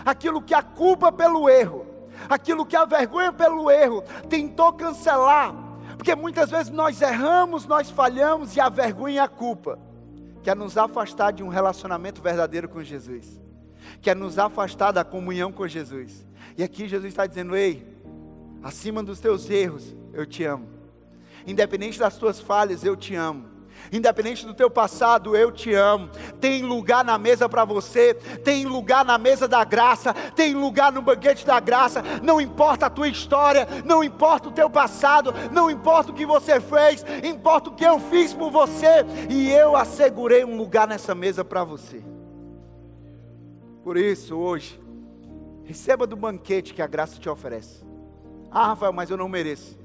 aquilo 0.06 0.42
que 0.42 0.54
a 0.54 0.62
culpa 0.62 1.12
pelo 1.12 1.50
erro, 1.50 1.86
aquilo 2.30 2.66
que 2.66 2.76
a 2.76 2.86
vergonha 2.86 3.34
pelo 3.34 3.70
erro 3.72 4.04
tentou 4.30 4.72
cancelar, 4.72 5.54
porque 5.98 6.14
muitas 6.16 6.52
vezes 6.52 6.72
nós 6.72 7.02
erramos, 7.02 7.66
nós 7.66 7.90
falhamos 7.90 8.56
e 8.56 8.62
a 8.62 8.70
vergonha 8.70 9.16
e 9.16 9.20
a 9.20 9.28
culpa 9.28 9.80
quer 10.44 10.56
nos 10.56 10.78
afastar 10.78 11.34
de 11.34 11.42
um 11.42 11.48
relacionamento 11.48 12.22
verdadeiro 12.22 12.70
com 12.70 12.84
Jesus, 12.84 13.42
quer 14.00 14.16
nos 14.16 14.38
afastar 14.38 14.92
da 14.92 15.04
comunhão 15.04 15.52
com 15.52 15.68
Jesus. 15.68 16.24
E 16.56 16.64
aqui 16.64 16.88
Jesus 16.88 17.08
está 17.12 17.26
dizendo: 17.26 17.56
Ei, 17.56 17.98
acima 18.62 19.02
dos 19.02 19.20
teus 19.20 19.50
erros, 19.50 19.96
eu 20.14 20.26
te 20.26 20.44
amo, 20.44 20.68
independente 21.48 21.98
das 21.98 22.16
tuas 22.18 22.40
falhas, 22.40 22.84
eu 22.84 22.96
te 22.96 23.16
amo. 23.16 23.55
Independente 23.92 24.46
do 24.46 24.54
teu 24.54 24.70
passado, 24.70 25.36
eu 25.36 25.52
te 25.52 25.74
amo. 25.74 26.10
Tem 26.40 26.64
lugar 26.64 27.04
na 27.04 27.18
mesa 27.18 27.48
para 27.48 27.66
você, 27.66 28.14
tem 28.14 28.66
lugar 28.66 29.06
na 29.06 29.18
mesa 29.18 29.48
da 29.48 29.64
graça, 29.64 30.14
tem 30.36 30.54
lugar 30.54 30.92
no 30.92 31.02
banquete 31.02 31.46
da 31.46 31.60
graça. 31.60 32.04
Não 32.22 32.40
importa 32.42 32.88
a 32.88 32.90
tua 32.90 33.08
história, 33.08 33.68
não 33.86 34.04
importa 34.04 34.50
o 34.50 34.52
teu 34.52 34.70
passado, 34.70 35.34
não 35.52 35.70
importa 35.70 36.12
o 36.12 36.16
que 36.16 36.26
você 36.26 36.60
fez, 36.60 37.06
importa 37.24 37.70
o 37.70 37.76
que 37.76 37.84
eu 37.84 38.00
fiz 38.00 38.34
por 38.34 38.52
você 38.52 39.06
e 39.30 39.52
eu 39.52 39.76
assegurei 39.76 40.44
um 40.44 40.58
lugar 40.58 40.88
nessa 40.88 41.14
mesa 41.14 41.44
para 41.44 41.64
você. 41.64 42.04
Por 43.84 43.98
isso, 43.98 44.36
hoje, 44.36 44.80
receba 45.64 46.08
do 46.08 46.16
banquete 46.16 46.74
que 46.74 46.82
a 46.82 46.88
graça 46.88 47.20
te 47.20 47.30
oferece. 47.30 47.86
Ah, 48.50 48.68
Rafael, 48.68 48.92
mas 48.92 49.12
eu 49.12 49.18
não 49.18 49.30
mereço. 49.30 49.78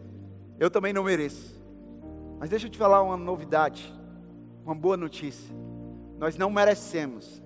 Eu 0.59 0.71
também 0.71 0.93
não 0.93 1.05
mereço. 1.05 1.60
Mas 2.41 2.49
deixa 2.49 2.67
eu 2.67 2.71
te 2.71 2.79
falar 2.79 3.03
uma 3.03 3.19
novidade, 3.19 3.93
uma 4.65 4.75
boa 4.75 4.97
notícia. 4.97 5.55
Nós 6.19 6.39
não 6.39 6.51
merecemos, 6.51 7.43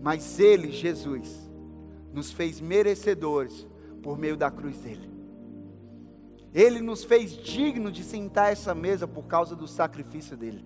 mas 0.00 0.40
Ele, 0.40 0.72
Jesus, 0.72 1.50
nos 2.10 2.32
fez 2.32 2.58
merecedores 2.58 3.66
por 4.02 4.16
meio 4.16 4.38
da 4.38 4.50
cruz 4.50 4.78
dele. 4.78 5.10
Ele 6.54 6.80
nos 6.80 7.04
fez 7.04 7.36
digno 7.36 7.92
de 7.92 8.02
sentar 8.02 8.50
essa 8.50 8.74
mesa 8.74 9.06
por 9.06 9.26
causa 9.26 9.54
do 9.54 9.68
sacrifício 9.68 10.38
dele. 10.38 10.64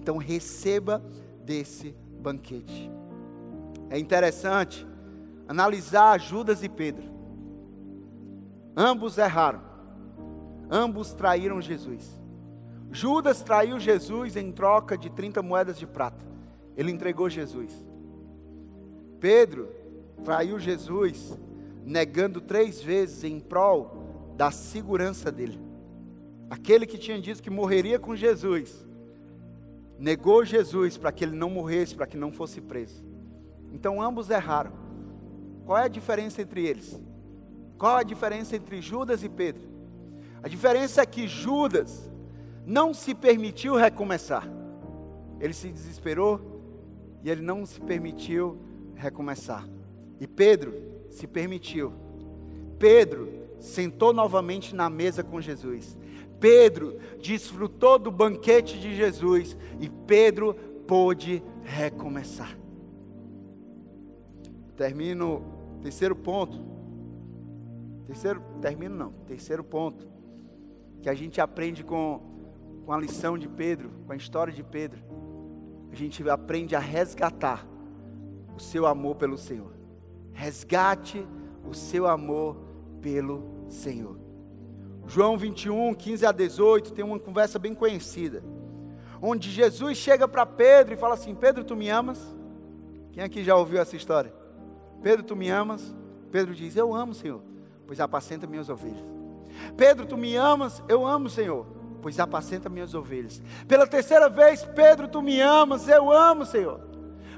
Então 0.00 0.18
receba 0.18 1.02
desse 1.42 1.96
banquete. 2.20 2.90
É 3.88 3.98
interessante 3.98 4.86
analisar 5.48 6.20
Judas 6.20 6.62
e 6.62 6.68
Pedro. 6.68 7.08
Ambos 8.76 9.16
erraram. 9.16 9.62
Ambos 10.70 11.14
traíram 11.14 11.62
Jesus. 11.62 12.17
Judas 12.90 13.42
traiu 13.42 13.78
Jesus 13.78 14.36
em 14.36 14.50
troca 14.50 14.96
de 14.96 15.10
30 15.10 15.42
moedas 15.42 15.78
de 15.78 15.86
prata. 15.86 16.24
Ele 16.76 16.90
entregou 16.90 17.28
Jesus. 17.28 17.72
Pedro 19.20 19.68
traiu 20.24 20.58
Jesus, 20.58 21.38
negando 21.84 22.40
três 22.40 22.80
vezes 22.82 23.24
em 23.24 23.40
prol 23.40 24.32
da 24.36 24.50
segurança 24.50 25.30
dele. 25.30 25.60
Aquele 26.48 26.86
que 26.86 26.96
tinha 26.96 27.20
dito 27.20 27.42
que 27.42 27.50
morreria 27.50 27.98
com 27.98 28.16
Jesus, 28.16 28.86
negou 29.98 30.44
Jesus 30.44 30.96
para 30.96 31.12
que 31.12 31.24
ele 31.24 31.36
não 31.36 31.50
morresse, 31.50 31.94
para 31.94 32.06
que 32.06 32.16
não 32.16 32.32
fosse 32.32 32.60
preso. 32.60 33.04
Então 33.72 34.00
ambos 34.00 34.30
erraram. 34.30 34.72
Qual 35.66 35.76
é 35.76 35.84
a 35.84 35.88
diferença 35.88 36.40
entre 36.40 36.64
eles? 36.64 36.98
Qual 37.76 37.96
a 37.96 38.02
diferença 38.02 38.56
entre 38.56 38.80
Judas 38.80 39.22
e 39.22 39.28
Pedro? 39.28 39.62
A 40.42 40.48
diferença 40.48 41.02
é 41.02 41.06
que 41.06 41.28
Judas 41.28 42.10
não 42.68 42.92
se 42.92 43.14
permitiu 43.14 43.76
recomeçar. 43.76 44.46
Ele 45.40 45.54
se 45.54 45.70
desesperou 45.70 46.38
e 47.24 47.30
ele 47.30 47.40
não 47.40 47.64
se 47.64 47.80
permitiu 47.80 48.58
recomeçar. 48.94 49.66
E 50.20 50.26
Pedro 50.26 50.74
se 51.08 51.26
permitiu. 51.26 51.94
Pedro 52.78 53.26
sentou 53.58 54.12
novamente 54.12 54.74
na 54.74 54.90
mesa 54.90 55.24
com 55.24 55.40
Jesus. 55.40 55.96
Pedro 56.38 56.98
desfrutou 57.22 57.98
do 57.98 58.10
banquete 58.10 58.78
de 58.78 58.94
Jesus 58.94 59.56
e 59.80 59.88
Pedro 59.88 60.52
pôde 60.86 61.42
recomeçar. 61.64 62.54
Termino 64.76 65.42
terceiro 65.80 66.14
ponto. 66.14 66.60
Terceiro, 68.06 68.42
termino 68.60 68.94
não. 68.94 69.12
Terceiro 69.26 69.64
ponto 69.64 70.06
que 71.00 71.08
a 71.08 71.14
gente 71.14 71.40
aprende 71.40 71.82
com 71.82 72.27
com 72.88 72.94
a 72.94 72.98
lição 72.98 73.36
de 73.36 73.46
Pedro, 73.46 73.90
com 74.06 74.14
a 74.14 74.16
história 74.16 74.50
de 74.50 74.62
Pedro, 74.62 74.98
a 75.92 75.94
gente 75.94 76.26
aprende 76.26 76.74
a 76.74 76.78
resgatar 76.78 77.68
o 78.56 78.58
seu 78.58 78.86
amor 78.86 79.16
pelo 79.16 79.36
Senhor. 79.36 79.74
Resgate 80.32 81.28
o 81.68 81.74
seu 81.74 82.06
amor 82.06 82.56
pelo 83.02 83.66
Senhor. 83.68 84.18
João 85.06 85.36
21, 85.36 85.92
15 85.92 86.24
a 86.24 86.32
18, 86.32 86.94
tem 86.94 87.04
uma 87.04 87.18
conversa 87.18 87.58
bem 87.58 87.74
conhecida, 87.74 88.42
onde 89.20 89.50
Jesus 89.50 89.98
chega 89.98 90.26
para 90.26 90.46
Pedro 90.46 90.94
e 90.94 90.96
fala 90.96 91.12
assim: 91.12 91.34
Pedro, 91.34 91.64
tu 91.64 91.76
me 91.76 91.90
amas? 91.90 92.34
Quem 93.12 93.22
aqui 93.22 93.44
já 93.44 93.54
ouviu 93.54 93.82
essa 93.82 93.96
história? 93.96 94.32
Pedro, 95.02 95.22
tu 95.22 95.36
me 95.36 95.50
amas? 95.50 95.94
Pedro 96.32 96.54
diz: 96.54 96.74
Eu 96.74 96.94
amo, 96.94 97.12
Senhor, 97.12 97.42
pois 97.86 98.00
apacenta 98.00 98.46
minhas 98.46 98.70
ovelhas. 98.70 99.12
Pedro, 99.76 100.06
tu 100.06 100.16
me 100.16 100.34
amas? 100.36 100.82
Eu 100.88 101.06
amo, 101.06 101.28
Senhor, 101.28 101.77
pois 102.00 102.18
apacenta 102.18 102.68
minhas 102.68 102.94
ovelhas. 102.94 103.42
Pela 103.66 103.86
terceira 103.86 104.28
vez, 104.28 104.64
Pedro, 104.64 105.08
tu 105.08 105.20
me 105.22 105.40
amas, 105.40 105.88
eu 105.88 106.10
amo, 106.10 106.44
Senhor, 106.46 106.80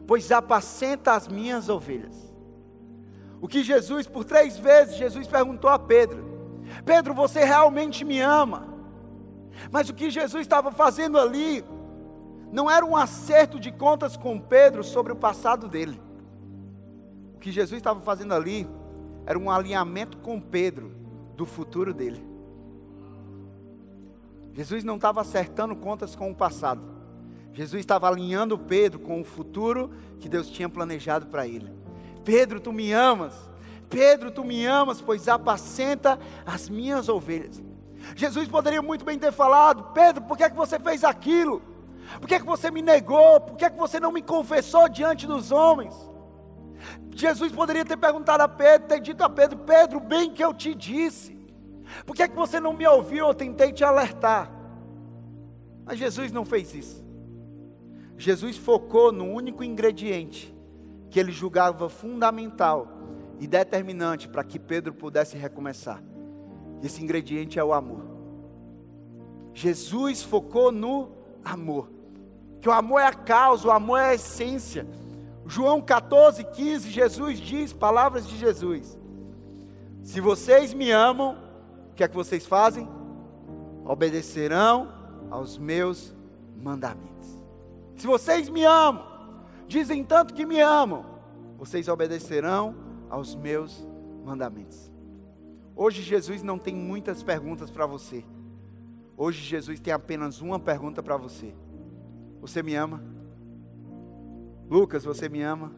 pois 0.06 0.30
apacenta 0.30 1.12
as 1.12 1.28
minhas 1.28 1.68
ovelhas. 1.68 2.30
O 3.40 3.48
que 3.48 3.62
Jesus, 3.62 4.06
por 4.06 4.24
três 4.24 4.58
vezes, 4.58 4.96
Jesus 4.96 5.26
perguntou 5.26 5.70
a 5.70 5.78
Pedro: 5.78 6.24
Pedro, 6.84 7.14
você 7.14 7.44
realmente 7.44 8.04
me 8.04 8.20
ama? 8.20 8.68
Mas 9.70 9.88
o 9.88 9.94
que 9.94 10.10
Jesus 10.10 10.42
estava 10.42 10.70
fazendo 10.70 11.18
ali, 11.18 11.64
não 12.52 12.70
era 12.70 12.84
um 12.84 12.96
acerto 12.96 13.58
de 13.58 13.70
contas 13.72 14.16
com 14.16 14.38
Pedro 14.38 14.82
sobre 14.84 15.12
o 15.12 15.16
passado 15.16 15.68
dele. 15.68 16.00
O 17.34 17.38
que 17.38 17.50
Jesus 17.50 17.78
estava 17.78 18.00
fazendo 18.00 18.34
ali, 18.34 18.68
era 19.26 19.38
um 19.38 19.50
alinhamento 19.50 20.18
com 20.18 20.40
Pedro 20.40 20.92
do 21.36 21.46
futuro 21.46 21.94
dele. 21.94 22.29
Jesus 24.60 24.84
não 24.84 24.96
estava 24.96 25.22
acertando 25.22 25.74
contas 25.74 26.14
com 26.14 26.30
o 26.30 26.34
passado. 26.34 26.82
Jesus 27.54 27.80
estava 27.80 28.06
alinhando 28.06 28.58
Pedro 28.58 28.98
com 29.00 29.18
o 29.18 29.24
futuro 29.24 29.90
que 30.18 30.28
Deus 30.28 30.50
tinha 30.50 30.68
planejado 30.68 31.28
para 31.28 31.46
ele. 31.46 31.72
Pedro, 32.26 32.60
tu 32.60 32.70
me 32.70 32.92
amas. 32.92 33.34
Pedro, 33.88 34.30
tu 34.30 34.44
me 34.44 34.66
amas, 34.66 35.00
pois 35.00 35.28
apacenta 35.28 36.20
as 36.44 36.68
minhas 36.68 37.08
ovelhas. 37.08 37.62
Jesus 38.14 38.48
poderia 38.48 38.82
muito 38.82 39.02
bem 39.02 39.18
ter 39.18 39.32
falado: 39.32 39.94
Pedro, 39.94 40.24
por 40.24 40.36
que, 40.36 40.44
é 40.44 40.50
que 40.50 40.56
você 40.56 40.78
fez 40.78 41.04
aquilo? 41.04 41.62
Por 42.20 42.28
que, 42.28 42.34
é 42.34 42.38
que 42.38 42.44
você 42.44 42.70
me 42.70 42.82
negou? 42.82 43.40
Por 43.40 43.56
que, 43.56 43.64
é 43.64 43.70
que 43.70 43.78
você 43.78 43.98
não 43.98 44.12
me 44.12 44.20
confessou 44.20 44.90
diante 44.90 45.26
dos 45.26 45.50
homens? 45.50 45.94
Jesus 47.16 47.50
poderia 47.50 47.84
ter 47.86 47.96
perguntado 47.96 48.42
a 48.42 48.48
Pedro, 48.48 48.88
ter 48.88 49.00
dito 49.00 49.24
a 49.24 49.30
Pedro: 49.30 49.56
Pedro, 49.60 50.00
bem 50.00 50.30
que 50.30 50.44
eu 50.44 50.52
te 50.52 50.74
disse. 50.74 51.39
Por 52.06 52.14
que, 52.14 52.22
é 52.22 52.28
que 52.28 52.36
você 52.36 52.60
não 52.60 52.72
me 52.72 52.86
ouviu? 52.86 53.26
Eu 53.26 53.34
tentei 53.34 53.72
te 53.72 53.84
alertar. 53.84 54.50
Mas 55.84 55.98
Jesus 55.98 56.32
não 56.32 56.44
fez 56.44 56.74
isso. 56.74 57.04
Jesus 58.16 58.56
focou 58.56 59.10
no 59.10 59.24
único 59.24 59.64
ingrediente 59.64 60.54
que 61.10 61.18
ele 61.18 61.32
julgava 61.32 61.88
fundamental 61.88 62.86
e 63.38 63.46
determinante 63.46 64.28
para 64.28 64.44
que 64.44 64.58
Pedro 64.58 64.92
pudesse 64.92 65.36
recomeçar. 65.36 66.02
Esse 66.82 67.02
ingrediente 67.02 67.58
é 67.58 67.64
o 67.64 67.72
amor. 67.72 68.04
Jesus 69.54 70.22
focou 70.22 70.70
no 70.70 71.10
amor. 71.44 71.90
Que 72.60 72.68
o 72.68 72.72
amor 72.72 73.00
é 73.00 73.06
a 73.06 73.14
causa, 73.14 73.68
o 73.68 73.70
amor 73.70 73.98
é 73.98 74.10
a 74.10 74.14
essência. 74.14 74.86
João 75.46 75.80
14, 75.80 76.44
15, 76.44 76.90
Jesus 76.90 77.40
diz, 77.40 77.72
palavras 77.72 78.26
de 78.26 78.36
Jesus: 78.36 78.98
Se 80.02 80.20
vocês 80.20 80.72
me 80.72 80.90
amam, 80.90 81.36
que 82.00 82.04
é 82.04 82.08
que 82.08 82.16
vocês 82.16 82.46
fazem? 82.46 82.88
Obedecerão 83.84 84.88
aos 85.30 85.58
meus 85.58 86.16
mandamentos. 86.56 87.28
Se 87.94 88.06
vocês 88.06 88.48
me 88.48 88.64
amam, 88.64 89.04
dizem 89.68 90.02
tanto 90.02 90.32
que 90.32 90.46
me 90.46 90.58
amam, 90.62 91.04
vocês 91.58 91.88
obedecerão 91.88 92.74
aos 93.10 93.34
meus 93.34 93.86
mandamentos. 94.24 94.90
Hoje 95.76 96.00
Jesus 96.00 96.42
não 96.42 96.58
tem 96.58 96.74
muitas 96.74 97.22
perguntas 97.22 97.70
para 97.70 97.84
você. 97.84 98.24
Hoje 99.14 99.42
Jesus 99.42 99.78
tem 99.78 99.92
apenas 99.92 100.40
uma 100.40 100.58
pergunta 100.58 101.02
para 101.02 101.18
você. 101.18 101.54
Você 102.40 102.62
me 102.62 102.74
ama? 102.76 103.04
Lucas, 104.70 105.04
você 105.04 105.28
me 105.28 105.42
ama? 105.42 105.70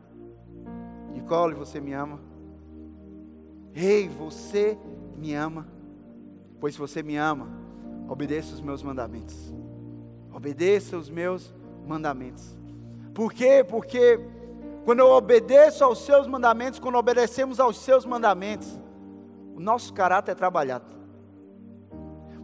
Nicole, 1.13 1.57
você 1.57 1.81
me 1.81 1.93
ama? 1.93 2.21
Ei, 3.75 4.09
você 4.09 4.79
me 5.17 5.35
ama? 5.35 5.82
Pois 6.63 6.75
se 6.75 6.81
você 6.81 7.03
me 7.03 7.17
ama, 7.17 7.49
obedeça 8.09 8.55
os 8.55 8.61
meus 8.61 8.85
mandamentos. 8.85 9.53
Obedeça 10.33 10.97
os 10.97 11.11
meus 11.11 11.53
mandamentos. 11.85 12.57
Por 13.13 13.33
quê? 13.33 13.67
Porque 13.69 14.21
quando 14.85 15.01
eu 15.01 15.09
obedeço 15.09 15.83
aos 15.83 16.05
seus 16.05 16.29
mandamentos, 16.29 16.79
quando 16.79 16.95
obedecemos 16.95 17.59
aos 17.59 17.79
seus 17.79 18.07
mandamentos, 18.07 18.79
o 19.57 19.59
nosso 19.59 19.93
caráter 19.93 20.31
é 20.31 20.35
trabalhado. 20.37 20.87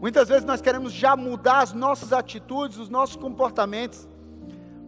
Muitas 0.00 0.28
vezes 0.28 0.44
nós 0.44 0.60
queremos 0.60 0.92
já 0.92 1.14
mudar 1.14 1.60
as 1.60 1.72
nossas 1.72 2.12
atitudes, 2.12 2.76
os 2.76 2.88
nossos 2.88 3.14
comportamentos, 3.14 4.08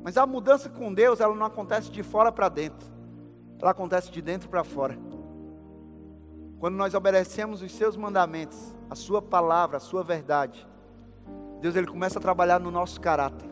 mas 0.03 0.16
a 0.16 0.26
mudança 0.26 0.68
com 0.68 0.93
Deus, 0.93 1.20
ela 1.20 1.37
não 1.37 1.47
acontece 1.47 1.89
de 1.93 2.03
fora 2.03 2.33
para 2.33 2.49
dentro, 2.49 2.91
ela 3.61 3.70
acontece 3.70 4.11
de 4.11 4.20
dentro 4.20 4.49
para 4.49 4.64
fora. 4.64 4.99
Quando 6.59 6.74
nós 6.74 6.95
obedecemos 6.95 7.62
os 7.62 7.70
seus 7.70 7.97
mandamentos, 7.97 8.74
a 8.91 8.97
sua 8.97 9.22
palavra, 9.22 9.76
a 9.76 9.80
sua 9.80 10.03
verdade, 10.03 10.66
Deus 11.61 11.76
ele 11.76 11.86
começa 11.86 12.18
a 12.18 12.22
trabalhar 12.22 12.59
no 12.59 12.70
nosso 12.70 13.01
caráter. 13.01 13.49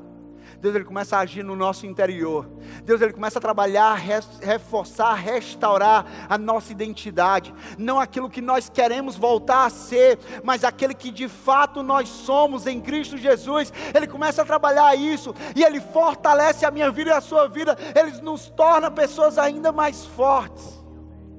Deus 0.61 0.74
ele 0.74 0.84
começa 0.84 1.16
a 1.16 1.20
agir 1.20 1.45
no 1.45 1.55
nosso 1.55 1.86
interior. 1.86 2.49
Deus 2.82 3.01
ele 3.01 3.12
começa 3.12 3.39
a 3.39 3.43
trabalhar, 3.43 3.95
reforçar, 4.41 5.14
restaurar 5.14 6.07
a 6.28 6.39
nossa 6.39 6.72
identidade, 6.72 7.55
não 7.76 8.01
aquilo 8.01 8.30
que 8.30 8.41
nós 8.41 8.68
queremos 8.68 9.16
voltar 9.16 9.66
a 9.66 9.70
ser, 9.70 10.18
mas 10.43 10.64
aquele 10.64 10.95
que 10.95 11.11
de 11.11 11.28
fato 11.28 11.82
nós 11.82 12.09
somos 12.09 12.66
em 12.66 12.80
Cristo 12.80 13.16
Jesus. 13.16 13.72
Ele 13.95 14.07
começa 14.07 14.43
a 14.43 14.45
trabalhar 14.45 14.97
isso 14.97 15.34
e 15.55 15.62
ele 15.62 15.80
fortalece 15.80 16.64
a 16.64 16.70
minha 16.70 16.91
vida 16.91 17.11
e 17.11 17.12
a 17.12 17.20
sua 17.20 17.47
vida. 17.47 17.76
Ele 17.95 18.20
nos 18.22 18.49
torna 18.49 18.91
pessoas 18.91 19.39
ainda 19.39 19.70
mais 19.70 20.05
fortes. 20.05 20.82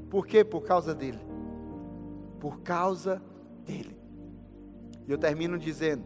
Por 0.10 0.26
quê? 0.26 0.44
Por 0.44 0.62
causa 0.62 0.94
dele. 0.94 1.20
Por 2.40 2.62
causa 2.62 3.22
dele. 3.70 3.96
E 5.08 5.12
eu 5.12 5.18
termino 5.18 5.58
dizendo: 5.60 6.04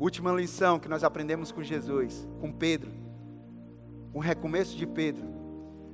Última 0.00 0.32
lição 0.32 0.78
que 0.78 0.88
nós 0.88 1.04
aprendemos 1.04 1.52
com 1.52 1.62
Jesus, 1.62 2.26
com 2.40 2.50
Pedro. 2.50 2.90
Um 4.14 4.20
recomeço 4.20 4.76
de 4.76 4.86
Pedro. 4.86 5.26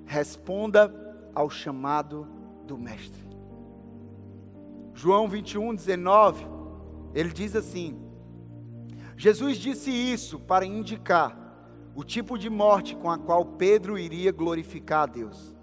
Responda 0.07 0.95
ao 1.35 1.51
chamado 1.51 2.29
do 2.67 2.79
Mestre. 2.79 3.25
João 4.93 5.29
21, 5.29 5.75
19, 5.75 6.47
ele 7.13 7.33
diz 7.33 7.57
assim: 7.57 7.99
Jesus 9.17 9.57
disse 9.57 9.91
isso 9.91 10.39
para 10.39 10.65
indicar 10.65 11.41
o 11.97 12.05
tipo 12.05 12.39
de 12.39 12.49
morte 12.49 12.95
com 12.95 13.11
a 13.11 13.19
qual 13.19 13.45
Pedro 13.45 13.99
iria 13.99 14.31
glorificar 14.31 15.03
a 15.03 15.07
Deus. 15.07 15.55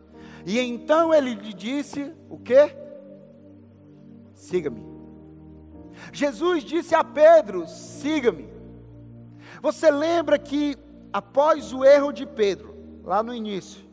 E 0.45 0.59
então 0.59 1.13
ele 1.13 1.35
lhe 1.35 1.53
disse: 1.53 2.11
O 2.29 2.37
que? 2.37 2.75
Siga-me. 4.33 4.90
Jesus 6.11 6.63
disse 6.63 6.95
a 6.95 7.03
Pedro: 7.03 7.67
siga-me. 7.67 8.49
Você 9.61 9.91
lembra 9.91 10.39
que 10.39 10.77
após 11.13 11.73
o 11.73 11.85
erro 11.85 12.11
de 12.11 12.25
Pedro, 12.25 12.75
lá 13.03 13.21
no 13.21 13.33
início, 13.33 13.83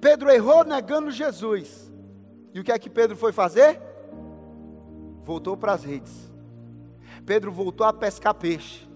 Pedro 0.00 0.30
errou 0.30 0.64
negando 0.64 1.10
Jesus. 1.10 1.90
E 2.52 2.60
o 2.60 2.64
que 2.64 2.72
é 2.72 2.78
que 2.78 2.90
Pedro 2.90 3.16
foi 3.16 3.32
fazer? 3.32 3.80
Voltou 5.24 5.56
para 5.56 5.72
as 5.72 5.84
redes. 5.84 6.32
Pedro 7.24 7.50
voltou 7.50 7.86
a 7.86 7.92
pescar 7.92 8.34
peixe. 8.34 8.86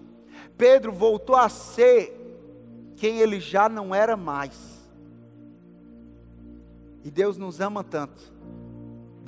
Pedro 0.57 0.93
voltou 0.93 1.37
a 1.37 1.49
ser 1.49 2.17
quem 2.97 3.19
ele 3.19 3.41
já 3.41 3.69
não 3.69 3.95
era 3.95 4.17
mais. 4.17 4.81
E 7.03 7.11
Deus 7.11 7.37
nos 7.37 7.61
ama 7.61 7.83
tanto. 7.83 8.23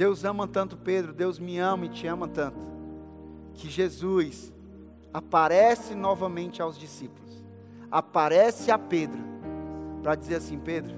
Deus 0.03 0.25
ama 0.25 0.49
tanto 0.49 0.77
Pedro, 0.77 1.13
Deus 1.13 1.39
me 1.39 1.61
ama 1.61 1.87
e 1.87 1.89
te 1.89 2.09
ama 2.09 2.27
tanto 2.27 2.67
que 3.55 3.71
Jesus 3.71 4.53
aparece 5.15 5.95
novamente 5.95 6.61
aos 6.61 6.77
discípulos, 6.77 7.45
aparece 7.89 8.73
a 8.73 8.77
Pedro, 8.77 9.21
para 10.03 10.17
dizer 10.17 10.35
assim: 10.35 10.59
Pedro, 10.59 10.97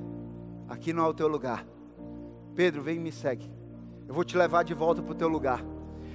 aqui 0.67 0.95
não 0.95 1.05
é 1.05 1.09
o 1.09 1.13
teu 1.13 1.29
lugar. 1.29 1.67
Pedro, 2.55 2.81
vem 2.81 2.97
e 2.97 2.99
me 2.99 3.13
segue. 3.13 3.53
Eu 4.09 4.15
vou 4.15 4.25
te 4.25 4.39
levar 4.39 4.65
de 4.65 4.73
volta 4.73 5.03
para 5.03 5.13
o 5.13 5.15
teu 5.15 5.29
lugar. 5.29 5.63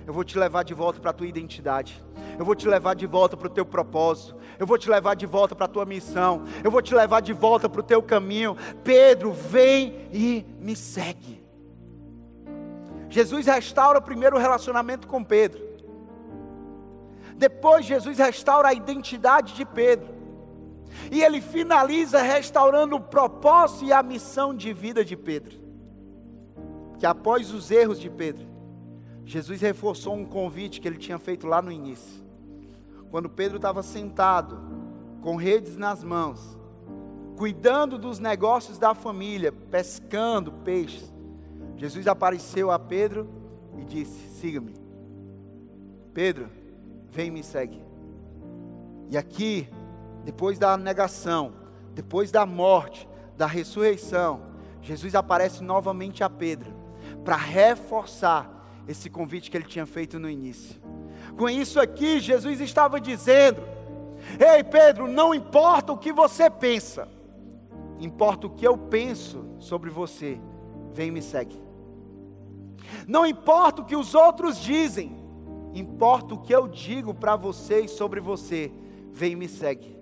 Eu 0.07 0.11
vou 0.11 0.23
te 0.23 0.35
levar 0.39 0.63
de 0.63 0.73
volta 0.73 0.99
para 0.99 1.11
a 1.11 1.13
tua 1.13 1.27
identidade. 1.27 2.03
Eu 2.39 2.43
vou 2.43 2.55
te 2.55 2.67
levar 2.67 2.95
de 2.95 3.05
volta 3.05 3.37
para 3.37 3.45
o 3.45 3.51
teu 3.51 3.67
propósito. 3.67 4.35
Eu 4.57 4.65
vou 4.65 4.79
te 4.79 4.89
levar 4.89 5.15
de 5.15 5.27
volta 5.27 5.53
para 5.53 5.65
a 5.65 5.69
tua 5.69 5.85
missão. 5.85 6.41
Eu 6.63 6.71
vou 6.71 6.81
te 6.81 6.95
levar 6.95 7.21
de 7.21 7.33
volta 7.33 7.69
para 7.69 7.81
o 7.81 7.83
teu 7.83 8.01
caminho. 8.01 8.57
Pedro, 8.83 9.31
vem 9.31 10.07
e 10.11 10.43
me 10.59 10.75
segue. 10.75 11.38
Jesus 13.09 13.47
restaura 13.47 13.99
primeiro 13.99 14.35
o 14.35 14.39
relacionamento 14.39 15.07
com 15.07 15.23
Pedro. 15.23 15.67
Depois 17.35 17.85
Jesus 17.85 18.17
restaura 18.17 18.69
a 18.69 18.73
identidade 18.73 19.53
de 19.55 19.65
Pedro. 19.65 20.19
E 21.11 21.21
ele 21.23 21.41
finaliza 21.41 22.21
restaurando 22.21 22.95
o 22.95 23.01
propósito 23.01 23.85
e 23.85 23.93
a 23.93 24.03
missão 24.03 24.53
de 24.53 24.73
vida 24.73 25.03
de 25.03 25.15
Pedro. 25.15 25.57
Que 26.97 27.05
após 27.05 27.51
os 27.53 27.71
erros 27.71 27.99
de 27.99 28.09
Pedro, 28.09 28.45
Jesus 29.25 29.61
reforçou 29.61 30.15
um 30.15 30.25
convite 30.25 30.81
que 30.81 30.87
ele 30.87 30.97
tinha 30.97 31.17
feito 31.17 31.47
lá 31.47 31.61
no 31.61 31.71
início. 31.71 32.23
Quando 33.09 33.29
Pedro 33.29 33.55
estava 33.55 33.81
sentado, 33.81 34.59
com 35.21 35.35
redes 35.35 35.77
nas 35.77 36.03
mãos, 36.03 36.57
cuidando 37.37 37.97
dos 37.97 38.19
negócios 38.19 38.77
da 38.77 38.93
família, 38.93 39.51
pescando 39.51 40.51
peixes, 40.51 41.11
Jesus 41.79 42.07
apareceu 42.07 42.71
a 42.71 42.77
Pedro 42.77 43.25
e 43.77 43.85
disse: 43.85 44.27
Siga-me. 44.37 44.75
Pedro, 46.13 46.49
vem 47.09 47.27
e 47.27 47.31
me 47.31 47.41
segue. 47.41 47.81
E 49.09 49.17
aqui, 49.17 49.69
depois 50.25 50.59
da 50.59 50.75
negação, 50.75 51.53
depois 51.95 52.31
da 52.31 52.45
morte, 52.45 53.07
da 53.37 53.45
ressurreição, 53.47 54.41
Jesus 54.81 55.15
aparece 55.15 55.63
novamente 55.63 56.21
a 56.21 56.29
Pedro 56.29 56.73
para 57.23 57.37
reforçar 57.37 58.83
esse 58.85 59.09
convite 59.09 59.49
que 59.49 59.55
ele 59.55 59.63
tinha 59.63 59.85
feito 59.85 60.19
no 60.19 60.29
início. 60.29 60.81
Com 61.37 61.49
isso 61.49 61.79
aqui, 61.79 62.19
Jesus 62.19 62.59
estava 62.59 62.99
dizendo: 62.99 63.61
Ei 64.37 64.65
Pedro, 64.65 65.07
não 65.07 65.33
importa 65.33 65.93
o 65.93 65.97
que 65.97 66.11
você 66.11 66.49
pensa, 66.49 67.07
importa 68.01 68.47
o 68.47 68.49
que 68.49 68.67
eu 68.67 68.77
penso 68.77 69.45
sobre 69.59 69.89
você, 69.89 70.37
vem 70.93 71.07
e 71.07 71.11
me 71.11 71.21
segue. 71.21 71.68
Não 73.07 73.25
importa 73.25 73.81
o 73.81 73.85
que 73.85 73.95
os 73.95 74.13
outros 74.13 74.59
dizem, 74.59 75.19
Importa 75.73 76.33
o 76.33 76.37
que 76.39 76.53
eu 76.53 76.67
digo 76.67 77.13
para 77.13 77.35
você 77.35 77.81
e 77.81 77.87
sobre 77.87 78.19
você, 78.19 78.71
vem 79.11 79.33
e 79.33 79.35
me 79.35 79.47
segue. 79.47 79.97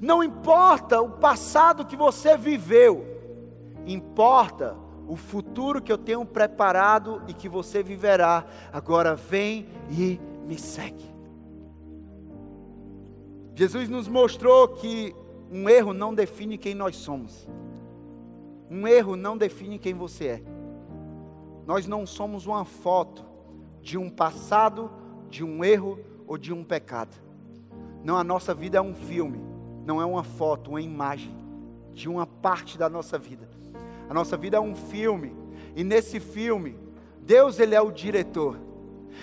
Não 0.00 0.22
importa 0.22 1.00
o 1.00 1.10
passado 1.10 1.84
que 1.84 1.96
você 1.96 2.36
viveu, 2.36 3.04
importa 3.86 4.76
o 5.06 5.14
futuro 5.14 5.82
que 5.82 5.92
eu 5.92 5.98
tenho 5.98 6.24
preparado 6.24 7.22
e 7.28 7.34
que 7.34 7.48
você 7.48 7.82
viverá. 7.82 8.44
Agora 8.72 9.14
vem 9.14 9.68
e 9.90 10.18
me 10.46 10.58
segue. 10.58 11.14
Jesus 13.54 13.88
nos 13.88 14.08
mostrou 14.08 14.68
que 14.68 15.14
um 15.50 15.68
erro 15.68 15.92
não 15.92 16.14
define 16.14 16.58
quem 16.58 16.74
nós 16.74 16.96
somos. 16.96 17.46
Um 18.70 18.88
erro 18.88 19.14
não 19.16 19.36
define 19.36 19.78
quem 19.78 19.94
você 19.94 20.26
é. 20.26 20.42
Nós 21.66 21.86
não 21.86 22.06
somos 22.06 22.46
uma 22.46 22.64
foto 22.64 23.24
de 23.82 23.98
um 23.98 24.08
passado, 24.08 24.90
de 25.28 25.42
um 25.42 25.64
erro 25.64 25.98
ou 26.26 26.38
de 26.38 26.52
um 26.52 26.62
pecado. 26.62 27.16
Não, 28.04 28.16
a 28.16 28.22
nossa 28.24 28.54
vida 28.54 28.78
é 28.78 28.80
um 28.80 28.94
filme, 28.94 29.40
não 29.84 30.00
é 30.00 30.04
uma 30.04 30.22
foto, 30.22 30.70
uma 30.70 30.80
imagem 30.80 31.34
de 31.92 32.08
uma 32.08 32.26
parte 32.26 32.78
da 32.78 32.88
nossa 32.88 33.18
vida. 33.18 33.48
A 34.08 34.14
nossa 34.14 34.36
vida 34.36 34.58
é 34.58 34.60
um 34.60 34.76
filme, 34.76 35.34
e 35.74 35.82
nesse 35.82 36.20
filme, 36.20 36.78
Deus 37.20 37.58
ele 37.58 37.74
é 37.74 37.80
o 37.80 37.90
diretor. 37.90 38.58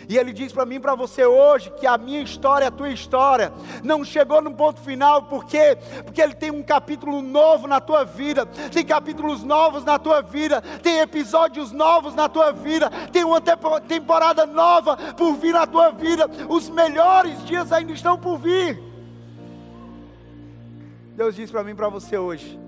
E 0.08 0.18
ele 0.18 0.34
diz 0.34 0.52
para 0.52 0.66
mim, 0.66 0.80
para 0.80 0.96
você 0.96 1.26
hoje, 1.26 1.72
que 1.72 1.88
a 1.88 1.98
minha 1.98 2.22
história, 2.22 2.68
a 2.68 2.72
tua 2.72 2.90
história, 2.90 3.52
não 3.84 4.04
chegou 4.04 4.42
no 4.42 4.54
ponto 4.54 4.80
final, 4.82 5.24
porque 5.24 5.78
porque 6.04 6.22
ele 6.22 6.34
tem 6.34 6.52
um 6.52 6.64
capítulo 6.64 7.22
novo 7.22 7.68
na 7.68 7.80
tua 7.80 8.04
vida, 8.04 8.46
tem 8.46 8.86
capítulos 8.86 9.44
novos 9.44 9.84
na 9.84 9.98
tua 9.98 10.22
vida, 10.22 10.62
tem 10.82 11.00
episódios 11.00 11.72
novos 11.72 12.14
na 12.16 12.28
tua 12.28 12.52
vida, 12.52 12.90
tem 13.12 13.24
uma 13.24 13.42
temporada 13.42 14.46
nova 14.46 14.98
por 15.14 15.36
vir 15.36 15.54
na 15.54 15.66
tua 15.66 15.92
vida. 15.92 16.30
Os 16.50 16.70
melhores 16.70 17.44
dias 17.46 17.72
ainda 17.72 17.92
estão 17.92 18.18
por 18.18 18.38
vir. 18.38 18.82
Deus 21.16 21.36
diz 21.36 21.52
para 21.52 21.64
mim, 21.64 21.76
para 21.76 21.90
você 21.90 22.18
hoje, 22.18 22.60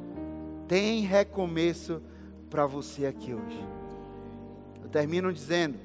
tem 0.68 1.02
recomeço 1.02 2.02
para 2.50 2.66
você 2.66 3.08
aqui 3.08 3.34
hoje. 3.34 3.66
Eu 4.84 4.90
termino 4.90 5.34
dizendo 5.34 5.78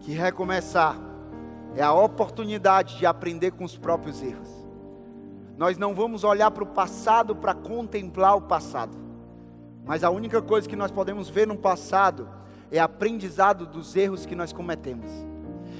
que 0.00 0.12
recomeçar 0.12 0.96
é 1.74 1.82
a 1.82 1.92
oportunidade 1.92 2.98
de 2.98 3.06
aprender 3.06 3.52
com 3.52 3.64
os 3.64 3.76
próprios 3.76 4.22
erros. 4.22 4.48
Nós 5.56 5.76
não 5.76 5.94
vamos 5.94 6.24
olhar 6.24 6.50
para 6.50 6.62
o 6.62 6.66
passado 6.66 7.34
para 7.34 7.54
contemplar 7.54 8.36
o 8.36 8.42
passado, 8.42 8.96
mas 9.84 10.04
a 10.04 10.10
única 10.10 10.40
coisa 10.40 10.68
que 10.68 10.76
nós 10.76 10.90
podemos 10.90 11.28
ver 11.28 11.46
no 11.46 11.56
passado 11.56 12.28
é 12.70 12.78
aprendizado 12.78 13.66
dos 13.66 13.96
erros 13.96 14.26
que 14.26 14.34
nós 14.34 14.52
cometemos. 14.52 15.10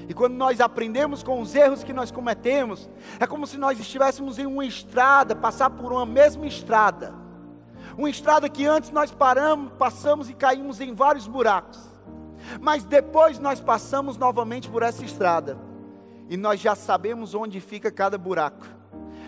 E 0.07 0.13
quando 0.13 0.33
nós 0.33 0.59
aprendemos 0.59 1.21
com 1.21 1.39
os 1.39 1.53
erros 1.53 1.83
que 1.83 1.93
nós 1.93 2.09
cometemos, 2.09 2.89
é 3.19 3.27
como 3.27 3.45
se 3.45 3.57
nós 3.57 3.79
estivéssemos 3.79 4.39
em 4.39 4.45
uma 4.47 4.65
estrada, 4.65 5.35
passar 5.35 5.69
por 5.69 5.91
uma 5.91 6.05
mesma 6.05 6.47
estrada. 6.47 7.13
Uma 7.95 8.09
estrada 8.09 8.49
que 8.49 8.65
antes 8.65 8.89
nós 8.89 9.11
paramos, 9.11 9.71
passamos 9.77 10.29
e 10.29 10.33
caímos 10.33 10.81
em 10.81 10.95
vários 10.95 11.27
buracos. 11.27 11.88
Mas 12.61 12.83
depois 12.83 13.39
nós 13.39 13.59
passamos 13.59 14.17
novamente 14.17 14.69
por 14.69 14.83
essa 14.83 15.03
estrada 15.03 15.57
e 16.29 16.37
nós 16.37 16.59
já 16.59 16.75
sabemos 16.75 17.33
onde 17.33 17.59
fica 17.59 17.91
cada 17.91 18.17
buraco. 18.17 18.65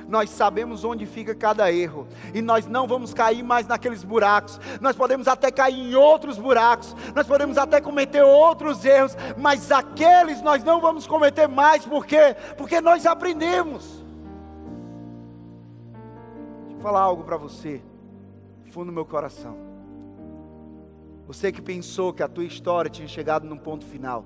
Nós 0.08 0.30
sabemos 0.30 0.84
onde 0.84 1.06
fica 1.06 1.34
cada 1.34 1.72
erro, 1.72 2.06
e 2.34 2.42
nós 2.42 2.68
não 2.68 2.86
vamos 2.86 3.14
cair 3.14 3.42
mais 3.42 3.66
naqueles 3.66 4.04
buracos. 4.04 4.60
Nós 4.82 4.94
podemos 4.94 5.26
até 5.26 5.50
cair 5.50 5.80
em 5.80 5.96
outros 5.96 6.38
buracos, 6.38 6.94
nós 7.16 7.26
podemos 7.26 7.58
até 7.58 7.80
cometer 7.80 8.22
outros 8.22 8.84
erros, 8.84 9.16
mas 9.38 9.72
aqueles 9.72 10.42
nós 10.42 10.66
não 10.66 10.82
vamos 10.82 11.08
cometer 11.08 11.48
mais, 11.48 11.86
por 11.86 12.06
quê? 12.06 12.36
Porque 12.58 12.82
nós 12.82 13.06
aprendemos. 13.06 14.04
Deixa 16.64 16.78
eu 16.78 16.82
falar 16.82 17.02
algo 17.02 17.24
para 17.24 17.38
você, 17.38 17.82
fundo 18.70 18.88
do 18.88 18.92
meu 18.92 19.06
coração. 19.06 19.71
Você 21.32 21.50
que 21.50 21.62
pensou 21.62 22.12
que 22.12 22.22
a 22.22 22.28
tua 22.28 22.44
história 22.44 22.92
tinha 22.92 23.08
chegado 23.08 23.48
num 23.48 23.56
ponto 23.56 23.86
final. 23.86 24.26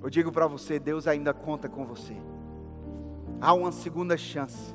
Eu 0.00 0.08
digo 0.08 0.30
para 0.30 0.46
você, 0.46 0.78
Deus 0.78 1.08
ainda 1.08 1.34
conta 1.34 1.68
com 1.68 1.84
você. 1.84 2.16
Há 3.40 3.52
uma 3.52 3.72
segunda 3.72 4.16
chance. 4.16 4.72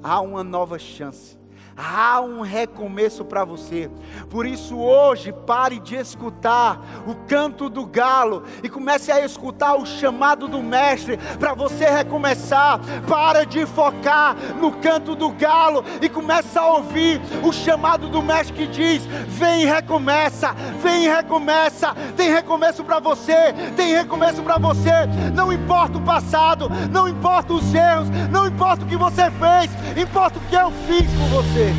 Há 0.00 0.20
uma 0.20 0.44
nova 0.44 0.78
chance. 0.78 1.36
Há 1.76 2.20
um 2.20 2.40
recomeço 2.40 3.24
para 3.24 3.44
você. 3.44 3.90
Por 4.30 4.46
isso, 4.46 4.76
hoje, 4.76 5.32
pare 5.32 5.80
de 5.80 5.96
escutar 5.96 6.80
o 7.06 7.14
canto 7.26 7.68
do 7.68 7.84
galo 7.84 8.44
e 8.62 8.68
comece 8.68 9.10
a 9.10 9.24
escutar 9.24 9.74
o 9.74 9.84
chamado 9.84 10.46
do 10.46 10.62
Mestre 10.62 11.18
para 11.38 11.52
você 11.52 11.86
recomeçar. 11.86 12.78
Para 13.08 13.44
de 13.44 13.66
focar 13.66 14.36
no 14.60 14.72
canto 14.72 15.16
do 15.16 15.30
galo 15.30 15.84
e 16.00 16.08
comece 16.08 16.56
a 16.56 16.66
ouvir 16.66 17.20
o 17.42 17.52
chamado 17.52 18.08
do 18.08 18.22
Mestre 18.22 18.54
que 18.54 18.66
diz: 18.68 19.04
Vem 19.26 19.62
e 19.62 19.66
recomeça, 19.66 20.52
vem 20.80 21.06
e 21.06 21.08
recomeça. 21.08 21.94
Tem 22.16 22.30
recomeço 22.30 22.84
para 22.84 23.00
você, 23.00 23.52
tem 23.76 23.94
recomeço 23.94 24.42
para 24.42 24.58
você. 24.58 25.06
Não 25.34 25.52
importa 25.52 25.98
o 25.98 26.02
passado, 26.02 26.68
não 26.92 27.08
importa 27.08 27.52
os 27.52 27.74
erros, 27.74 28.08
não 28.30 28.46
importa 28.46 28.84
o 28.84 28.88
que 28.88 28.96
você 28.96 29.28
fez, 29.32 29.70
importa 30.00 30.38
o 30.38 30.42
que 30.42 30.54
eu 30.54 30.70
fiz 30.86 31.10
por 31.12 31.42
você. 31.64 31.72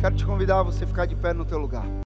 Quero 0.00 0.14
te 0.14 0.24
convidar 0.24 0.60
a 0.60 0.62
você 0.62 0.86
ficar 0.86 1.06
de 1.06 1.16
pé 1.16 1.34
no 1.34 1.44
teu 1.44 1.58
lugar. 1.58 1.84